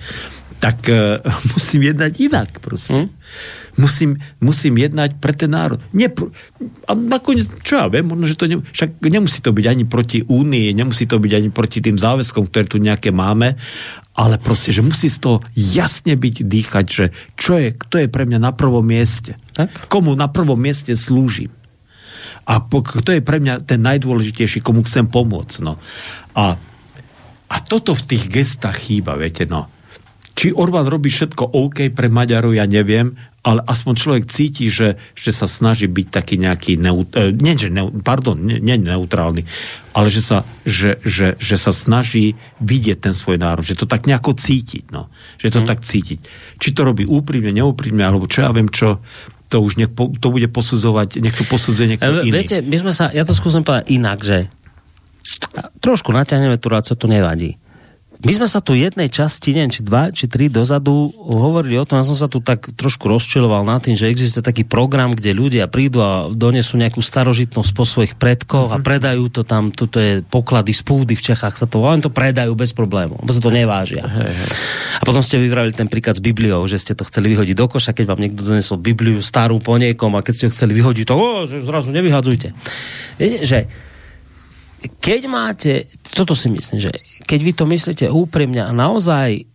tak 0.62 0.78
uh, 0.88 1.18
musím 1.52 1.90
jednať 1.92 2.12
inak 2.22 2.48
proste. 2.62 3.10
Mm. 3.10 3.12
Musím, 3.72 4.20
musím 4.36 4.76
jednať 4.76 5.16
pre 5.16 5.32
ten 5.32 5.48
národ. 5.48 5.80
Nie, 5.96 6.12
a 6.84 6.92
nakoniec, 6.92 7.48
čo 7.64 7.80
ja 7.80 7.88
viem, 7.88 8.04
možno, 8.04 8.28
že 8.28 8.36
to 8.36 8.44
ne, 8.44 8.60
však 8.60 9.00
nemusí 9.00 9.40
to 9.40 9.48
byť 9.48 9.64
ani 9.64 9.84
proti 9.88 10.20
únii, 10.20 10.76
nemusí 10.76 11.08
to 11.08 11.16
byť 11.16 11.32
ani 11.32 11.48
proti 11.48 11.80
tým 11.80 11.96
záväzkom, 11.96 12.52
ktoré 12.52 12.68
tu 12.68 12.76
nejaké 12.76 13.16
máme, 13.16 13.56
ale 14.12 14.36
proste, 14.36 14.76
že 14.76 14.84
musí 14.84 15.08
z 15.08 15.24
toho 15.24 15.38
jasne 15.56 16.20
byť 16.20 16.44
dýchať, 16.44 16.84
že 16.84 17.04
čo 17.32 17.56
je, 17.56 17.72
kto 17.72 18.04
je 18.04 18.08
pre 18.12 18.28
mňa 18.28 18.44
na 18.44 18.52
prvom 18.52 18.84
mieste. 18.84 19.40
Tak? 19.56 19.88
Komu 19.88 20.12
na 20.12 20.28
prvom 20.28 20.60
mieste 20.60 20.92
slúžim 20.92 21.48
a 22.42 22.54
kto 22.62 23.10
je 23.14 23.22
pre 23.22 23.38
mňa 23.38 23.62
ten 23.62 23.78
najdôležitejší, 23.82 24.60
komu 24.62 24.82
chcem 24.82 25.06
pomôcť. 25.06 25.62
No. 25.62 25.78
A, 26.34 26.58
a 27.46 27.56
toto 27.62 27.94
v 27.94 28.06
tých 28.06 28.24
gestách 28.26 28.90
chýba, 28.90 29.14
viete, 29.14 29.46
no. 29.46 29.70
Či 30.32 30.56
Orbán 30.56 30.88
robí 30.88 31.12
všetko 31.12 31.54
OK 31.54 31.92
pre 31.92 32.08
Maďarov, 32.08 32.56
ja 32.56 32.64
neviem, 32.64 33.14
ale 33.42 33.60
aspoň 33.62 33.94
človek 33.94 34.24
cíti, 34.30 34.70
že, 34.70 34.96
že 35.18 35.34
sa 35.34 35.50
snaží 35.50 35.90
byť 35.90 36.06
taký 36.08 36.34
nejaký, 36.38 36.78
neut, 36.78 37.10
eh, 37.18 37.34
nie, 37.34 37.58
že 37.58 37.68
ne, 37.74 37.90
pardon, 38.00 38.38
nie, 38.38 38.62
nie 38.62 38.78
neutrálny, 38.78 39.42
ale 39.92 40.08
že 40.08 40.22
sa, 40.22 40.46
že, 40.62 41.02
že, 41.02 41.34
že 41.36 41.56
sa 41.58 41.74
snaží 41.74 42.38
vidieť 42.62 43.10
ten 43.10 43.14
svoj 43.14 43.42
národ, 43.42 43.66
že 43.66 43.76
to 43.76 43.84
tak 43.84 44.06
nejako 44.06 44.38
cítiť, 44.38 44.94
no. 44.94 45.10
Že 45.42 45.58
to 45.58 45.60
hmm. 45.62 45.68
tak 45.68 45.78
cítiť. 45.82 46.18
Či 46.62 46.68
to 46.70 46.86
robí 46.86 47.02
úprimne, 47.04 47.50
neúprimne, 47.50 48.06
alebo 48.06 48.30
čo 48.30 48.46
ja 48.46 48.50
viem 48.54 48.70
čo, 48.70 49.02
to 49.52 49.60
už 49.60 49.76
nech 49.76 49.92
to 49.92 50.28
bude 50.32 50.48
posudzovať, 50.48 51.20
nech 51.20 51.36
to 51.36 51.44
posudzuje 51.44 51.94
niekto 51.94 52.24
iný. 52.24 52.32
Viete, 52.32 52.64
my 52.64 52.76
sme 52.80 52.92
sa, 52.96 53.12
ja 53.12 53.28
to 53.28 53.36
skúsim 53.36 53.60
povedať 53.60 53.92
inak, 53.92 54.24
že 54.24 54.48
trošku 55.84 56.08
naťahneme 56.08 56.56
tu, 56.56 56.72
co 56.72 56.92
to 56.96 57.06
nevadí. 57.06 57.60
My 58.22 58.32
sme 58.38 58.46
sa 58.46 58.62
tu 58.62 58.78
jednej 58.78 59.10
časti, 59.10 59.50
neviem, 59.50 59.74
či 59.74 59.82
dva, 59.82 60.14
či 60.14 60.30
tri 60.30 60.46
dozadu 60.46 61.10
hovorili 61.18 61.74
o 61.74 61.82
tom, 61.82 61.98
ja 61.98 62.06
som 62.06 62.14
sa 62.14 62.30
tu 62.30 62.38
tak 62.38 62.70
trošku 62.70 63.10
rozčiloval 63.10 63.66
na 63.66 63.82
tým, 63.82 63.98
že 63.98 64.06
existuje 64.06 64.46
taký 64.46 64.62
program, 64.62 65.10
kde 65.10 65.34
ľudia 65.34 65.66
prídu 65.66 65.98
a 65.98 66.30
donesú 66.30 66.78
nejakú 66.78 67.02
starožitnosť 67.02 67.70
po 67.74 67.82
svojich 67.82 68.14
predkoch 68.14 68.70
a 68.70 68.78
mhm. 68.78 68.84
predajú 68.86 69.24
to 69.26 69.42
tam, 69.42 69.74
toto 69.74 69.98
je 69.98 70.22
poklady 70.22 70.70
z 70.70 70.82
púdy 70.86 71.14
v 71.18 71.24
Čechách 71.34 71.58
sa 71.58 71.66
to, 71.66 71.82
oni 71.82 71.98
to 71.98 72.14
predajú 72.14 72.54
bez 72.54 72.70
problémov, 72.70 73.18
lebo 73.26 73.34
sa 73.34 73.42
to 73.42 73.50
nevážia. 73.50 74.06
A 74.98 75.02
potom 75.02 75.18
ste 75.18 75.42
vyvrali 75.42 75.74
ten 75.74 75.90
príklad 75.90 76.14
s 76.14 76.22
Bibliou, 76.22 76.62
že 76.70 76.78
ste 76.78 76.94
to 76.94 77.02
chceli 77.02 77.34
vyhodiť 77.34 77.58
do 77.58 77.66
koša, 77.66 77.90
keď 77.90 78.06
vám 78.06 78.22
niekto 78.22 78.46
donesol 78.46 78.78
Bibliu 78.78 79.18
starú 79.18 79.58
po 79.58 79.74
niekom 79.74 80.14
a 80.14 80.22
keď 80.22 80.32
ste 80.32 80.46
ho 80.46 80.54
chceli 80.54 80.78
vyhodiť, 80.78 81.04
to 81.10 81.14
o, 81.18 81.28
zrazu 81.48 81.90
nevyhadzujte. 81.90 82.54
Viete, 83.18 83.42
že 83.42 83.66
keď 85.02 85.20
máte, 85.30 85.72
toto 86.14 86.34
si 86.34 86.50
myslím, 86.50 86.78
že 86.78 86.90
keď 87.32 87.40
vy 87.40 87.52
to 87.56 87.64
myslíte 87.64 88.06
úprimne 88.12 88.60
a 88.60 88.76
naozaj 88.76 89.48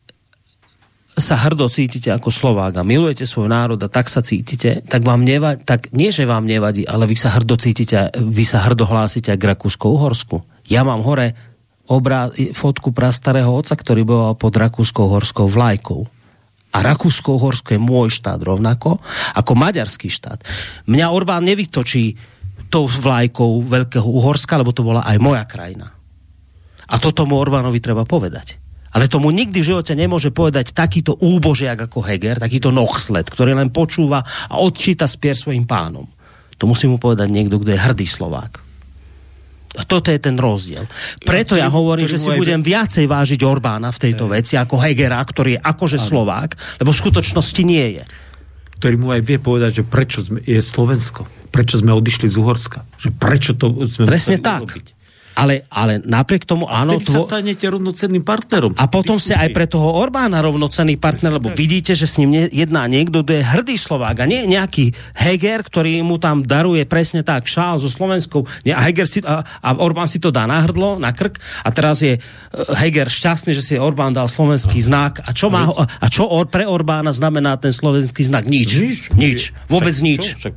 sa 1.13 1.38
hrdo 1.38 1.69
cítite 1.69 2.09
ako 2.09 2.34
Slovák 2.34 2.82
a 2.82 2.82
milujete 2.82 3.30
svoj 3.30 3.53
národ 3.53 3.78
a 3.78 3.86
tak 3.86 4.09
sa 4.09 4.25
cítite, 4.25 4.82
tak 4.82 5.05
vám 5.05 5.21
nevadí, 5.21 5.61
tak 5.61 5.93
nie, 5.93 6.09
že 6.09 6.25
vám 6.25 6.49
nevadí, 6.49 6.89
ale 6.89 7.05
vy 7.05 7.13
sa 7.13 7.38
hrdo 7.38 7.53
cítite, 7.53 8.09
vy 8.17 8.45
sa 8.49 8.65
hrdo 8.65 8.89
hlásite 8.89 9.30
k 9.30 9.43
Rakúsko-Uhorsku. 9.53 10.41
Ja 10.73 10.82
mám 10.82 11.05
hore 11.05 11.38
obrá, 11.86 12.34
fotku 12.34 12.97
prastarého 12.97 13.53
oca, 13.53 13.78
ktorý 13.78 14.01
bol 14.01 14.34
pod 14.34 14.57
Rakúsko-Uhorskou 14.57 15.45
vlajkou. 15.45 16.01
A 16.73 16.78
Rakúsko-Uhorsko 16.82 17.78
je 17.78 17.82
môj 17.82 18.09
štát 18.09 18.41
rovnako 18.41 18.97
ako 19.38 19.53
maďarský 19.53 20.09
štát. 20.09 20.41
Mňa 20.89 21.13
Orbán 21.13 21.45
nevytočí 21.45 22.17
tou 22.73 22.89
vlajkou 22.89 23.61
Veľkého 23.65 24.05
Uhorska, 24.05 24.57
lebo 24.57 24.73
to 24.73 24.86
bola 24.86 25.05
aj 25.05 25.17
moja 25.17 25.45
krajina. 25.49 25.96
A 26.88 26.95
to 26.97 27.11
tomu 27.11 27.35
Orbánovi 27.35 27.83
treba 27.83 28.07
povedať. 28.07 28.59
Ale 28.95 29.11
tomu 29.11 29.29
nikdy 29.35 29.59
v 29.59 29.69
živote 29.75 29.93
nemôže 29.93 30.31
povedať 30.31 30.71
takýto 30.71 31.19
úbožiak 31.19 31.77
ako 31.77 32.01
Heger, 32.01 32.39
takýto 32.39 32.71
nohsled, 32.71 33.27
ktorý 33.27 33.53
len 33.53 33.69
počúva 33.69 34.23
a 34.23 34.63
odčíta 34.63 35.05
spier 35.05 35.35
svojim 35.35 35.67
pánom. 35.67 36.07
To 36.57 36.65
musí 36.65 36.89
mu 36.89 36.97
povedať 36.97 37.27
niekto, 37.29 37.61
kto 37.61 37.75
je 37.75 37.79
hrdý 37.79 38.07
Slovák. 38.07 38.63
A 39.77 39.85
toto 39.85 40.09
je 40.09 40.17
ten 40.17 40.33
rozdiel. 40.39 40.89
Preto 41.21 41.53
ja 41.53 41.69
hovorím, 41.69 42.09
že 42.09 42.17
si 42.17 42.33
budem 42.33 42.65
viacej 42.65 43.05
vážiť 43.05 43.45
Orbána 43.45 43.93
v 43.93 44.09
tejto 44.09 44.25
veci 44.31 44.57
ako 44.57 44.81
Hegera, 44.81 45.21
ktorý 45.21 45.59
je 45.59 45.61
akože 45.61 46.01
Slovák, 46.01 46.81
lebo 46.81 46.89
v 46.89 46.97
skutočnosti 46.97 47.61
nie 47.61 48.01
je. 48.01 48.03
Ktorý 48.81 48.95
mu 48.97 49.13
aj 49.13 49.21
vie 49.21 49.38
povedať, 49.38 49.81
že 49.81 49.83
prečo 49.85 50.25
je 50.25 50.57
Slovensko 50.57 51.29
prečo 51.57 51.81
sme 51.81 51.89
odišli 51.95 52.29
z 52.29 52.35
Uhorska. 52.38 52.85
Že 53.01 53.09
prečo 53.17 53.51
to 53.57 53.73
sme 53.89 54.05
Presne 54.05 54.38
tak. 54.38 54.69
Urobiť. 54.69 54.88
Ale, 55.38 55.69
ale 55.69 56.01
napriek 56.01 56.49
tomu, 56.49 56.65
a 56.65 56.81
áno... 56.81 56.97
Tvo... 56.97 57.21
sa 57.21 57.38
stanete 57.38 57.69
rovnocenným 57.69 58.25
partnerom. 58.25 58.73
A 58.73 58.89
potom 58.89 59.21
ste 59.21 59.38
aj 59.38 59.53
pre 59.53 59.69
toho 59.69 59.93
Orbána 59.93 60.41
rovnocenný 60.41 60.97
partner, 60.97 61.38
lebo 61.38 61.53
vidíte, 61.53 61.93
že 61.93 62.09
s 62.09 62.17
ním 62.17 62.49
jedná 62.49 62.89
niekto, 62.89 63.21
kto 63.21 63.38
je 63.38 63.43
hrdý 63.45 63.77
Slovák 63.77 64.17
a 64.17 64.25
nie 64.25 64.49
nejaký 64.49 64.97
Heger, 65.13 65.61
ktorý 65.61 66.01
mu 66.01 66.17
tam 66.17 66.41
daruje 66.41 66.89
presne 66.89 67.21
tak 67.21 67.45
šál 67.45 67.77
so 67.77 67.85
Slovenskou. 67.85 68.49
A, 68.73 68.81
Heger 68.89 69.05
si, 69.05 69.21
a, 69.21 69.45
a 69.45 69.69
Orbán 69.77 70.09
si 70.09 70.17
to 70.17 70.33
dá 70.33 70.49
na 70.49 70.57
hrdlo, 70.65 70.97
na 70.97 71.13
krk 71.13 71.38
a 71.61 71.69
teraz 71.69 72.01
je 72.01 72.17
e, 72.17 72.19
Heger 72.73 73.05
šťastný, 73.05 73.53
že 73.53 73.61
si 73.61 73.73
Orbán 73.77 74.17
dal 74.17 74.25
slovenský 74.25 74.81
znak. 74.81 75.21
A 75.21 75.38
čo, 75.38 75.53
má, 75.53 75.69
a 75.69 76.07
čo 76.09 76.25
pre 76.49 76.65
Orbána 76.65 77.13
znamená 77.13 77.61
ten 77.61 77.77
slovenský 77.77 78.25
znak? 78.25 78.49
Nič. 78.49 78.73
Nič. 78.81 78.99
nič. 79.13 79.39
Vôbec 79.69 79.93
však, 79.93 80.07
nič. 80.09 80.21
Čo? 80.33 80.38
Však, 80.41 80.55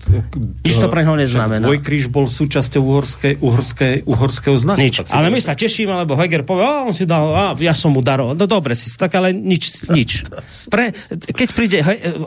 nič 0.65 0.77
to 0.81 0.89
pre 0.89 1.05
neho 1.05 1.21
neznamená. 1.21 1.69
Tvoj 1.69 1.85
kríž 1.85 2.09
bol 2.09 2.33
súčasťou 2.33 2.81
uhorskej, 2.81 3.45
uhorskej, 3.45 4.09
uhorského 4.09 4.57
znaku 4.57 4.70
znak. 4.71 4.79
Nič. 4.79 4.95
Ale 5.11 5.35
my 5.35 5.41
sa 5.43 5.59
tešíme, 5.59 5.91
lebo 6.07 6.15
Heger 6.15 6.47
povie, 6.47 6.63
a 6.63 6.87
on 6.87 6.95
si 6.95 7.03
dal, 7.03 7.35
a 7.35 7.45
ja 7.59 7.75
som 7.75 7.91
mu 7.91 7.99
daroval. 7.99 8.39
No 8.39 8.47
dobre 8.47 8.79
si, 8.79 8.87
tak 8.95 9.19
ale 9.19 9.35
nič, 9.35 9.91
nič. 9.91 10.23
Pre, 10.71 10.95
keď 11.35 11.49
príde 11.51 11.79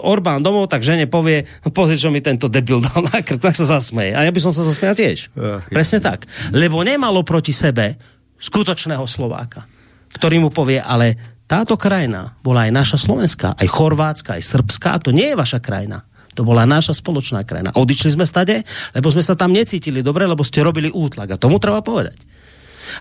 Orbán 0.04 0.44
domov, 0.44 0.68
tak 0.68 0.84
žene 0.84 1.08
povie, 1.08 1.48
no 1.64 1.72
pozri, 1.72 1.96
čo 1.96 2.12
mi 2.12 2.20
tento 2.20 2.52
debil 2.52 2.84
dal 2.84 3.08
na 3.08 3.24
krk, 3.24 3.39
tak 3.39 3.56
sa 3.56 3.64
zasmeje. 3.64 4.12
A 4.18 4.28
ja 4.28 4.32
by 4.36 4.39
som 4.44 4.52
sa 4.52 4.68
zasmejal 4.68 5.00
tiež. 5.00 5.32
Ach, 5.39 5.64
Presne 5.72 6.04
ja. 6.04 6.06
tak. 6.12 6.28
Lebo 6.52 6.84
nemalo 6.84 7.24
proti 7.24 7.56
sebe 7.56 7.96
skutočného 8.36 9.08
Slováka, 9.08 9.64
ktorý 10.20 10.44
mu 10.44 10.50
povie, 10.52 10.84
ale 10.84 11.39
táto 11.48 11.80
krajina 11.80 12.36
bola 12.44 12.68
aj 12.68 12.72
naša 12.72 12.98
Slovenská, 12.98 13.56
aj 13.56 13.68
Chorvátska, 13.68 14.36
aj 14.36 14.44
Srbská, 14.44 15.00
to 15.00 15.16
nie 15.16 15.32
je 15.32 15.39
vaša 15.39 15.60
krajina. 15.64 16.04
To 16.34 16.41
bola 16.41 16.66
naša 16.66 16.98
spoločná 16.98 17.46
krajina. 17.46 17.70
Odišli 17.78 18.18
sme 18.18 18.26
stade, 18.26 18.66
lebo 18.98 19.08
sme 19.14 19.22
sa 19.22 19.38
tam 19.38 19.54
necítili 19.54 20.02
dobre, 20.02 20.26
lebo 20.26 20.41
ste 20.41 20.66
robili 20.66 20.89
útlak. 20.89 21.30
A 21.30 21.38
tomu 21.38 21.62
treba 21.62 21.86
povedať. 21.86 22.18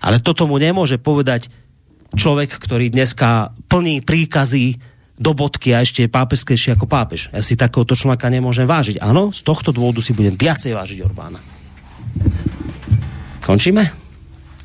Ale 0.01 0.19
toto 0.23 0.45
mu 0.45 0.59
nemôže 0.61 1.01
povedať 1.01 1.49
človek, 2.13 2.53
ktorý 2.57 2.93
dneska 2.93 3.53
plní 3.67 4.05
príkazy 4.05 4.77
do 5.17 5.31
bodky 5.37 5.73
a 5.77 5.85
ešte 5.85 6.05
je 6.05 6.09
pápežskejší 6.09 6.73
ako 6.73 6.89
pápež. 6.89 7.29
Ja 7.29 7.41
si 7.45 7.53
takéhoto 7.53 7.93
človeka 7.93 8.33
nemôžem 8.33 8.65
vážiť. 8.65 8.97
Áno, 9.01 9.29
z 9.29 9.41
tohto 9.45 9.69
dôvodu 9.69 10.01
si 10.01 10.11
budem 10.11 10.33
viacej 10.33 10.73
vážiť 10.73 10.99
Orbána. 11.05 11.37
Končíme? 13.45 14.03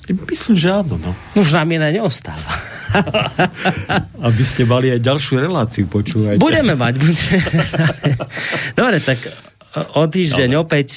Myslím, 0.08 0.56
že 0.56 0.72
áno. 0.72 0.96
No. 0.96 1.12
no 1.12 1.38
už 1.44 1.52
nám 1.52 1.68
iné 1.68 1.92
neostáva. 1.92 2.48
Aby 4.28 4.42
ste 4.44 4.64
mali 4.64 4.88
aj 4.88 5.04
ďalšiu 5.04 5.34
reláciu, 5.44 5.84
počúvajte. 5.84 6.40
Budeme 6.40 6.72
mať. 6.72 6.94
Budeme. 6.96 7.38
Dobre, 8.78 8.96
tak 9.04 9.20
o 9.92 10.08
týždeň 10.08 10.50
Dobre. 10.56 10.64
opäť 10.64 10.88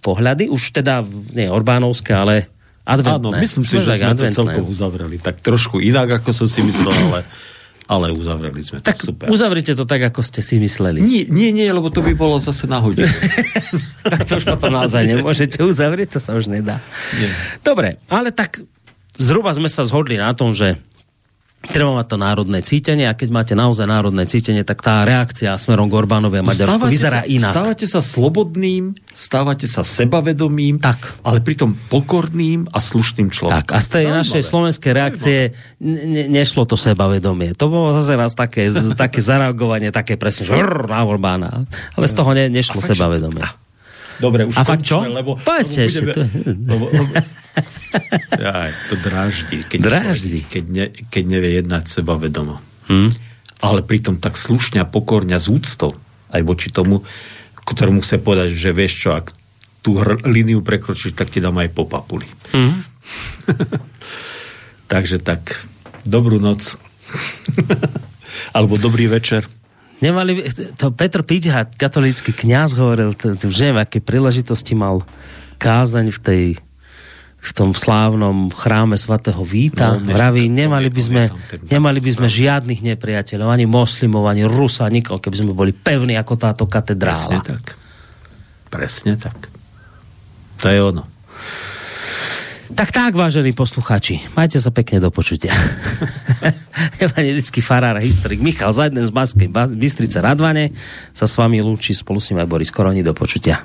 pohľady, 0.00 0.46
už 0.46 0.70
teda 0.70 1.02
nie 1.34 1.50
Orbánovské, 1.50 2.14
ale 2.14 2.46
adventné. 2.84 3.28
Áno, 3.28 3.28
myslím 3.36 3.64
si, 3.64 3.76
že 3.78 3.90
sme 3.96 4.12
adventné. 4.12 4.34
to 4.34 4.38
celkom 4.44 4.64
uzavreli. 4.68 5.16
Tak 5.20 5.40
trošku 5.40 5.78
inak, 5.80 6.22
ako 6.22 6.30
som 6.32 6.46
si 6.48 6.64
myslel, 6.64 6.92
ale 6.92 7.22
ale 7.90 8.14
uzavreli 8.14 8.62
sme 8.62 8.78
to. 8.78 8.86
Tak 8.86 9.02
super. 9.02 9.26
uzavrite 9.34 9.74
to 9.74 9.82
tak, 9.82 9.98
ako 9.98 10.22
ste 10.22 10.46
si 10.46 10.62
mysleli. 10.62 11.02
Nie, 11.02 11.26
nie, 11.26 11.50
nie 11.50 11.66
lebo 11.66 11.90
to 11.90 12.06
by 12.06 12.14
bolo 12.14 12.38
zase 12.38 12.70
na 12.70 12.78
hodinu. 12.78 13.10
tak 14.14 14.30
to 14.30 14.38
už 14.38 14.46
potom 14.46 14.70
naozaj 14.70 15.10
nemôžete 15.10 15.58
uzavrieť, 15.58 16.14
to 16.14 16.20
sa 16.22 16.38
už 16.38 16.46
nedá. 16.46 16.78
Nie. 17.18 17.34
Dobre, 17.66 17.98
ale 18.06 18.30
tak 18.30 18.62
zhruba 19.18 19.50
sme 19.50 19.66
sa 19.66 19.82
zhodli 19.82 20.22
na 20.22 20.30
tom, 20.38 20.54
že 20.54 20.78
treba 21.60 21.92
mať 21.92 22.06
to 22.08 22.16
národné 22.16 22.64
cítenie 22.64 23.04
a 23.04 23.12
keď 23.12 23.28
máte 23.28 23.52
naozaj 23.52 23.84
národné 23.84 24.24
cítenie, 24.24 24.64
tak 24.64 24.80
tá 24.80 25.04
reakcia 25.04 25.52
smerom 25.60 25.92
k 25.92 25.94
Orbánovi 26.00 26.40
a 26.40 26.44
Maďarsku 26.44 26.72
Stávate 26.80 26.92
vyzerá 26.96 27.20
sa, 27.20 27.28
inak. 27.28 27.52
Stávate 27.52 27.86
sa 27.86 28.00
slobodným, 28.00 28.84
stávate 29.12 29.66
sa 29.68 29.84
sebavedomým, 29.84 30.80
Tak. 30.80 31.20
ale 31.20 31.44
pritom 31.44 31.76
pokorným 31.92 32.64
a 32.72 32.80
slušným 32.80 33.28
človekom. 33.28 33.76
Tak, 33.76 33.76
a 33.76 33.78
z 33.84 33.88
tej 33.92 34.04
Zaujímavé. 34.08 34.20
našej 34.24 34.42
slovenskej 34.42 34.92
reakcie 34.96 35.38
ne, 35.84 36.24
nešlo 36.32 36.64
to 36.64 36.80
sebavedomie. 36.80 37.52
To 37.60 37.68
bolo 37.68 37.92
zase 37.92 38.16
raz 38.16 38.32
také, 38.32 38.72
z, 38.72 38.96
také 38.96 39.20
zareagovanie, 39.20 39.92
také 39.92 40.16
presne, 40.16 40.48
že 40.48 40.56
na 40.56 41.00
Orbána. 41.04 41.68
Ale 41.92 42.06
z 42.08 42.14
toho 42.16 42.32
ne, 42.32 42.48
nešlo 42.48 42.80
A 42.80 42.82
fakt, 42.82 42.96
sebavedomie. 42.96 43.44
Dobre, 44.20 44.44
už 44.44 44.54
A 44.54 44.62
fakt 44.62 44.84
čo? 44.84 45.00
Lebo, 45.00 45.34
Povedzte 45.34 45.80
lebo 45.80 45.88
ešte, 45.88 46.02
budeme- 46.02 46.14
to- 46.14 46.28
Lebo, 46.68 46.84
lebo, 46.86 47.12
Aj, 48.60 48.72
to 48.86 48.94
dráždi. 48.96 49.56
Keď 49.62 49.78
Dráždi. 49.80 50.38
človek- 50.38 50.50
Keď, 50.50 50.64
ne, 50.68 50.84
keď 51.08 51.24
nevie 51.26 51.50
jednať 51.56 51.84
sebavedomo. 51.86 52.56
Hm? 52.86 53.10
Ale 53.60 53.80
pritom 53.80 54.16
tak 54.16 54.34
slušne 54.34 54.78
a 54.78 54.86
pokorne 54.86 55.32
a 55.32 55.38
z 55.38 55.50
úctou 55.50 55.96
aj 56.28 56.42
voči 56.42 56.68
tomu, 56.68 57.02
ktorému 57.60 58.00
chce 58.00 58.16
povedať, 58.16 58.50
že 58.52 58.70
vieš 58.70 58.94
čo, 58.98 59.10
ak 59.12 59.34
tú 59.80 59.96
hr- 59.96 60.24
líniu 60.24 60.60
prekročíš, 60.60 61.12
tak 61.12 61.28
ti 61.28 61.38
dám 61.38 61.56
aj 61.56 61.68
po 61.70 61.84
papuli. 61.84 62.24
Hm? 62.50 62.76
Takže 64.86 65.18
tak, 65.18 65.62
dobrú 66.02 66.38
noc. 66.38 66.76
Alebo 68.50 68.74
dobrý 68.76 69.06
večer. 69.06 69.46
Nemali, 70.00 70.44
to 70.80 70.88
Petr 70.96 71.20
Píťha, 71.20 71.68
katolícky 71.76 72.32
kňaz, 72.32 72.72
hovoril, 72.76 73.12
to, 73.12 73.36
to 73.36 73.52
už 73.52 73.56
neviem, 73.60 73.80
aké 73.84 74.00
príležitosti 74.00 74.72
mal 74.72 75.04
kázaň 75.60 76.08
v 76.08 76.20
tej 76.20 76.44
v 77.40 77.50
tom 77.56 77.72
slávnom 77.72 78.52
chráme 78.52 79.00
svatého 79.00 79.40
Víta. 79.40 79.96
No, 79.96 80.12
Vraví, 80.12 80.52
nemali 80.52 80.92
by 80.92 81.00
sme, 81.00 81.22
nemali 81.72 81.96
by 81.96 82.10
sme 82.12 82.28
žiadnych 82.28 82.84
nepriateľov, 82.84 83.48
ani 83.48 83.64
moslimov, 83.64 84.28
ani 84.28 84.44
Rusa, 84.44 84.84
nikoho, 84.92 85.16
keby 85.16 85.36
sme 85.40 85.52
boli 85.56 85.72
pevní 85.72 86.20
ako 86.20 86.36
táto 86.36 86.68
Presne 86.68 86.84
katedrála. 87.00 87.40
tak. 87.40 87.80
Presne 88.68 89.16
tak. 89.16 89.48
To 90.60 90.68
je 90.68 90.78
ono. 90.84 91.08
Tak 92.70 92.94
tak, 92.94 93.12
vážení 93.18 93.52
posluchači, 93.52 94.22
majte 94.38 94.62
sa 94.62 94.70
pekne 94.70 95.02
do 95.02 95.10
počutia. 95.10 95.50
Evangelický 97.04 97.60
farár 97.60 97.98
a 97.98 98.02
historik 98.02 98.38
Michal 98.38 98.72
Zajden 98.72 99.04
z 99.04 99.12
Banskej 99.12 99.48
Ba- 99.50 99.68
Bystrice 99.68 100.22
Radvane 100.22 100.70
sa 101.10 101.26
s 101.26 101.34
vami 101.36 101.60
lúči, 101.60 101.92
spolu 101.92 102.22
s 102.22 102.30
ním 102.30 102.40
aj 102.40 102.48
Boris 102.48 102.70
Koroni, 102.72 103.04
do 103.04 103.12
počutia. 103.12 103.60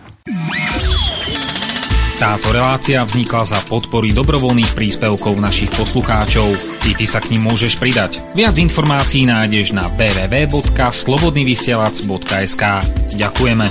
Táto 2.15 2.55
relácia 2.55 3.03
vznikla 3.03 3.43
za 3.43 3.59
podpory 3.67 4.15
dobrovoľných 4.15 4.71
príspevkov 4.71 5.35
našich 5.35 5.67
poslucháčov. 5.75 6.47
I 6.87 6.95
ty 6.95 7.03
sa 7.03 7.19
k 7.19 7.35
ním 7.35 7.51
môžeš 7.51 7.75
pridať. 7.75 8.23
Viac 8.31 8.55
informácií 8.55 9.27
nájdeš 9.27 9.75
na 9.75 9.83
www.slobodnyvysielac.sk 9.99 12.63
Ďakujeme. 13.19 13.67